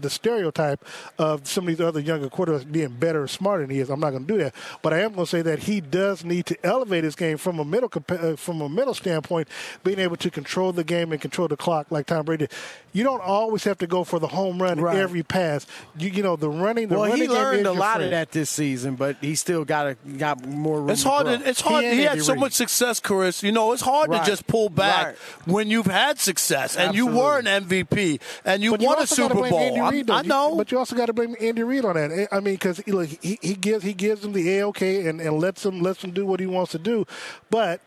the 0.00 0.10
stereotype 0.10 0.84
of 1.18 1.46
some 1.48 1.64
of 1.64 1.68
these 1.76 1.84
other 1.84 2.00
younger 2.00 2.28
quarterbacks 2.28 2.70
being 2.70 2.88
better 2.90 3.22
or 3.24 3.28
smarter 3.28 3.64
than 3.66 3.70
he 3.74 3.80
is. 3.80 3.90
I'm 3.90 3.98
not 4.00 4.10
going 4.10 4.26
to 4.26 4.32
do 4.32 4.38
that, 4.38 4.54
but 4.82 4.92
I 4.92 5.00
am 5.00 5.12
going 5.14 5.24
to 5.24 5.30
say 5.30 5.42
that 5.42 5.60
he 5.60 5.80
does 5.80 6.24
need 6.24 6.46
to 6.46 6.56
elevate 6.66 7.02
his 7.04 7.14
game 7.16 7.36
from 7.36 7.58
a 7.58 7.64
middle 7.64 7.90
uh, 8.08 8.36
from 8.36 8.60
a 8.60 8.68
middle 8.68 8.94
standpoint, 8.94 9.48
being 9.84 9.98
able 9.98 10.16
to 10.16 10.30
control 10.30 10.72
the 10.72 10.84
game 10.84 11.12
and 11.12 11.20
control 11.20 11.48
the 11.48 11.56
clock 11.56 11.86
like 11.90 12.06
Tom 12.06 12.24
Brady. 12.24 12.46
did. 12.46 12.52
You 12.92 13.04
don't 13.04 13.20
always 13.20 13.64
have 13.64 13.78
to 13.78 13.86
go 13.86 14.02
for 14.04 14.18
the 14.18 14.28
home 14.28 14.60
run 14.62 14.80
Right. 14.80 14.96
every 14.96 15.22
pass. 15.22 15.66
You, 15.98 16.10
you 16.10 16.22
know 16.22 16.36
the 16.36 16.48
running. 16.48 16.88
The 16.88 16.94
well, 16.94 17.04
running 17.04 17.20
he 17.22 17.26
game 17.26 17.36
learned 17.36 17.60
is 17.60 17.66
a 17.66 17.72
lot 17.72 17.96
friend. 17.96 18.04
of 18.06 18.10
that 18.12 18.30
this 18.32 18.50
season, 18.50 18.94
but 18.96 19.16
he 19.20 19.34
still 19.34 19.64
got 19.64 19.86
a, 19.88 19.94
got 20.16 20.46
more 20.46 20.80
room. 20.80 20.90
It's 20.90 21.02
to 21.02 21.08
hard. 21.08 21.26
grow. 21.26 21.36
To, 21.38 21.48
it's 21.48 21.60
hard. 21.60 21.84
He 21.84 21.90
He, 21.96 22.02
had 22.04 22.22
so 22.22 22.34
much 22.34 22.52
success, 22.52 22.98
Chris. 23.00 23.42
You 23.42 23.52
know, 23.52 23.72
it's 23.72 23.82
hard 23.82 24.10
Right. 24.10 24.24
to 24.24 24.30
just 24.30 24.46
pull 24.46 24.68
back 24.68 25.06
Right. 25.06 25.16
when 25.46 25.68
you've 25.68 25.86
had 25.86 26.18
success 26.18 26.76
and 26.76 26.94
you 26.94 27.06
were 27.08 27.38
an 27.38 27.46
MVP 27.46 28.20
and 28.44 28.62
you 28.62 28.70
But 28.72 28.80
won 28.80 28.96
a 28.96 29.00
also 29.00 29.16
gotta 29.16 29.34
Super 29.34 29.48
blame 29.48 29.50
Bowl. 29.50 29.76
Andy 29.78 29.80
oh, 29.80 29.84
I'm- 29.84 29.94
Reid, 29.94 30.06
though. 30.06 30.14
I 30.14 30.20
You- 30.22 30.28
know. 30.28 30.54
but 30.56 30.70
you 30.72 30.78
also 30.78 30.94
got 30.96 31.06
to 31.06 31.12
blame 31.12 31.34
Andy 31.40 31.62
Reid 31.62 31.84
on 31.84 31.94
that. 31.96 32.28
I 32.32 32.40
mean, 32.40 32.54
because 32.54 32.86
look, 32.86 33.08
he, 33.08 33.38
he 33.42 33.54
gives 33.54 33.84
he 33.84 33.94
gives 33.94 34.24
him 34.24 34.32
the 34.32 34.58
a 34.58 34.66
okay 34.68 35.06
and, 35.08 35.20
and 35.20 35.38
lets 35.40 35.64
him 35.64 35.80
lets 35.80 36.02
him 36.04 36.10
do 36.12 36.26
what 36.26 36.40
he 36.40 36.46
wants 36.46 36.72
to 36.72 36.78
do. 36.78 37.06
But 37.50 37.80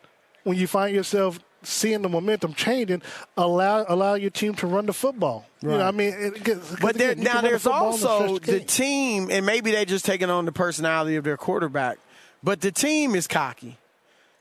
when 0.43 0.57
you 0.57 0.67
find 0.67 0.95
yourself 0.95 1.39
seeing 1.63 2.01
the 2.01 2.09
momentum 2.09 2.53
changing, 2.55 3.01
allow 3.37 3.85
allow 3.87 4.15
your 4.15 4.31
team 4.31 4.55
to 4.55 4.67
run 4.67 4.87
the 4.87 4.93
football. 4.93 5.45
You 5.61 5.69
know, 5.69 5.81
I 5.81 5.91
mean, 5.91 6.13
it, 6.17 6.43
'cause- 6.43 6.75
But 6.81 6.95
there, 6.95 7.11
again, 7.11 7.23
now 7.23 7.35
run 7.35 7.43
the 7.43 7.49
there's 7.51 7.67
also 7.67 8.39
the 8.39 8.53
the 8.53 8.59
team, 8.61 9.29
and 9.29 9.45
maybe 9.45 9.69
they're 9.71 9.85
just 9.85 10.05
taking 10.05 10.29
on 10.31 10.45
the 10.45 10.51
personality 10.51 11.17
of 11.17 11.23
their 11.23 11.37
quarterback. 11.37 11.99
But 12.43 12.61
the 12.61 12.71
team 12.71 13.13
is 13.15 13.27
cocky. 13.27 13.77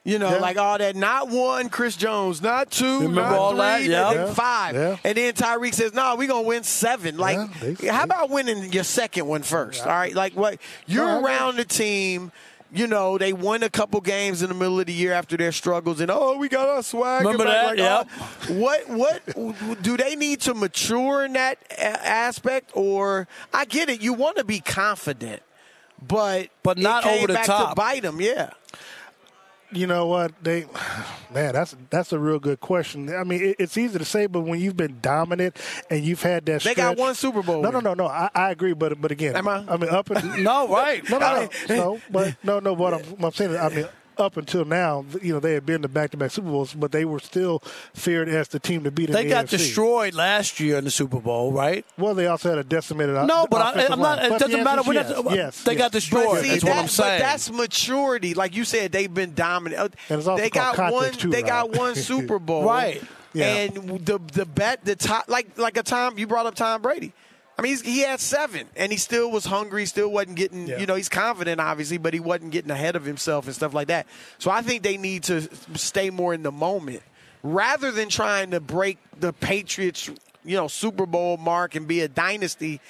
You 0.03 0.17
know, 0.17 0.31
Yeah. 0.31 0.37
like 0.37 0.57
all 0.57 0.79
that. 0.79 0.95
Not 0.95 1.29
one, 1.29 1.69
Chris 1.69 1.95
Jones. 1.95 2.41
Not 2.41 2.71
two. 2.71 3.07
Not 3.07 3.33
all 3.33 3.51
three. 3.51 3.59
that? 3.59 3.83
Yeah. 3.83 4.11
Yeah. 4.13 4.33
Five. 4.33 4.75
Yeah. 4.75 4.97
And 5.03 5.15
then 5.15 5.33
Tyreek 5.33 5.75
says, 5.75 5.93
"No, 5.93 6.15
we're 6.15 6.27
gonna 6.27 6.41
win 6.41 6.63
seven. 6.63 7.17
Like, 7.17 7.37
Yeah, 7.79 7.93
how 7.93 8.03
about 8.05 8.29
winning 8.31 8.73
your 8.73 8.83
second 8.83 9.27
one 9.27 9.43
first? 9.43 9.81
All 9.85 9.91
right. 9.91 10.15
Like, 10.15 10.33
what? 10.33 10.57
You're 10.87 11.05
No, 11.05 11.11
I 11.11 11.17
agree. 11.19 11.31
around 11.31 11.55
the 11.57 11.65
team. 11.65 12.31
You 12.73 12.87
know, 12.87 13.17
they 13.17 13.33
won 13.33 13.63
a 13.63 13.69
couple 13.69 13.99
games 13.99 14.41
in 14.41 14.47
the 14.47 14.55
middle 14.55 14.79
of 14.79 14.85
the 14.85 14.93
year 14.93 15.11
after 15.11 15.35
their 15.37 15.51
struggles, 15.51 15.99
and 15.99 16.09
oh, 16.09 16.37
we 16.37 16.47
got 16.47 16.69
our 16.69 16.81
swag. 16.81 17.21
Remember 17.23 17.43
back. 17.43 17.75
that? 17.75 17.77
Like, 17.77 17.79
uh, 17.79 18.05
Yep. 18.07 18.07
oh, 18.49 18.53
what 18.53 18.89
what 19.35 19.81
do 19.83 19.97
they 19.97 20.15
need 20.15 20.39
to 20.41 20.53
mature 20.53 21.25
in 21.25 21.33
that 21.33 21.57
aspect 21.77 22.71
or 22.73 23.27
I 23.53 23.65
get 23.65 23.89
it 23.89 24.01
you 24.01 24.13
want 24.13 24.37
to 24.37 24.43
be 24.45 24.61
confident 24.61 25.41
but 26.01 26.47
But 26.63 26.77
not 26.77 27.05
over 27.05 27.27
the 27.27 27.33
back 27.33 27.45
top. 27.45 27.69
to 27.69 27.75
bite 27.75 28.03
them 28.03 28.19
yeah 28.21 28.51
You 29.73 29.87
know 29.87 30.07
what 30.07 30.33
they, 30.43 30.65
man, 31.33 31.53
that's 31.53 31.75
that's 31.89 32.11
a 32.11 32.19
real 32.19 32.39
good 32.39 32.59
question. 32.59 33.13
I 33.15 33.23
mean, 33.23 33.41
it, 33.41 33.55
it's 33.59 33.77
easy 33.77 33.97
to 33.97 34.05
say, 34.05 34.25
but 34.27 34.41
when 34.41 34.59
you've 34.59 34.75
been 34.75 34.99
dominant 35.01 35.57
and 35.89 36.03
you've 36.03 36.21
had 36.21 36.45
that, 36.47 36.61
They 36.63 36.75
got 36.75 36.97
one 36.97 37.15
Super 37.15 37.41
Bowl 37.41 37.61
No, 37.61 37.69
no, 37.71 37.79
no, 37.79 37.93
no. 37.93 38.07
I, 38.07 38.29
I 38.35 38.51
agree, 38.51 38.73
but 38.73 38.99
but 38.99 39.11
again, 39.11 39.35
Am 39.35 39.47
I? 39.47 39.63
I 39.67 39.77
mean, 39.77 39.89
up 39.89 40.09
and 40.09 40.43
no, 40.43 40.67
right. 40.67 41.07
no, 41.09 41.19
no, 41.19 41.49
no, 41.69 41.75
no, 41.75 42.01
but 42.09 42.35
no, 42.43 42.59
no. 42.59 42.73
What 42.73 42.95
I'm, 42.95 43.01
what 43.01 43.27
I'm 43.27 43.33
saying, 43.33 43.51
is, 43.51 43.57
I 43.57 43.69
mean, 43.69 43.87
up 44.17 44.37
until 44.37 44.65
now, 44.65 45.05
you 45.21 45.33
know, 45.33 45.39
they 45.39 45.53
had 45.53 45.65
been 45.65 45.81
to 45.81 45.87
back-to-back 45.87 46.31
Super 46.31 46.49
Bowls, 46.49 46.73
but 46.73 46.91
they 46.91 47.05
were 47.05 47.19
still 47.19 47.59
feared 47.93 48.29
as 48.29 48.47
the 48.49 48.59
team 48.59 48.83
to 48.83 48.91
beat. 48.91 49.09
In 49.09 49.13
They 49.15 49.23
the 49.23 49.29
got 49.29 49.45
AFC. 49.45 49.49
destroyed 49.51 50.13
last 50.13 50.59
year 50.59 50.77
in 50.77 50.83
the 50.83 50.91
Super 50.91 51.19
Bowl, 51.19 51.51
right? 51.51 51.85
Well, 51.97 52.13
they 52.13 52.27
also 52.27 52.49
had 52.49 52.57
a 52.59 52.63
decimated. 52.63 53.15
No, 53.25 53.47
but 53.49 53.77
I, 53.77 53.85
I'm 53.85 53.99
not. 53.99 54.17
line. 54.17 54.25
It 54.25 54.29
But 54.29 54.39
doesn't 54.41 54.63
matter. 54.63 54.79
answer 54.79 54.89
We're 54.91 55.01
is 55.01 55.09
yes, 55.09 55.35
yes, 55.35 55.63
they 55.63 55.75
got 55.75 55.91
destroyed. 55.91 56.25
But 56.29 56.41
see, 56.43 56.49
That's 56.51 56.63
what 56.63 56.77
I'm 56.77 56.87
saying. 56.87 57.19
But 57.19 57.25
that's 57.25 57.51
maturity. 57.51 58.33
Like 58.33 58.55
you 58.55 58.63
said, 58.65 58.91
they've 58.91 59.13
been 59.13 59.33
dominant. 59.33 59.81
Oh, 59.81 59.85
and 60.09 60.19
it's 60.19 60.27
also 60.27 60.41
they 60.41 60.49
got 60.49 60.77
one. 60.91 61.11
too, 61.13 61.29
they 61.29 61.41
got 61.41 61.75
one 61.75 61.95
Super 61.95 62.39
Bowl. 62.39 62.63
Right. 62.63 63.01
Yeah. 63.33 63.45
And 63.55 64.05
the 64.05 64.19
the 64.33 64.45
bet 64.45 64.83
the 64.83 64.95
top 64.97 65.29
like 65.29 65.57
like 65.57 65.77
a 65.77 65.83
Tom 65.83 66.17
you 66.17 66.27
brought 66.27 66.45
up 66.45 66.55
Tom 66.55 66.81
Brady. 66.81 67.13
I 67.61 67.63
mean, 67.63 67.73
he's, 67.73 67.81
he 67.81 67.99
had 68.01 68.19
seven, 68.19 68.67
and 68.75 68.91
he 68.91 68.97
still 68.97 69.29
was 69.29 69.45
hungry. 69.45 69.85
Still 69.85 70.09
wasn't 70.11 70.35
getting. 70.35 70.67
Yeah. 70.67 70.79
You 70.79 70.87
know, 70.87 70.95
he's 70.95 71.09
confident, 71.09 71.61
obviously, 71.61 71.99
but 71.99 72.11
he 72.11 72.19
wasn't 72.19 72.51
getting 72.51 72.71
ahead 72.71 72.95
of 72.95 73.05
himself 73.05 73.45
and 73.45 73.53
stuff 73.53 73.75
like 73.75 73.89
that. 73.89 74.07
So 74.39 74.49
I 74.49 74.63
think 74.63 74.81
they 74.81 74.97
need 74.97 75.21
to 75.25 75.47
stay 75.75 76.09
more 76.09 76.33
in 76.33 76.41
the 76.41 76.51
moment 76.51 77.03
rather 77.43 77.91
than 77.91 78.09
trying 78.09 78.49
to 78.51 78.59
break 78.59 78.97
the 79.19 79.31
Patriots, 79.31 80.09
you 80.43 80.57
know, 80.57 80.67
Super 80.67 81.05
Bowl 81.05 81.37
mark 81.37 81.75
and 81.75 81.87
be 81.87 82.01
a 82.01 82.07
dynasty. 82.07 82.81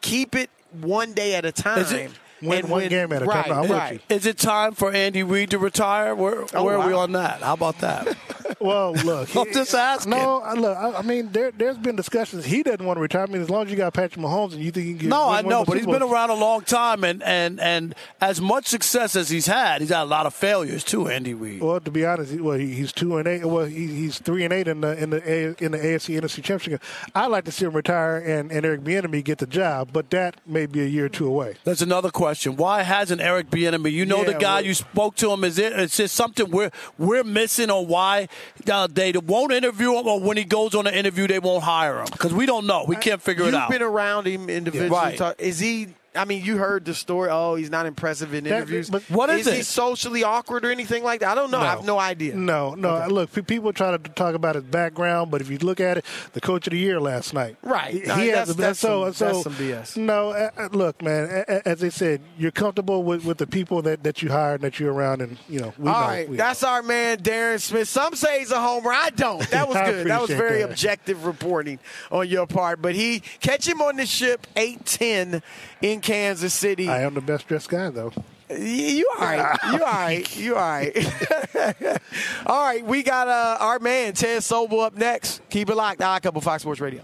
Keep 0.00 0.34
it 0.34 0.50
one 0.80 1.12
day 1.12 1.36
at 1.36 1.44
a 1.44 1.52
time. 1.52 1.78
Is 1.78 1.92
it- 1.92 2.10
Win 2.42 2.60
and 2.60 2.68
one 2.70 2.80
win- 2.82 2.88
game 2.90 3.12
at 3.12 3.22
a 3.22 3.26
time. 3.26 3.36
right, 3.36 3.50
I'm 3.50 3.70
right. 3.70 4.00
Is 4.08 4.26
it 4.26 4.38
time 4.38 4.72
for 4.72 4.92
Andy 4.92 5.22
Reid 5.22 5.50
to 5.50 5.58
retire? 5.58 6.14
Where, 6.14 6.44
Oh, 6.54 6.64
where 6.64 6.78
are 6.78 6.86
we 6.86 6.92
on 6.92 7.12
that? 7.12 7.40
How 7.42 7.54
about 7.54 7.78
that? 7.80 8.16
Well, 8.60 8.92
look, 8.94 9.34
I'm 9.36 9.52
just 9.52 9.74
asking. 9.74 10.10
No, 10.10 10.40
I- 10.40 10.54
look, 10.54 10.76
I, 10.78 10.92
I 10.98 11.02
mean, 11.02 11.30
there, 11.32 11.50
there's 11.50 11.76
been 11.76 11.96
discussions. 11.96 12.44
He 12.44 12.62
doesn't 12.62 12.84
want 12.84 12.96
to 12.96 13.00
retire. 13.00 13.24
I 13.24 13.26
mean, 13.26 13.42
as 13.42 13.50
long 13.50 13.64
as 13.64 13.70
you 13.70 13.76
got 13.76 13.92
Patrick 13.92 14.24
Mahomes 14.24 14.52
and 14.52 14.62
you 14.62 14.70
think 14.70 14.86
you 14.86 14.92
can 14.94 15.02
get 15.02 15.08
No, 15.10 15.28
I 15.28 15.42
know, 15.42 15.64
but 15.64 15.76
he's 15.76 15.84
been 15.86 16.02
around 16.02 16.30
a 16.30 16.34
long 16.34 16.62
time, 16.62 17.02
and, 17.04 17.22
and, 17.24 17.60
and 17.60 17.94
as 18.20 18.40
much 18.40 18.66
success 18.66 19.16
as 19.16 19.28
he's 19.28 19.46
had, 19.46 19.80
he's 19.80 19.90
had 19.90 20.02
a 20.02 20.04
lot 20.04 20.26
of 20.26 20.32
failures 20.34 20.84
too. 20.84 21.08
Andy 21.08 21.34
Reid. 21.34 21.60
Well, 21.60 21.80
to 21.80 21.90
be 21.90 22.06
honest, 22.06 22.32
he, 22.32 22.40
well, 22.40 22.56
he, 22.56 22.72
he's 22.72 22.92
two 22.92 23.16
and 23.18 23.26
eight. 23.26 23.44
Well, 23.44 23.66
he, 23.66 23.88
he's 23.88 24.18
three 24.20 24.44
and 24.44 24.52
eight 24.52 24.68
in 24.68 24.80
the 24.80 24.96
in 25.02 25.10
the 25.10 25.30
A, 25.30 25.46
in 25.64 25.72
the 25.72 25.78
AFC 25.78 26.18
NFC 26.20 26.42
Championship. 26.42 26.82
I'd 27.14 27.26
like 27.26 27.44
to 27.46 27.52
see 27.52 27.64
him 27.66 27.72
retire 27.74 28.16
and, 28.18 28.50
and 28.52 28.64
Eric 28.64 28.82
Bieniemy 28.82 29.24
get 29.24 29.38
the 29.38 29.46
job, 29.46 29.90
but 29.92 30.10
that 30.10 30.40
may 30.46 30.66
be 30.66 30.82
a 30.82 30.86
year 30.86 31.06
or 31.06 31.10
two 31.10 31.26
away. 31.26 31.56
That's 31.64 31.82
another 31.82 32.10
question. 32.10 32.25
Why 32.34 32.82
hasn't 32.82 33.20
Eric 33.20 33.50
Bieniemy? 33.50 33.90
You 33.92 34.06
know 34.06 34.24
the 34.24 34.34
guy 34.34 34.56
well- 34.56 34.64
you 34.66 34.74
spoke 34.74 35.14
to 35.16 35.30
him. 35.32 35.44
Is 35.44 35.58
it? 35.58 35.72
Is 35.78 35.96
there 35.96 36.08
something 36.08 36.50
we're 36.50 36.70
we're 36.98 37.24
missing, 37.24 37.70
or 37.70 37.84
why 37.86 38.28
uh, 38.70 38.86
they 38.90 39.12
won't 39.12 39.52
interview 39.52 39.92
him, 39.94 40.06
or 40.06 40.20
when 40.20 40.36
he 40.36 40.44
goes 40.44 40.74
on 40.74 40.86
an 40.86 40.94
interview 40.94 41.26
they 41.26 41.38
won't 41.38 41.64
hire 41.64 42.00
him? 42.00 42.08
Because 42.10 42.32
we 42.34 42.46
don't 42.46 42.66
know. 42.66 42.84
We 42.88 42.96
can't 42.96 43.20
figure 43.22 43.44
You've 43.44 43.54
it 43.54 43.56
out. 43.56 43.70
You've 43.70 43.78
been 43.78 43.86
around 43.88 44.26
him 44.26 44.48
individually. 44.48 44.90
Right. 44.90 45.16
Talk- 45.18 45.40
is 45.40 45.58
he? 45.58 45.88
I 46.16 46.24
mean, 46.24 46.44
you 46.44 46.56
heard 46.56 46.84
the 46.84 46.94
story. 46.94 47.28
Oh, 47.30 47.54
he's 47.54 47.70
not 47.70 47.86
impressive 47.86 48.34
in 48.34 48.46
interviews. 48.46 48.90
but- 48.90 49.02
What 49.10 49.30
is 49.30 49.46
is 49.46 49.54
he 49.54 49.62
socially 49.62 50.24
awkward 50.24 50.64
or 50.64 50.70
anything 50.70 51.02
like 51.04 51.20
that? 51.20 51.28
I 51.30 51.34
don't 51.34 51.50
know. 51.50 51.60
I 51.60 51.66
have 51.66 51.84
no 51.84 51.98
idea. 51.98 52.34
No, 52.34 52.74
no. 52.74 53.06
Look, 53.08 53.30
people 53.46 53.72
try 53.72 53.90
to 53.96 53.98
talk 53.98 54.34
about 54.34 54.54
his 54.54 54.64
background, 54.64 55.30
but 55.30 55.40
if 55.40 55.50
you 55.50 55.58
look 55.58 55.80
at 55.80 55.98
it, 55.98 56.04
the 56.32 56.40
coach 56.40 56.66
of 56.66 56.70
the 56.72 56.78
year 56.78 57.00
last 57.00 57.34
night, 57.34 57.56
Right. 57.62 57.92
He, 57.94 58.00
No, 58.00 58.14
he 58.16 58.26
that's- 58.28 58.48
has 58.48 58.56
that's 58.56 58.78
so 58.80 59.04
some- 59.04 59.12
so. 59.14 59.24
that's 59.26 59.42
some 59.44 59.54
BS. 59.54 59.96
No, 59.96 60.30
uh, 60.30 60.68
look, 60.72 61.02
man. 61.02 61.44
As 61.64 61.80
they 61.80 61.90
said, 61.90 62.20
you're 62.38 62.50
comfortable 62.50 63.02
with, 63.02 63.24
with 63.24 63.38
the 63.38 63.46
people 63.46 63.82
that, 63.82 64.02
that 64.04 64.22
you 64.22 64.30
hire 64.30 64.54
and 64.54 64.62
that 64.62 64.78
you're 64.80 64.92
around, 64.92 65.20
and 65.22 65.36
you 65.48 65.60
know. 65.60 65.72
We 65.78 65.88
All 65.90 66.00
know, 66.00 66.06
right, 66.06 66.28
we 66.28 66.36
that's 66.36 66.62
our 66.62 66.82
man 66.82 67.18
Darren 67.18 67.60
Smith. 67.60 67.88
Some 67.88 68.14
say 68.14 68.38
he's 68.40 68.50
a 68.50 68.60
homer. 68.60 68.90
I 68.92 69.10
don't. 69.10 69.46
That 69.56 69.68
was 69.68 69.76
good. 69.76 70.06
That 70.08 70.20
was 70.20 70.30
very 70.30 70.60
that. 70.62 70.70
objective 70.70 71.24
reporting 71.24 71.78
on 72.10 72.28
your 72.28 72.46
part. 72.46 72.80
But 72.82 72.94
he 72.94 73.20
catch 73.40 73.66
him 73.66 73.80
on 73.80 73.96
the 73.96 74.06
ship 74.06 74.46
eight 74.56 74.84
ten 74.86 75.42
in 75.80 76.00
Kansas 76.06 76.54
City. 76.54 76.88
I 76.88 77.02
am 77.02 77.14
the 77.14 77.20
best 77.20 77.48
dressed 77.48 77.68
guy, 77.68 77.90
though. 77.90 78.12
You 78.48 79.10
all 79.18 79.24
right? 79.24 79.58
You 79.72 79.72
all 79.72 79.92
right? 79.92 80.36
You 80.46 80.54
all 80.54 80.60
right? 80.60 80.96
all 82.46 82.62
right. 82.62 82.84
We 82.84 83.02
got 83.02 83.26
uh, 83.26 83.56
our 83.60 83.80
man 83.80 84.14
Ted 84.14 84.42
Sobel 84.42 84.84
up 84.84 84.94
next. 84.94 85.42
Keep 85.50 85.70
it 85.70 85.74
locked. 85.74 86.00
Odd 86.00 86.22
couple 86.22 86.40
Fox 86.40 86.62
Sports 86.62 86.80
Radio. 86.80 87.02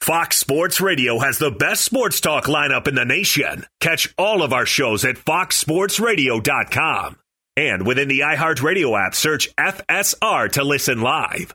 Fox 0.00 0.38
Sports 0.38 0.80
Radio 0.80 1.18
has 1.18 1.38
the 1.38 1.50
best 1.50 1.84
sports 1.84 2.20
talk 2.20 2.46
lineup 2.46 2.88
in 2.88 2.94
the 2.94 3.04
nation. 3.04 3.66
Catch 3.78 4.12
all 4.18 4.42
of 4.42 4.52
our 4.52 4.66
shows 4.66 5.04
at 5.04 5.16
foxsportsradio.com. 5.16 7.18
And 7.56 7.86
within 7.86 8.08
the 8.08 8.20
iHeartRadio 8.20 8.98
app, 8.98 9.14
search 9.14 9.54
FSR 9.56 10.52
to 10.52 10.64
listen 10.64 11.02
live. 11.02 11.54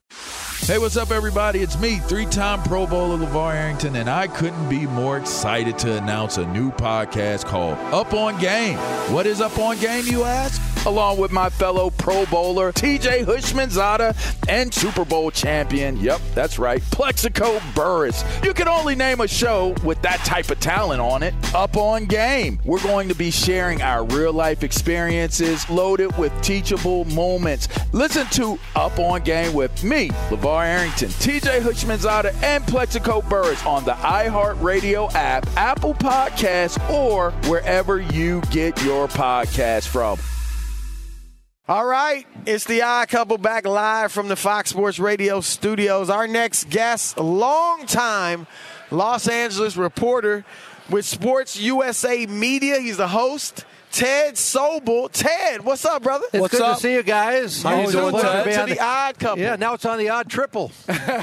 Hey, 0.60 0.77
what's 0.77 0.95
up, 0.95 1.10
everybody? 1.10 1.60
It's 1.60 1.79
me, 1.79 1.97
three 1.97 2.27
time 2.27 2.62
Pro 2.62 2.86
Bowler 2.86 3.25
LaVar 3.25 3.55
Arrington, 3.55 3.95
and 3.95 4.07
I 4.07 4.27
couldn't 4.27 4.69
be 4.69 4.86
more 4.86 5.17
excited 5.17 5.79
to 5.79 5.97
announce 5.97 6.38
a 6.38 6.45
new 6.47 6.71
podcast 6.71 7.45
called 7.45 7.79
Up 7.93 8.13
on 8.13 8.39
Game. 8.39 8.77
What 9.12 9.25
is 9.25 9.41
Up 9.41 9.57
on 9.57 9.79
Game, 9.79 10.05
you 10.05 10.23
ask? 10.23 10.62
Along 10.86 11.17
with 11.17 11.31
my 11.31 11.49
fellow 11.49 11.89
Pro 11.89 12.25
Bowler, 12.27 12.71
TJ 12.71 13.25
Houshmandzadeh, 13.25 14.15
and 14.47 14.73
Super 14.73 15.03
Bowl 15.03 15.31
champion, 15.31 15.97
yep, 15.97 16.21
that's 16.33 16.60
right, 16.60 16.81
Plaxico 16.91 17.60
Burress. 17.75 18.23
You 18.43 18.53
can 18.53 18.67
only 18.67 18.95
name 18.95 19.19
a 19.21 19.27
show 19.27 19.75
with 19.83 20.01
that 20.03 20.19
type 20.19 20.49
of 20.49 20.60
talent 20.60 21.01
on 21.01 21.23
it. 21.23 21.33
Up 21.53 21.75
on 21.75 22.05
Game. 22.05 22.60
We're 22.63 22.83
going 22.83 23.10
to 23.10 23.15
be 23.15 23.31
sharing 23.31 23.81
our 23.81 24.05
real 24.05 24.31
life 24.33 24.63
experiences 24.63 25.69
loaded 25.88 26.17
with 26.17 26.34
teachable 26.41 27.06
moments. 27.06 27.69
Listen 27.93 28.28
to 28.28 28.60
Up 28.76 29.00
on 29.00 29.21
Game 29.21 29.54
with 29.54 29.86
me, 29.86 30.10
LaVar 30.30 30.65
Arrington, 30.65 31.08
TJ 31.08 31.62
Houshmandzadeh, 31.62 32.43
and 32.43 32.65
Plaxico 32.67 33.21
Burress 33.21 33.65
on 33.65 33.86
the 33.86 33.93
iHeartRadio 33.93 35.10
app, 35.15 35.47
Apple 35.56 35.93
Podcasts, 35.93 36.78
or 36.89 37.32
wherever 37.50 38.02
you 38.02 38.41
get 38.52 38.84
your 38.84 39.08
podcast 39.08 39.88
from. 39.88 40.19
All 41.69 41.86
right, 41.86 42.28
it's 42.45 42.65
the 42.65 42.82
Odd 42.82 43.08
Couple 43.08 43.38
back 43.38 43.65
live 43.65 44.12
from 44.12 44.28
the 44.28 44.36
Fox 44.36 44.71
Sports 44.71 45.00
Radio 45.00 45.39
studios. 45.39 46.10
Our 46.10 46.28
next 46.28 46.69
guest, 46.69 47.17
longtime 47.17 48.45
Los 48.91 49.30
Angeles 49.30 49.78
reporter 49.78 50.43
with 50.89 51.06
Sports 51.06 51.58
USA 51.58 52.26
Media. 52.26 52.78
He's 52.80 52.97
the 52.97 53.08
host. 53.08 53.63
Ted 53.91 54.36
Sobel. 54.36 55.10
Ted, 55.12 55.63
what's 55.63 55.84
up, 55.86 56.04
brother? 56.04 56.26
It's 56.34 56.39
What's 56.41 56.54
good 56.54 56.62
up? 56.62 56.76
to 56.76 56.82
see 56.82 56.93
you 56.93 57.04
guys. 57.04 57.63
How 57.63 57.82
you 57.82 57.91
doing, 57.91 58.12
pleasure 58.12 58.28
Ted? 58.28 58.45
be 58.45 58.52
To 58.54 58.62
on 58.62 58.69
the 58.69 58.80
Odd 58.80 59.19
Couple. 59.19 59.39
Yeah, 59.43 59.56
now 59.56 59.73
it's 59.73 59.86
on 59.86 59.97
the 59.97 60.10
odd 60.10 60.30
triple. 60.30 60.71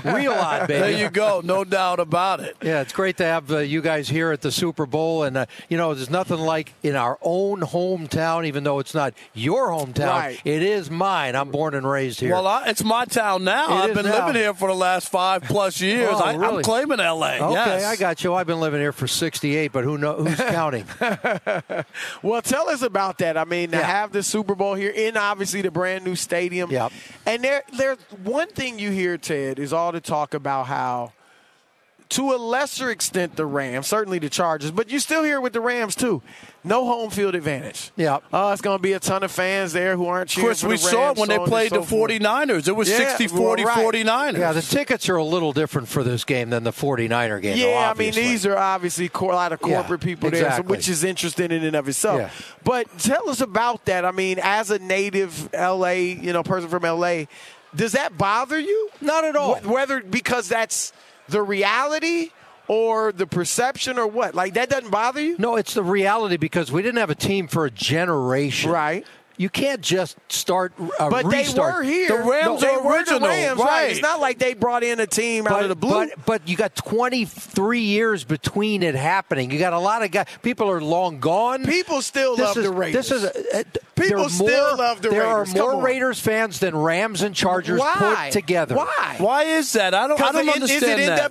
Real 0.05 0.33
odd, 0.33 0.67
baby. 0.69 0.81
There 0.81 0.91
you 1.05 1.11
go. 1.11 1.41
No 1.45 1.63
doubt 1.65 2.01
about 2.01 2.41
it. 2.41 2.57
Yeah, 2.63 2.81
it's 2.81 2.93
great 2.93 3.19
to 3.19 3.25
have 3.25 3.53
uh, 3.53 3.59
you 3.59 3.81
guys 3.81 4.09
here 4.09 4.33
at 4.33 4.41
the 4.41 4.51
Super 4.51 4.87
Bowl. 4.87 5.23
And, 5.23 5.37
uh, 5.37 5.47
you 5.69 5.77
know, 5.77 5.95
there's 5.95 6.11
nothing 6.11 6.39
like 6.39 6.73
in 6.83 6.97
our 6.97 7.19
own 7.23 7.61
hometown, 7.61 8.47
even 8.47 8.65
though 8.65 8.79
it's 8.81 8.95
not 8.95 9.15
your 9.35 9.69
hometown. 9.69 10.09
Right. 10.09 10.41
It 10.45 10.63
is 10.63 10.91
mine. 10.91 11.37
I'm 11.37 11.51
born 11.51 11.75
and 11.75 11.89
raised 11.89 12.19
here. 12.21 12.33
Well, 12.33 12.47
I, 12.47 12.67
it's 12.69 12.83
my 12.83 13.05
town 13.05 13.45
now. 13.45 13.67
It 13.85 13.91
I've 13.91 13.95
been 13.95 14.07
now. 14.07 14.27
living 14.27 14.41
here 14.41 14.55
for 14.55 14.69
the 14.69 14.75
last 14.75 15.11
five 15.11 15.43
plus 15.43 15.81
years. 15.81 16.11
Oh, 16.13 16.19
I, 16.19 16.35
really? 16.35 16.57
I'm 16.59 16.63
claiming 16.65 16.99
L.A. 16.99 17.41
okay, 17.41 17.53
yes. 17.55 17.85
I 17.85 17.97
got 17.97 18.25
you. 18.25 18.35
I've 18.35 18.47
been 18.49 18.61
living 18.61 18.81
here 18.81 18.93
for 18.93 19.07
68, 19.07 19.71
but 19.71 19.85
who 19.85 19.97
know, 19.99 20.15
who's 20.25 20.37
counting? 20.51 20.87
Well, 22.23 22.43
tell 22.55 22.69
us 22.69 22.83
about 22.83 23.19
that. 23.19 23.37
I 23.37 23.45
mean, 23.45 23.71
to 23.73 23.79
Yeah. 23.79 23.83
have 23.87 24.13
the 24.13 24.23
Super 24.23 24.55
Bowl 24.55 24.75
here 24.75 24.91
in 24.91 25.17
obviously 25.17 25.63
the 25.63 25.71
brand 25.71 26.05
new 26.05 26.15
stadium. 26.15 26.71
Yep. 26.71 26.93
And 27.27 27.43
there, 27.43 27.65
there's 27.77 27.99
one 28.23 28.49
thing 28.49 28.79
you 28.79 28.91
hear, 28.91 29.19
Ted, 29.19 29.59
is 29.59 29.73
all 29.73 29.93
the 29.93 30.01
talk 30.01 30.35
about 30.35 30.67
how, 30.67 31.13
to 32.11 32.33
a 32.33 32.37
lesser 32.37 32.91
extent, 32.91 33.35
the 33.37 33.47
Rams, 33.47 33.87
certainly 33.87 34.19
the 34.19 34.29
Chargers, 34.29 34.71
but 34.71 34.91
you 34.91 34.99
still 34.99 35.25
here 35.25 35.41
with 35.41 35.53
the 35.53 35.61
Rams 35.61 35.95
too. 35.95 36.23
No 36.67 36.85
home 36.87 37.11
field 37.11 37.35
advantage. 37.35 37.91
Yep. 37.97 38.25
Uh, 38.33 38.51
it's 38.53 38.63
going 38.63 38.79
to 38.79 38.83
be 38.83 38.93
a 38.95 39.01
ton 39.01 39.23
of 39.23 39.31
fans 39.31 39.73
there 39.75 39.97
who 39.97 40.07
aren't 40.07 40.31
cheering 40.31 40.49
Chris, 40.49 40.61
for 40.63 40.69
we 40.69 40.75
the 40.77 40.79
saw 40.83 41.11
it 41.11 41.19
when 41.19 41.29
they 41.29 41.35
so 41.35 41.41
on 41.43 41.45
and 41.45 41.51
played 41.51 41.71
so 41.71 41.81
the 41.81 41.87
49ers. 41.97 42.69
It 42.69 42.73
was 42.77 42.89
Yeah, 42.89 42.99
60 43.17 43.27
40 43.29 43.65
right. 43.65 43.77
49ers. 43.95 44.39
yeah, 44.39 44.53
the 44.53 44.63
tickets 44.63 45.09
are 45.11 45.17
a 45.17 45.25
little 45.25 45.53
different 45.53 45.89
for 45.89 46.03
this 46.03 46.25
game 46.25 46.51
than 46.51 46.65
the 46.65 46.71
49er 46.73 47.43
game. 47.43 47.59
though, 47.59 47.69
Yeah, 47.71 47.91
I 47.91 47.95
mean 47.99 48.15
these 48.15 48.47
are 48.47 48.57
obviously 48.57 49.11
a 49.13 49.19
lot 49.25 49.53
of 49.53 49.61
Yeah, 49.63 49.75
corporate 49.75 50.01
people 50.01 50.31
there, 50.31 50.53
so, 50.53 50.63
which 50.63 50.89
is 50.89 51.05
interesting 51.05 51.51
in 51.53 51.65
and 51.65 51.77
of 51.77 51.87
itself. 51.89 52.19
Yeah. 52.21 52.31
But 52.65 52.99
tell 52.99 53.29
us 53.29 53.41
about 53.43 53.85
that. 53.87 54.05
I 54.07 54.11
mean, 54.13 54.39
as 54.43 54.71
a 54.71 54.79
native 54.79 55.53
LA, 55.53 55.89
you 55.91 56.33
know, 56.33 56.43
person 56.43 56.71
from 56.71 56.83
LA, 56.85 57.25
does 57.75 57.93
that 57.93 58.17
bother 58.17 58.59
you? 58.59 58.89
Not 59.03 59.25
at 59.25 59.37
all. 59.37 59.57
Wh- 59.57 59.69
Whether 59.71 60.01
because 60.01 60.49
that's 60.49 60.93
the 61.29 61.43
reality 61.43 62.31
or 62.69 63.13
the 63.13 63.27
perception 63.27 63.99
or 63.99 64.07
what? 64.07 64.35
Like 64.35 64.55
that 64.55 64.71
doesn't 64.71 64.91
bother 64.91 65.21
you? 65.21 65.37
No, 65.39 65.57
it's 65.57 65.75
the 65.75 65.83
reality 65.83 66.37
because 66.37 66.73
we 66.73 66.83
didn't 66.83 66.99
have 66.99 67.11
a 67.11 67.15
team 67.15 67.49
for 67.49 67.67
a 67.67 67.71
generation. 67.71 68.71
Right. 68.71 69.07
You 69.37 69.49
can't 69.49 69.81
just 69.81 70.17
start 70.29 70.73
a 70.79 71.03
uh, 71.03 71.11
But 71.11 71.25
restart. 71.25 71.73
they 71.73 71.77
were 71.79 71.83
here. 71.83 72.09
The 72.09 72.29
Rams 72.29 72.61
they 72.61 72.69
are 72.69 72.87
original, 72.87 73.21
the 73.21 73.27
Rams, 73.27 73.59
right. 73.59 73.67
right. 73.67 73.91
It's 73.91 74.03
not 74.03 74.21
like 74.21 74.39
they 74.39 74.55
brought 74.55 74.85
in 74.85 75.01
a 75.01 75.07
team 75.07 75.47
out 75.47 75.63
of 75.63 75.69
the 75.69 75.75
blue. 75.77 75.91
But, 75.91 76.25
but 76.25 76.49
you 76.49 76.57
got 76.57 76.77
23 76.77 77.81
years 77.81 78.23
between 78.25 78.83
it 78.83 78.95
happening. 78.95 79.51
You 79.51 79.59
got 79.59 79.73
a 79.73 79.79
lot 79.79 80.03
of 80.03 80.11
guys. 80.13 80.27
People 80.43 80.71
are 80.71 80.81
long 80.81 81.19
gone. 81.19 81.65
People 81.65 82.01
still 82.01 82.37
this 82.37 82.47
love 82.47 82.57
is, 82.59 82.65
the 82.65 82.71
Raiders. 82.71 83.09
This 83.09 83.23
is 83.23 83.25
a, 83.25 83.61
a, 83.61 83.65
People 84.01 84.29
still 84.29 84.69
more, 84.77 84.79
love 84.79 85.03
the 85.03 85.11
there 85.11 85.23
Raiders. 85.23 85.53
There 85.53 85.65
are 85.65 85.73
more. 85.73 85.83
Raiders 85.85 86.21
fans 86.21 86.61
than 86.61 86.77
Rams 86.77 87.23
and 87.23 87.35
Chargers 87.35 87.81
Why? 87.81 88.29
put 88.29 88.33
together. 88.33 88.77
Why? 88.77 89.17
Why 89.19 89.43
is 89.45 89.73
that? 89.73 89.95
I 89.95 90.07
don't, 90.07 90.21
I 90.21 90.33
don't 90.33 90.47
Because 90.47 90.63
understand 90.63 91.01
is 91.01 91.09
it 91.09 91.11
that. 91.11 91.31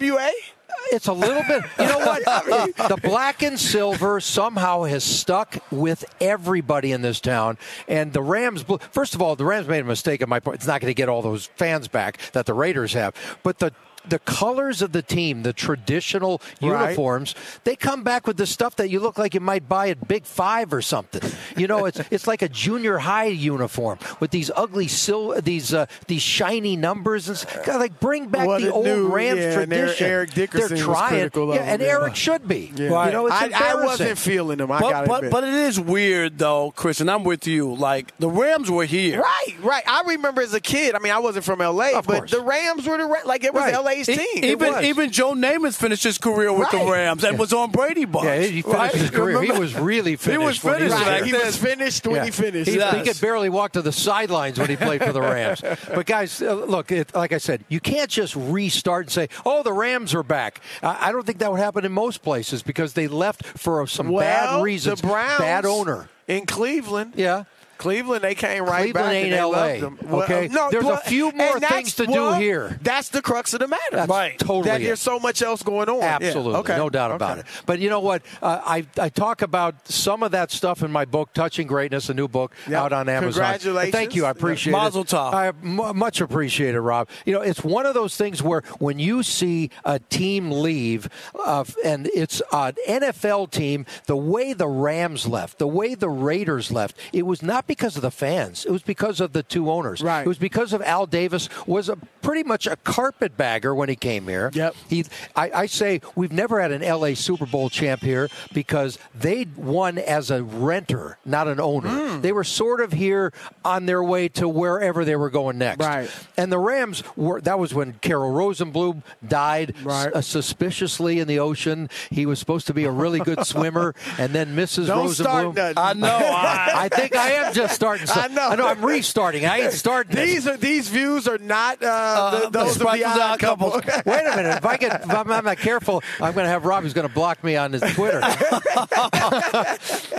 It's 0.93 1.07
a 1.07 1.13
little 1.13 1.41
bit. 1.47 1.63
You 1.79 1.87
know 1.87 1.97
what? 1.97 2.23
the 2.89 2.99
black 3.01 3.41
and 3.41 3.59
silver 3.59 4.19
somehow 4.19 4.83
has 4.83 5.03
stuck 5.03 5.57
with 5.71 6.05
everybody 6.21 6.91
in 6.91 7.01
this 7.01 7.19
town. 7.19 7.57
And 7.87 8.13
the 8.13 8.21
Rams, 8.21 8.63
first 8.91 9.15
of 9.15 9.21
all, 9.21 9.35
the 9.35 9.45
Rams 9.45 9.67
made 9.67 9.79
a 9.79 9.85
mistake 9.85 10.21
at 10.21 10.29
my 10.29 10.39
point. 10.39 10.55
It's 10.55 10.67
not 10.67 10.81
going 10.81 10.91
to 10.91 10.95
get 10.95 11.09
all 11.09 11.23
those 11.23 11.47
fans 11.55 11.87
back 11.87 12.19
that 12.33 12.45
the 12.45 12.53
Raiders 12.53 12.93
have. 12.93 13.15
But 13.41 13.57
the 13.57 13.73
the 14.07 14.19
colors 14.19 14.81
of 14.81 14.91
the 14.91 15.01
team, 15.01 15.43
the 15.43 15.53
traditional 15.53 16.41
Right. 16.61 16.81
uniforms, 16.83 17.35
they 17.63 17.75
come 17.75 18.03
back 18.03 18.27
with 18.27 18.37
the 18.37 18.45
stuff 18.45 18.75
that 18.77 18.89
you 18.89 18.99
look 18.99 19.17
like 19.17 19.33
you 19.33 19.39
might 19.39 19.67
buy 19.69 19.89
at 19.89 20.07
Big 20.07 20.25
Five 20.25 20.73
or 20.73 20.81
something. 20.81 21.21
You 21.57 21.67
know, 21.67 21.85
it's 21.85 21.99
it's 22.11 22.27
like 22.27 22.41
a 22.41 22.49
junior 22.49 22.97
high 22.99 23.25
uniform 23.25 23.99
with 24.19 24.31
these 24.31 24.49
ugly 24.55 24.87
sil- 24.89 25.39
these 25.41 25.73
uh, 25.73 25.85
these 26.07 26.21
shiny 26.21 26.75
numbers 26.75 27.27
and 27.29 27.37
s- 27.37 27.45
God, 27.65 27.79
like 27.79 27.99
bring 27.99 28.27
back 28.27 28.47
What 28.47 28.61
the 28.61 28.71
old 28.71 28.85
new- 28.85 29.07
Rams 29.07 29.39
yeah, 29.39 29.59
and 29.59 29.73
Eric- 29.73 29.97
tradition. 29.97 30.07
Eric 30.07 30.33
Dickerson 30.33 30.77
They're 30.77 30.87
was 30.87 30.97
trying, 30.97 31.09
critical 31.09 31.49
of 31.51 31.55
yeah, 31.55 31.61
and 31.63 31.81
him, 31.81 31.87
yeah. 31.87 31.93
Eric 31.93 32.15
should 32.15 32.47
be. 32.47 32.71
Yeah. 32.75 33.05
You 33.05 33.11
know, 33.11 33.27
it's 33.27 33.35
I, 33.35 33.51
I 33.71 33.75
wasn't 33.75 34.17
feeling 34.17 34.57
them. 34.57 34.71
I 34.71 34.79
But, 34.79 34.89
got 34.91 35.07
but, 35.07 35.29
but 35.31 35.43
it 35.43 35.53
is 35.53 35.79
weird, 35.79 36.37
though, 36.39 36.71
Chris, 36.75 36.99
and 37.01 37.09
I'm 37.11 37.23
with 37.23 37.45
you. 37.47 37.73
Like, 37.73 38.17
the 38.19 38.29
Rams 38.29 38.69
were 38.71 38.85
here. 38.85 39.21
Right, 39.21 39.55
right. 39.61 39.83
I 39.87 40.03
remember 40.07 40.41
as 40.41 40.53
a 40.53 40.59
kid. 40.61 40.95
I 40.95 40.99
mean, 40.99 41.13
I 41.13 41.19
wasn't 41.19 41.45
from 41.45 41.59
LA, 41.59 41.97
Of 41.97 42.07
but 42.07 42.17
course. 42.17 42.31
the 42.31 42.41
Rams 42.41 42.87
were 42.87 42.97
the 42.97 43.05
Ra- 43.05 43.19
like 43.25 43.43
it 43.43 43.53
was 43.53 43.63
Right. 43.63 43.73
LA's 43.73 43.92
Team. 44.03 44.43
Even 44.43 44.83
even 44.85 45.11
Joe 45.11 45.33
Namath 45.33 45.75
finished 45.75 46.03
his 46.03 46.17
career 46.17 46.51
with 46.51 46.69
the 46.71 46.77
Rams 46.77 47.23
and 47.23 47.37
was 47.37 47.53
on 47.53 47.71
Brady 47.71 48.05
Bunch. 48.05 48.25
Yeah, 48.25 48.39
he 48.41 48.61
finished 48.61 48.77
right? 48.79 48.93
his 48.93 49.09
career. 49.11 49.41
He 49.41 49.51
was 49.51 49.75
really 49.75 50.15
finished. 50.15 50.41
was 50.43 50.63
when 50.63 50.75
finished 50.79 50.95
was 50.95 51.03
back 51.03 51.23
he 51.23 51.33
was 51.33 51.57
finished 51.57 52.05
when 52.07 52.15
Yeah. 52.17 52.25
he 52.25 52.31
finished. 52.31 52.69
He, 52.69 52.77
Yes. 52.77 52.95
he 52.95 53.03
could 53.03 53.21
barely 53.21 53.49
walk 53.49 53.73
to 53.73 53.81
the 53.81 53.91
sidelines 53.91 54.59
when 54.59 54.69
he 54.69 54.75
played 54.75 55.03
for 55.03 55.11
the 55.13 55.21
Rams. 55.33 55.61
but 55.93 56.05
guys, 56.05 56.41
uh, 56.41 56.53
look, 56.53 56.91
it, 56.91 57.13
like 57.15 57.33
I 57.33 57.37
said, 57.37 57.63
you 57.69 57.79
can't 57.79 58.09
just 58.09 58.35
restart 58.35 59.05
and 59.05 59.11
say, 59.11 59.29
"Oh, 59.45 59.63
the 59.63 59.73
Rams 59.73 60.13
are 60.13 60.23
back." 60.23 60.61
I, 60.81 61.09
I 61.09 61.11
don't 61.11 61.25
think 61.25 61.39
that 61.39 61.51
would 61.51 61.59
happen 61.59 61.85
in 61.85 61.91
most 61.91 62.21
places 62.23 62.63
because 62.63 62.93
they 62.93 63.07
left 63.07 63.45
for 63.45 63.85
some 63.87 64.09
well, 64.09 64.21
bad 64.23 64.63
reasons. 64.63 65.01
The 65.01 65.07
Browns, 65.07 65.39
bad 65.39 65.65
owner. 65.65 66.09
in 66.27 66.45
Cleveland. 66.45 67.13
Yeah. 67.15 67.43
Cleveland, 67.77 68.23
they 68.23 68.35
came 68.35 68.63
right 68.65 68.83
Cleveland 68.91 68.93
back. 68.93 69.13
ain't 69.13 69.25
and 69.25 69.33
they 69.33 69.41
LA, 69.41 69.49
loved. 69.87 70.01
Well, 70.03 70.23
okay? 70.23 70.47
no, 70.49 70.69
There's 70.71 70.85
a 70.85 70.97
few 70.97 71.31
more 71.31 71.59
things 71.59 71.95
to 71.95 72.05
do 72.05 72.33
here. 72.33 72.79
That's 72.81 73.09
the 73.09 73.21
crux 73.21 73.53
of 73.53 73.59
the 73.59 73.67
matter. 73.67 73.81
That's 73.91 74.09
Right. 74.09 74.37
totally 74.39 74.63
That 74.69 74.81
it. 74.81 74.85
there's 74.85 74.99
so 75.01 75.19
much 75.19 75.41
else 75.41 75.63
going 75.63 75.89
on. 75.89 75.99
Yeah, 75.99 76.17
Absolutely, 76.21 76.59
okay, 76.61 76.77
no 76.77 76.89
doubt 76.89 77.11
about 77.11 77.39
okay. 77.39 77.39
it. 77.41 77.45
But 77.65 77.79
you 77.79 77.89
know 77.89 77.99
what? 77.99 78.21
Uh, 78.41 78.61
I 78.63 78.85
I 78.99 79.09
talk 79.09 79.41
about 79.41 79.87
some 79.87 80.23
of 80.23 80.31
that 80.31 80.51
stuff 80.51 80.83
in 80.83 80.91
my 80.91 81.05
book, 81.05 81.33
Touching 81.33 81.67
Greatness, 81.67 82.09
a 82.09 82.13
new 82.13 82.27
book 82.27 82.53
Yep. 82.67 82.79
out 82.81 82.93
on 82.93 83.09
Amazon. 83.09 83.31
Congratulations. 83.43 83.91
Thank 83.91 84.15
you, 84.15 84.25
I 84.25 84.29
appreciate 84.29 84.71
Mazel 84.71 85.01
it. 85.03 85.07
tov. 85.09 85.33
I 85.33 85.51
much 85.93 86.21
appreciate 86.21 86.75
it, 86.75 86.81
Rob. 86.81 87.07
You 87.25 87.33
know, 87.33 87.41
it's 87.41 87.63
one 87.63 87.85
of 87.85 87.93
those 87.93 88.15
things 88.15 88.41
where 88.41 88.61
when 88.79 88.99
you 88.99 89.23
see 89.23 89.69
a 89.85 89.99
team 89.99 90.51
leave, 90.51 91.09
uh, 91.43 91.63
and 91.83 92.07
it's 92.13 92.41
an 92.51 92.73
NFL 92.87 93.51
team, 93.51 93.85
the 94.05 94.15
way 94.15 94.53
the 94.53 94.67
Rams 94.67 95.27
left, 95.27 95.57
the 95.59 95.67
way 95.67 95.95
the 95.95 96.09
Raiders 96.09 96.71
left, 96.71 96.95
it 97.11 97.25
was 97.25 97.41
not 97.41 97.62
because 97.67 97.95
of 97.95 98.01
the 98.01 98.11
fans. 98.11 98.65
It 98.65 98.71
was 98.71 98.81
because 98.83 99.19
of 99.21 99.33
the 99.33 99.43
two 99.43 99.69
owners. 99.71 100.01
Right. 100.01 100.21
It 100.21 100.27
was 100.27 100.37
because 100.37 100.73
of 100.73 100.81
Al 100.81 101.05
Davis 101.05 101.49
was 101.65 101.89
a 101.89 101.95
pretty 102.21 102.43
much 102.43 102.67
a 102.67 102.75
carpetbagger 102.77 103.73
when 103.75 103.89
he 103.89 103.95
came 103.95 104.27
here. 104.27 104.51
Yep. 104.53 104.75
He, 104.89 105.05
I, 105.35 105.51
I 105.51 105.65
say 105.67 106.01
we've 106.15 106.31
never 106.31 106.59
had 106.61 106.71
an 106.71 106.81
LA 106.81 107.13
Super 107.13 107.45
Bowl 107.45 107.69
champ 107.69 108.01
here 108.01 108.29
because 108.53 108.97
they 109.15 109.45
won 109.55 109.97
as 109.97 110.31
a 110.31 110.43
renter, 110.43 111.17
not 111.25 111.47
an 111.47 111.59
owner. 111.59 111.89
Hmm. 111.89 112.21
They 112.21 112.31
were 112.31 112.43
sort 112.43 112.81
of 112.81 112.91
here 112.93 113.31
on 113.65 113.85
their 113.85 114.03
way 114.03 114.27
to 114.29 114.47
wherever 114.47 115.03
they 115.05 115.15
were 115.15 115.29
going 115.29 115.57
next. 115.57 115.79
Right. 115.85 116.09
And 116.37 116.51
the 116.51 116.59
Rams 116.59 117.03
were. 117.15 117.41
That 117.41 117.59
was 117.59 117.73
when 117.73 117.93
Carroll 118.01 118.31
Rosenbloom 118.33 119.03
died 119.27 119.75
Right. 119.83 120.11
uh, 120.13 120.21
suspiciously 120.21 121.19
in 121.19 121.27
the 121.27 121.39
ocean. 121.39 121.89
He 122.09 122.25
was 122.25 122.39
supposed 122.39 122.67
to 122.67 122.73
be 122.73 122.85
a 122.85 122.91
really 122.91 123.19
good 123.19 123.45
swimmer, 123.47 123.95
and 124.17 124.33
then 124.33 124.55
Mrs. 124.55 124.87
Don't 124.87 125.07
Rosenbloom. 125.07 125.13
start 125.13 125.55
nothing. 125.55 125.77
I 125.77 125.93
know. 125.93 126.07
I, 126.25 126.71
I 126.75 126.89
think 126.89 127.15
I 127.15 127.31
am 127.31 127.52
I'm 127.57 127.63
just 127.67 127.75
starting. 127.75 128.07
I 128.09 128.27
know. 128.27 128.49
I 128.49 128.55
know. 128.55 128.67
I'm 128.67 128.83
restarting. 128.83 129.45
I 129.45 129.59
ain't 129.61 129.73
starting. 129.85 130.15
this. 130.15 130.25
These 130.25 130.47
are 130.47 130.57
these 130.57 130.89
views 130.89 131.27
are 131.27 131.37
not 131.37 131.81
uh, 131.83 131.87
Uh, 131.87 132.39
the, 132.41 132.49
those 132.49 132.75
of 132.75 132.81
the 132.91 133.03
odd 133.05 133.19
Odd 133.19 133.39
couple. 133.39 133.71
Couple. 133.71 134.01
Wait 134.11 134.25
a 134.25 134.35
minute. 134.35 134.57
If 134.57 134.65
I 134.65 134.77
get, 134.77 135.01
if 135.03 135.09
I'm, 135.09 135.31
I'm 135.31 135.45
not 135.45 135.57
careful, 135.57 136.01
I'm 136.19 136.33
going 136.33 136.45
to 136.45 136.49
have 136.49 136.65
Rob 136.65 136.83
who's 136.83 136.93
going 136.93 137.07
to 137.07 137.13
block 137.13 137.43
me 137.43 137.55
on 137.55 137.73
his 137.73 137.81
Twitter. 137.93 138.21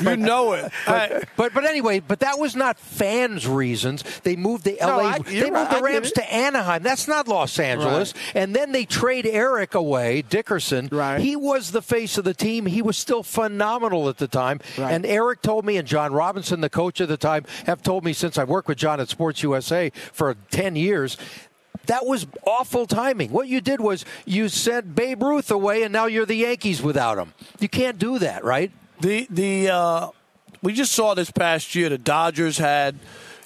You 0.02 0.16
know 0.16 0.52
it. 0.52 0.70
But, 0.86 1.24
but 1.36 1.54
but 1.54 1.64
anyway, 1.64 2.00
but 2.00 2.20
that 2.20 2.38
was 2.38 2.54
not 2.56 2.78
fans' 2.78 3.46
reasons. 3.46 4.02
They 4.22 4.36
moved 4.36 4.64
the 4.64 4.76
No, 4.80 4.98
LA. 4.98 5.02
I- 5.02 5.18
they 5.20 5.36
you're 5.38 5.44
moved 5.46 5.54
right, 5.72 5.76
the 5.78 5.82
Rams 5.82 6.12
to 6.12 6.32
Anaheim. 6.32 6.82
That's 6.82 7.08
not 7.08 7.26
Los 7.28 7.58
Angeles. 7.58 8.12
And 8.34 8.54
then 8.54 8.72
they 8.72 8.84
trade 8.84 9.26
Eric 9.26 9.74
away, 9.74 10.22
Dickerson. 10.22 10.88
Right. 10.92 11.20
He 11.20 11.36
was 11.36 11.70
the 11.70 11.82
face 11.82 12.18
of 12.18 12.24
the 12.24 12.34
team. 12.34 12.66
He 12.66 12.82
was 12.82 12.96
still 12.98 13.22
phenomenal 13.22 14.08
at 14.08 14.18
the 14.18 14.28
time. 14.28 14.60
Right. 14.76 14.92
And 14.92 15.06
Eric 15.06 15.42
told 15.42 15.64
me, 15.64 15.76
and 15.76 15.86
John 15.88 16.12
Robinson, 16.12 16.60
the 16.60 16.70
coach 16.70 17.00
at 17.00 17.08
the 17.08 17.16
time, 17.24 17.44
have 17.66 17.82
told 17.82 18.04
me 18.04 18.12
since 18.12 18.38
I've 18.38 18.48
worked 18.48 18.68
with 18.68 18.78
John 18.78 19.00
at 19.00 19.08
Sports 19.08 19.42
USA 19.42 19.90
for 20.12 20.36
ten 20.50 20.76
years. 20.76 21.16
That 21.86 22.06
was 22.06 22.26
awful 22.46 22.86
timing. 22.86 23.30
What 23.30 23.48
you 23.48 23.60
did 23.60 23.80
was 23.80 24.04
you 24.24 24.48
sent 24.48 24.94
Babe 24.94 25.22
Ruth 25.22 25.50
away, 25.50 25.82
and 25.82 25.92
now 25.92 26.06
you're 26.06 26.26
the 26.26 26.36
Yankees 26.36 26.80
without 26.82 27.18
him. 27.18 27.34
You 27.60 27.68
can't 27.68 27.98
do 27.98 28.18
that, 28.18 28.44
right? 28.44 28.70
The 29.00 29.26
the 29.30 29.70
uh, 29.70 30.08
we 30.62 30.72
just 30.72 30.92
saw 30.92 31.14
this 31.14 31.30
past 31.30 31.74
year 31.74 31.88
the 31.88 31.98
Dodgers 31.98 32.58
had, 32.58 32.96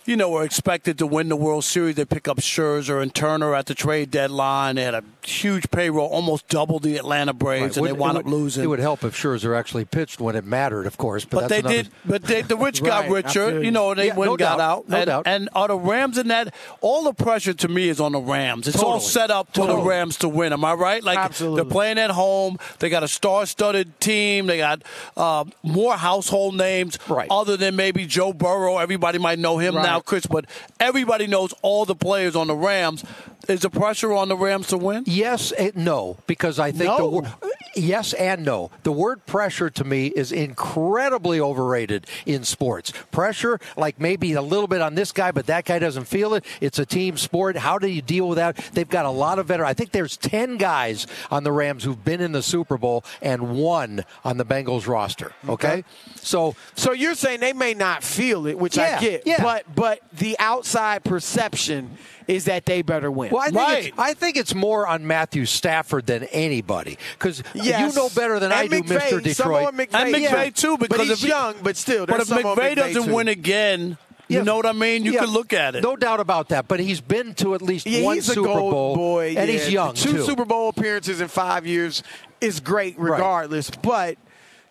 you 0.09 0.17
know, 0.17 0.31
were 0.31 0.43
expected 0.43 0.97
to 0.99 1.07
win 1.07 1.29
the 1.29 1.37
World 1.37 1.65
Series. 1.65 1.97
They 1.97 2.05
pick 2.07 2.27
up 2.29 2.39
Scherzer 2.39 3.03
and 3.03 3.15
Turner 3.15 3.55
at 3.55 3.67
the 3.67 3.75
trade 3.75 4.11
deadline. 4.11 4.77
They 4.77 4.85
had 4.85 4.95
a 4.95 5.05
huge 5.23 5.71
payroll, 5.71 6.09
almost 6.09 6.49
double 6.49 6.79
the 6.79 6.97
Atlanta 6.97 7.35
Braves, 7.35 7.77
and 7.77 7.83
Would- 7.83 7.89
they 7.91 7.93
wound 7.99 8.17
up 8.17 8.25
losing. 8.25 8.65
It 8.65 8.69
would 8.69 8.79
help 8.79 9.05
if 9.05 9.15
Scherzer 9.15 9.55
actually 9.55 9.85
pitched 9.85 10.19
when 10.19 10.35
it 10.35 10.47
mattered, 10.47 10.87
of 10.87 10.97
course. 10.97 11.27
But, 11.27 11.31
But 11.31 11.41
that's 11.41 11.51
they 11.51 11.59
another- 11.59 11.75
did. 11.83 11.89
But 12.07 12.23
they, 12.23 12.41
the 12.41 12.57
rich 12.57 12.83
got 12.83 13.03
Right, 13.03 13.25
richer. 13.25 13.51
feel 13.51 13.63
You 13.65 13.71
know, 13.71 13.95
they 13.95 14.07
Yeah, 14.07 14.17
went 14.17 14.29
no 14.29 14.33
and 14.33 14.39
got 14.39 14.57
doubt, 14.59 14.61
out. 14.79 14.89
no 14.89 14.97
and, 14.97 15.07
doubt. 15.07 15.23
and 15.27 15.49
are 15.55 15.69
the 15.69 15.77
Rams 15.79 16.17
in 16.17 16.29
that? 16.29 16.55
All 16.81 17.05
the 17.05 17.13
pressure 17.13 17.53
to 17.53 17.69
me 17.69 17.91
is 17.91 18.01
on 18.01 18.13
the 18.13 18.21
Rams. 18.21 18.67
It's 18.67 18.83
all 18.83 19.01
set 19.01 19.31
up 19.31 19.49
for 19.55 19.67
the 19.67 19.77
Rams 19.77 20.17
to 20.19 20.29
win. 20.31 20.55
Am 20.55 20.65
I 20.65 20.73
right? 20.73 21.05
Like 21.05 21.19
Absolutely. 21.19 21.57
they're 21.63 21.71
playing 21.71 21.99
at 21.99 22.11
home. 22.13 22.57
They 22.79 22.89
got 22.89 23.03
a 23.03 23.09
star-studded 23.09 24.01
team. 24.01 24.47
They 24.47 24.57
got 24.57 24.83
uh, 25.19 25.45
more 25.63 25.97
household 25.99 26.57
names, 26.57 26.99
Right. 27.09 27.29
other 27.31 27.59
than 27.59 27.77
maybe 27.77 28.07
Joe 28.07 28.33
Burrow. 28.33 28.79
Everybody 28.79 29.19
might 29.19 29.39
know 29.39 29.59
him 29.59 29.77
Right. 29.77 29.83
now, 29.83 29.98
Chris. 30.05 30.27
But 30.27 30.47
everybody 30.81 31.27
knows 31.27 31.55
all 31.63 31.85
the 31.85 31.95
players 31.95 32.37
on 32.37 32.47
the 32.47 32.55
Rams. 32.55 33.05
Is 33.49 33.61
the 33.61 33.71
pressure 33.71 34.13
on 34.13 34.29
the 34.29 34.37
Rams 34.37 34.67
to 34.69 34.77
win? 34.77 35.05
Yes, 35.07 35.53
and 35.53 35.75
no, 35.77 36.19
because 36.27 36.59
I 36.59 36.71
think 36.71 36.91
the 36.97 36.99
No. 36.99 37.09
word 37.09 37.33
yes 37.75 38.13
and 38.13 38.45
no. 38.45 38.71
The 38.83 38.93
word 38.93 39.25
pressure 39.25 39.71
to 39.71 39.85
me 39.85 40.09
is 40.09 40.33
incredibly 40.33 41.41
overrated 41.41 42.07
in 42.27 42.45
sports. 42.45 42.93
Pressure, 43.11 43.59
like 43.77 43.99
maybe 43.99 44.35
a 44.35 44.43
little 44.43 44.67
bit 44.67 44.83
on 44.83 44.95
this 44.97 45.13
guy, 45.13 45.31
but 45.33 45.47
that 45.47 45.65
guy 45.65 45.79
doesn't 45.79 46.05
feel 46.05 46.35
it. 46.35 46.45
It's 46.61 46.79
a 46.79 46.85
team 46.85 47.17
sport. 47.17 47.57
How 47.57 47.79
do 47.79 47.87
you 47.89 48.03
deal 48.03 48.29
with 48.29 48.37
that? 48.37 48.57
They've 48.75 48.89
got 48.89 49.07
a 49.07 49.11
lot 49.11 49.39
of 49.39 49.47
veterans. 49.47 49.71
I 49.71 49.75
think 49.75 49.93
there's 49.93 50.19
ten 50.19 50.59
guys 50.59 51.07
on 51.31 51.43
the 51.45 51.53
Rams 51.53 51.85
who've 51.85 52.05
been 52.05 52.21
in 52.21 52.33
the 52.33 52.43
Super 52.43 52.77
Bowl 52.77 53.03
and 53.23 53.57
one 53.57 54.05
on 54.25 54.37
the 54.37 54.45
Bengals 54.45 54.87
roster. 54.87 55.33
Okay, 55.49 55.85
so 56.17 56.55
So 56.75 56.93
you're 56.93 57.15
saying 57.15 57.41
they 57.41 57.55
may 57.55 57.73
not 57.73 58.05
feel 58.05 58.47
it, 58.47 58.59
which 58.59 58.77
Yeah, 58.77 58.97
I 58.99 59.01
get, 59.01 59.23
yeah. 59.27 59.43
but 59.43 59.65
but 59.75 60.01
the 60.13 60.37
outside 60.39 61.03
perception 61.05 61.97
is 62.27 62.45
that 62.45 62.67
they 62.67 62.83
better 62.83 63.11
win. 63.11 63.31
Well, 63.31 63.38
I 63.39 63.47
think, 63.47 63.57
Right. 63.57 63.87
it's, 63.87 63.99
I 63.99 64.15
think 64.15 64.37
it's 64.37 64.55
more 64.55 64.87
on 64.87 65.07
Matthew 65.07 65.45
Stafford 65.47 66.07
than 66.07 66.25
anybody 66.25 66.99
because 67.19 67.43
Yes. 67.55 67.95
you 67.95 68.01
know 68.01 68.09
better 68.11 68.39
than 68.39 68.53
I 68.53 68.63
And 68.63 68.71
do, 68.71 68.83
McVay, 68.83 68.99
Mr. 68.99 69.11
some 69.11 69.21
Detroit. 69.23 69.69
of 69.69 69.75
McVay, 69.75 69.89
And 69.95 70.15
McVay 70.15 70.21
yeah. 70.45 70.51
too, 70.51 70.77
but 70.79 70.93
he's 71.01 71.11
if 71.11 71.23
young, 71.29 71.55
but 71.63 71.77
still. 71.77 72.07
But 72.07 72.21
if 72.21 72.29
some 72.29 72.45
on 72.45 72.57
McVay 72.57 72.75
doesn't 72.77 73.05
too. 73.05 73.15
win 73.15 73.29
again, 73.29 73.99
you 74.29 74.39
Yeah. 74.39 74.43
know 74.43 74.57
what 74.57 74.67
I 74.67 74.73
mean. 74.73 75.05
You 75.05 75.13
Yeah. 75.13 75.21
could 75.21 75.31
look 75.31 75.53
at 75.53 75.75
it. 75.75 75.83
No 75.83 75.97
doubt 75.97 76.21
about 76.21 76.51
that. 76.51 76.69
But 76.69 76.81
he's 76.81 77.01
been 77.01 77.35
to 77.37 77.55
at 77.55 77.63
least 77.63 77.87
yeah, 77.87 78.03
one 78.03 78.17
he's 78.17 78.29
a 78.29 78.35
Super 78.35 78.49
gold 78.49 78.73
Bowl, 78.73 78.95
boy, 78.97 79.29
and 79.37 79.49
yeah. 79.49 79.59
he's 79.59 79.71
young 79.71 79.95
Two 79.95 80.13
too. 80.13 80.23
Super 80.25 80.45
Bowl 80.45 80.69
appearances 80.69 81.21
in 81.21 81.29
five 81.29 81.67
years 81.67 82.03
is 82.41 82.61
great, 82.61 82.99
Right. 82.99 83.13
regardless. 83.13 83.71
But 83.71 84.19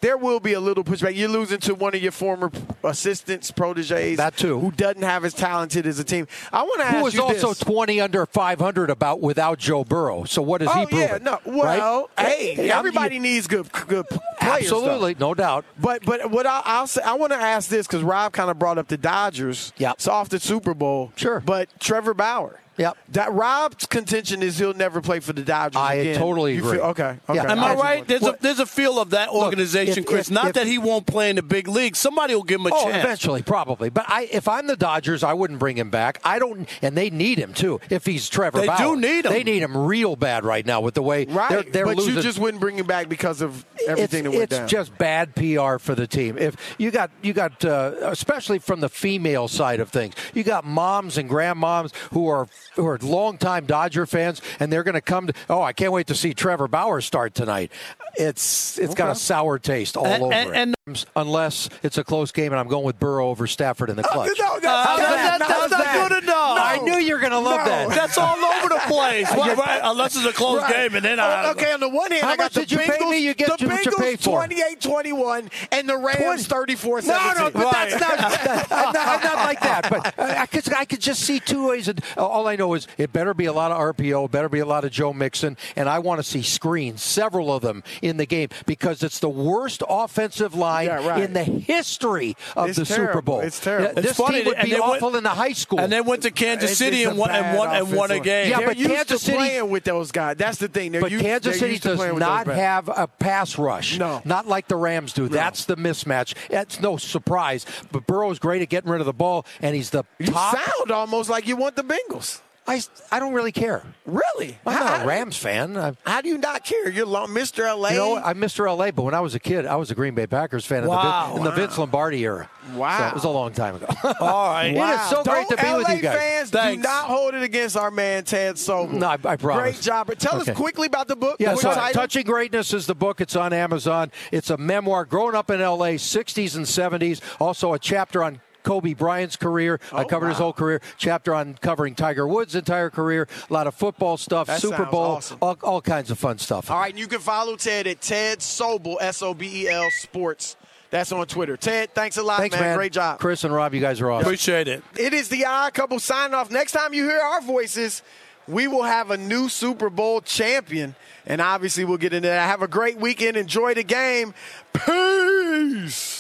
there 0.02 0.18
will 0.18 0.40
be 0.40 0.54
a 0.54 0.60
little 0.60 0.84
pushback. 0.84 1.16
You're 1.16 1.30
losing 1.30 1.60
to 1.62 1.76
one 1.76 1.96
of 1.96 2.02
your 2.02 2.12
former 2.12 2.52
assistants, 2.84 3.52
proteges, 3.52 4.18
That 4.18 4.38
too. 4.38 4.60
who 4.60 4.72
doesn't 4.72 5.02
have 5.04 5.26
as 5.26 5.34
talented 5.34 5.86
as 5.88 6.00
a 6.00 6.04
team. 6.04 6.28
I 6.52 6.64
want 6.64 6.80
to 6.82 6.86
ask 6.86 6.94
you. 6.94 6.98
Who 7.00 7.04
was 7.06 7.20
also 7.20 7.50
this. 7.50 7.60
20 7.60 8.02
under 8.02 8.26
500 8.26 8.90
about 8.90 9.22
without 9.22 9.60
Joe 9.60 9.84
Burrow. 9.84 10.24
So 10.26 10.42
what 10.42 10.62
has 10.62 10.70
Oh 10.74 10.80
he 10.80 10.86
proven? 10.86 11.08
yeah, 11.10 11.18
no. 11.20 11.40
Well, 11.46 12.10
Right? 12.18 12.28
hey, 12.28 12.54
Hey, 12.56 12.72
everybody 12.72 13.20
needs 13.20 13.48
good, 13.48 13.72
good 13.88 14.08
players. 14.08 14.22
though. 14.42 14.48
Absolutely, 14.48 15.16
no 15.20 15.34
doubt. 15.34 15.66
But 15.80 16.06
but 16.06 16.32
what 16.32 16.46
I, 16.46 16.62
I'll 16.66 16.88
say, 16.88 17.02
I 17.04 17.14
want 17.16 17.32
to 17.34 17.38
ask 17.38 17.70
this 17.70 17.86
because 17.88 18.04
Rob 18.04 18.34
kind 18.34 18.50
of 18.50 18.58
brought 18.60 18.78
up 18.78 18.88
the 18.88 18.98
Dodgers. 18.98 19.74
Yeah, 19.78 19.92
It's 19.92 20.08
off 20.08 20.30
the 20.30 20.40
Super 20.40 20.74
Bowl. 20.74 21.12
Sure. 21.16 21.40
But 21.42 21.70
Trevor 21.80 22.14
Bauer. 22.14 22.60
Yep. 22.78 22.98
That 23.10 23.34
Rob's 23.34 23.86
contention 23.88 24.44
is 24.44 24.58
he'll 24.60 24.74
never 24.74 25.02
play 25.02 25.20
for 25.20 25.34
the 25.34 25.42
Dodgers. 25.42 25.80
I 25.82 25.96
again. 25.96 26.18
totally 26.20 26.58
agree. 26.58 26.74
feel- 26.78 26.82
okay. 26.88 27.18
Okay. 27.28 27.36
Yeah. 27.36 27.52
Am 27.52 27.60
I 27.60 27.70
I 27.72 27.76
right? 27.76 27.96
want- 27.98 28.08
There's 28.08 28.24
a 28.24 28.38
there's 28.40 28.60
a 28.60 28.66
feel 28.66 29.00
of 29.00 29.10
that 29.12 29.30
organization, 29.30 30.00
if- 30.00 30.06
Chris. 30.06 30.28
if- 30.28 30.34
Not 30.34 30.48
if- 30.48 30.54
that 30.54 30.68
he 30.68 30.78
won't 30.78 31.06
play 31.08 31.30
in 31.30 31.38
the 31.38 31.42
big 31.42 31.68
league. 31.68 31.96
Somebody 31.96 32.36
will 32.36 32.44
give 32.44 32.60
him 32.60 32.68
a 32.68 32.72
Oh, 32.74 32.84
chance. 32.84 33.04
eventually, 33.04 33.42
probably. 33.42 33.90
But 33.90 34.06
I, 34.08 34.30
if 34.32 34.48
I'm 34.48 34.68
the 34.68 34.76
Dodgers, 34.78 35.24
I 35.24 35.34
wouldn't 35.34 35.60
bring 35.60 35.78
him 35.78 35.90
back. 35.90 36.20
I 36.24 36.38
don't, 36.40 36.68
and 36.82 36.96
they 36.96 37.10
need 37.10 37.40
him 37.40 37.54
too. 37.54 37.80
If 37.90 38.06
he's 38.06 38.30
Trevor 38.30 38.62
They 38.62 38.68
Bauer, 38.68 38.78
do 38.96 39.02
need 39.02 39.26
him. 39.26 39.32
They 39.34 39.44
need 39.44 39.64
him 39.64 39.76
real 39.76 40.16
bad 40.16 40.46
right 40.46 40.66
now 40.66 40.82
with 40.82 40.94
the 40.94 41.02
way 41.02 41.26
Right. 41.26 41.50
they're, 41.50 41.64
they're 41.64 41.86
but 41.86 41.98
losing. 41.98 42.16
you 42.16 42.22
just 42.22 42.38
wouldn't 42.40 42.62
bring 42.62 42.78
him 42.78 42.86
back 42.86 43.10
because 43.10 43.42
of 43.42 43.66
everything 43.88 44.26
it's, 44.26 44.32
that 44.32 44.38
went 44.38 44.44
it's 44.44 44.58
down. 44.60 44.68
just 44.68 44.98
bad 44.98 45.34
PR 45.36 45.78
for 45.80 45.96
the 45.96 46.06
team. 46.08 46.38
If 46.38 46.56
you 46.78 46.92
got 46.92 47.10
you 47.22 47.34
got 47.34 47.64
uh, 47.66 47.94
especially 48.04 48.60
from 48.60 48.82
the 48.82 48.90
female 48.90 49.48
side 49.48 49.80
of 49.80 49.90
things, 49.90 50.14
you 50.34 50.44
got 50.44 50.64
moms 50.66 51.18
and 51.18 51.30
grandmoms 51.30 51.94
who 52.12 52.28
are 52.28 52.48
who 52.78 52.88
are 52.88 52.98
longtime 53.02 53.66
Dodger 53.66 54.06
fans, 54.06 54.42
and 54.62 54.72
they're 54.72 54.84
going 54.84 54.96
to 54.96 55.02
come 55.02 55.28
to. 55.28 55.34
Oh, 55.50 55.62
I 55.62 55.74
can't 55.74 55.92
wait 55.92 56.08
to 56.08 56.16
see 56.16 56.34
Trevor 56.34 56.70
Bauer 56.70 57.02
start 57.02 57.36
tonight. 57.36 57.72
It's 58.16 58.80
it's 58.80 58.96
got 58.96 59.10
a 59.10 59.16
sour 59.16 59.60
taste 59.60 59.98
all 59.98 60.08
And- 60.08 60.24
over 60.24 60.34
and- 60.34 60.72
it. 60.72 60.77
Unless 61.16 61.70
it's 61.84 61.98
a 61.98 62.04
close 62.04 62.32
game, 62.32 62.52
and 62.54 62.60
I'm 62.60 62.68
going 62.68 62.86
with 62.86 62.98
Burrow 63.00 63.28
over 63.30 63.46
Stafford 63.46 63.90
in 63.90 63.96
the 63.98 64.04
clutch. 64.04 64.32
no, 64.40 64.60
that's, 64.60 64.66
Uh, 64.66 64.98
that's, 64.98 65.38
that- 65.40 65.50
that's 65.50 65.72
not 65.72 66.10
good 66.10 66.24
enough. 66.24 66.58
I 66.60 66.78
knew 66.82 66.98
you 66.98 67.14
were 67.16 67.20
going 67.20 67.32
to 67.32 67.40
love 67.40 67.60
No. 67.60 67.66
that. 67.66 67.90
That's 67.90 68.18
all 68.18 68.38
over 68.38 68.70
the 68.70 68.80
place. 68.88 69.28
Right, 69.38 69.58
right, 69.58 69.82
unless 69.84 70.16
it's 70.16 70.26
a 70.26 70.34
close 70.34 70.62
Right. 70.62 70.74
game, 70.74 70.96
and 70.96 71.06
then 71.06 71.20
Oh, 71.20 71.24
I, 71.24 71.52
okay, 71.52 71.72
on 71.72 71.80
the 71.80 71.90
one 71.90 72.12
hand, 72.12 72.24
How 72.24 72.30
I 72.32 72.38
got 72.38 72.44
much 72.46 72.54
the 72.54 72.60
did 72.62 72.72
you 72.72 72.78
pay 72.80 72.88
Bengals, 72.88 73.12
me? 73.12 73.18
You 73.20 73.34
get 73.34 73.48
the 73.60 73.68
what 73.68 73.86
you 73.86 73.92
Bengals 73.92 74.24
for. 74.24 74.42
28-21 74.48 75.50
and 75.72 75.88
the 75.90 75.98
Rams 75.98 76.48
34 76.48 77.02
No, 77.02 77.08
no, 77.38 77.52
but 77.52 77.56
Right. 77.74 77.90
that's 77.90 78.02
not, 78.02 78.18
that- 78.18 78.68
I'm, 78.72 78.94
not, 78.94 79.08
I'm 79.08 79.24
not 79.24 79.36
like 79.36 79.60
that. 79.62 79.90
But 79.90 80.20
I 80.20 80.46
could, 80.48 80.74
I 80.74 80.86
could 80.86 81.02
just 81.02 81.22
see 81.22 81.40
two 81.40 81.68
ways. 81.70 81.88
And 81.88 82.02
all 82.18 82.48
I 82.48 82.56
know 82.56 82.74
is 82.74 82.88
it 82.98 83.12
better 83.14 83.34
be 83.34 83.46
a 83.46 83.54
lot 83.54 83.72
of 83.72 83.78
RPO, 83.96 84.32
better 84.32 84.50
be 84.50 84.60
a 84.60 84.66
lot 84.66 84.84
of 84.86 84.92
Joe 84.92 85.14
Mixon, 85.14 85.58
and 85.76 85.88
I 85.90 86.00
want 86.00 86.20
to 86.20 86.24
see 86.24 86.42
screens, 86.42 87.04
several 87.04 87.54
of 87.54 87.62
them 87.62 87.84
in 88.02 88.18
the 88.18 88.26
game, 88.26 88.50
because 88.66 89.04
it's 89.04 89.20
the 89.20 89.30
worst 89.30 89.84
offensive 89.88 90.56
line 90.56 90.77
Yeah, 90.86 91.08
right. 91.08 91.24
in 91.24 91.34
the 91.34 91.44
history 91.44 92.36
of 92.56 92.70
It's 92.70 92.78
the 92.78 92.86
Super. 92.86 93.22
Bowl. 93.22 93.40
It's 93.42 93.60
terrible. 93.60 93.88
Yeah, 93.88 93.94
This 93.94 94.06
It's 94.12 94.18
funny, 94.20 94.38
team 94.38 94.46
would 94.48 94.58
and 94.58 94.66
be 94.66 94.72
they 94.76 94.80
went- 94.80 94.94
awful 95.04 95.16
in 95.16 95.24
the 95.24 95.30
high 95.30 95.54
school. 95.54 95.80
and 95.80 95.92
then 95.92 96.06
went 96.06 96.24
to 96.24 96.32
Kansas 96.32 96.72
It's- 96.72 96.78
City 96.78 97.02
it's 97.04 97.10
and 97.10 97.18
won 97.18 97.32
and 97.32 97.58
won 97.58 97.76
and 97.76 97.92
won 97.94 98.12
a 98.12 98.20
game. 98.20 98.50
Yeah, 98.50 98.58
They're 98.60 98.68
but 98.68 98.78
used 98.78 98.90
Kansas 98.92 99.20
to 99.22 99.26
City- 99.26 99.38
playing 99.38 99.70
with 99.70 99.84
those 99.84 100.12
guys. 100.12 100.36
That's 100.38 100.58
the 100.58 100.68
thing. 100.68 100.92
They're 100.92 101.02
But 101.02 101.12
used, 101.12 101.24
Kansas 101.26 101.60
City 101.60 101.72
used 101.72 101.84
to 101.84 101.90
does 101.90 102.00
with 102.00 102.18
not 102.18 102.46
those 102.46 102.56
guys. 102.56 102.62
have 102.64 102.90
a 102.90 103.08
pass 103.08 103.58
rush. 103.58 103.98
No. 103.98 104.22
Not 104.26 104.48
like 104.48 104.68
the 104.68 104.76
Rams 104.76 105.14
do. 105.14 105.28
That's 105.28 105.66
the 105.66 105.76
mismatch. 105.78 106.34
That's 106.50 106.80
no 106.80 106.98
surprise. 106.98 107.66
But 107.92 108.08
Burrow 108.08 108.32
is 108.32 108.40
great 108.40 108.62
at 108.62 108.70
getting 108.70 108.90
rid 108.92 109.00
of 109.02 109.06
the 109.08 109.14
ball, 109.14 109.46
and 109.62 109.76
he's 109.76 109.90
the 109.92 110.04
You 110.20 110.28
top. 110.28 110.56
sound 110.58 110.92
almost 110.92 111.30
like 111.30 111.48
you 111.48 111.56
want 111.56 111.76
the 111.76 111.84
Bengals. 111.84 112.40
I, 112.68 112.82
I 113.12 113.20
don't 113.20 113.34
really 113.34 113.52
care. 113.54 113.82
Really? 114.06 114.58
I'm 114.66 114.74
how, 114.74 114.84
not 114.84 115.04
a 115.04 115.08
Rams 115.08 115.38
fan. 115.38 115.78
I, 115.78 115.94
How 116.06 116.20
do 116.22 116.28
you 116.30 116.38
not 116.38 116.66
care? 116.66 116.90
You're 116.90 117.06
long, 117.06 117.30
Mr. 117.30 117.66
LA. 117.78 117.90
you 117.90 117.96
know. 117.98 118.18
I'm 118.18 118.38
Mr. 118.40 118.66
LA, 118.68 118.92
but 118.92 119.04
when 119.04 119.14
I 119.14 119.22
was 119.22 119.36
a 119.36 119.40
kid, 119.40 119.66
I 119.66 119.76
was 119.78 119.90
a 119.92 119.96
Green 119.96 120.16
Bay 120.16 120.28
Packers 120.28 120.66
fan 120.66 120.84
in, 120.84 120.90
the, 120.90 121.34
in 121.38 121.44
the 121.44 121.52
Vince 121.52 121.78
Lombardi 121.78 122.20
era. 122.24 122.50
Wow. 122.76 122.98
So 123.00 123.08
it 123.08 123.14
was 123.14 123.24
a 123.24 123.30
long 123.30 123.54
time 123.54 123.76
ago. 123.76 123.88
All 124.20 124.50
right. 124.50 124.76
It 124.76 124.78
is 124.78 125.10
so 125.10 125.24
great 125.24 125.48
Don't 125.48 125.58
to 125.58 125.64
be 125.66 125.74
with 125.76 125.88
LA 125.88 125.94
you 125.94 126.02
guys. 126.02 126.18
fans 126.18 126.50
Thanks. 126.50 126.84
do 126.84 126.88
not 126.90 127.06
hold 127.06 127.34
it 127.36 127.44
against 127.44 127.78
our 127.78 127.90
man 127.92 128.26
Ted 128.26 128.56
Sobel. 128.56 128.92
No, 128.92 129.08
I- 129.08 129.18
I 129.24 129.36
promise. 129.38 129.62
Great 129.78 129.82
job. 129.82 130.08
But 130.08 130.20
tell 130.20 130.42
Okay. 130.42 130.52
us 130.52 130.58
quickly 130.58 130.88
about 130.88 131.08
the 131.08 131.16
book. 131.16 131.38
Yeah, 131.40 131.56
so 131.56 131.74
title. 131.74 131.94
Touching 132.02 132.26
Greatness 132.26 132.74
is 132.74 132.86
the 132.86 132.96
book. 132.96 133.22
It's 133.22 133.36
on 133.38 133.54
Amazon. 133.54 134.12
It's 134.32 134.50
a 134.50 134.58
memoir 134.58 135.06
growing 135.06 135.36
up 135.36 135.50
in 135.50 135.62
LA, 135.62 135.96
60s 135.98 136.56
and 136.58 136.66
70s. 136.66 137.22
Also 137.40 137.74
a 137.74 137.80
chapter 137.80 138.24
on 138.24 138.42
Kobe 138.68 138.94
Bryant's 138.94 139.38
career. 139.38 139.80
I 139.94 140.02
Oh, 140.02 140.06
covered 140.06 140.28
his 140.30 140.38
whole 140.38 140.52
career. 140.54 140.82
Chapter 140.98 141.34
on 141.34 141.56
covering 141.62 141.96
Tiger 141.96 142.28
Woods' 142.28 142.54
entire 142.56 142.90
career. 142.90 143.28
A 143.50 143.54
lot 143.54 143.66
of 143.68 143.74
football 143.76 144.18
stuff, 144.18 144.48
That 144.48 144.60
Super 144.62 144.86
Bowl, 144.86 145.02
awesome. 145.18 145.38
all, 145.42 145.58
all 145.64 145.82
kinds 145.82 146.12
of 146.12 146.20
fun 146.20 146.38
stuff. 146.38 146.70
All 146.70 146.80
right, 146.80 146.90
and 146.92 147.00
you 147.00 147.08
can 147.08 147.20
follow 147.20 147.56
Ted 147.56 147.88
at 147.88 148.02
Ted 148.02 148.40
Sobel, 148.40 148.98
S 149.00 149.22
O 149.22 149.34
B 149.34 149.64
E 149.64 149.70
L 149.70 149.90
Sports. 150.02 150.58
That's 150.90 151.12
on 151.12 151.26
Twitter. 151.28 151.58
Ted, 151.58 151.94
thanks 151.94 152.16
a 152.18 152.24
lot, 152.24 152.40
Thanks, 152.40 152.56
man. 152.56 152.64
man. 152.64 152.78
Great 152.78 152.94
job. 152.94 153.20
Chris 153.20 153.44
and 153.44 153.54
Rob, 153.54 153.74
you 153.74 153.82
guys 153.82 154.00
are 154.00 154.10
awesome. 154.10 154.26
Appreciate 154.26 154.68
it. 154.70 154.84
It 154.98 155.14
is 155.14 155.28
the 155.30 155.46
odd 155.46 155.74
couple 155.74 156.00
sign 156.00 156.34
off. 156.34 156.50
Next 156.50 156.72
time 156.72 156.94
you 156.94 157.04
hear 157.04 157.20
our 157.20 157.42
voices, 157.42 158.02
we 158.48 158.68
will 158.70 158.84
have 158.84 159.12
a 159.12 159.18
new 159.18 159.50
Super 159.50 159.90
Bowl 159.90 160.22
champion. 160.22 160.96
And 161.26 161.42
obviously, 161.42 161.84
we'll 161.84 161.98
get 161.98 162.14
into 162.14 162.30
that. 162.30 162.48
Have 162.48 162.62
a 162.62 162.70
great 162.70 162.98
weekend. 162.98 163.36
Enjoy 163.36 163.74
the 163.74 163.84
game. 163.84 164.34
Peace. 164.72 166.17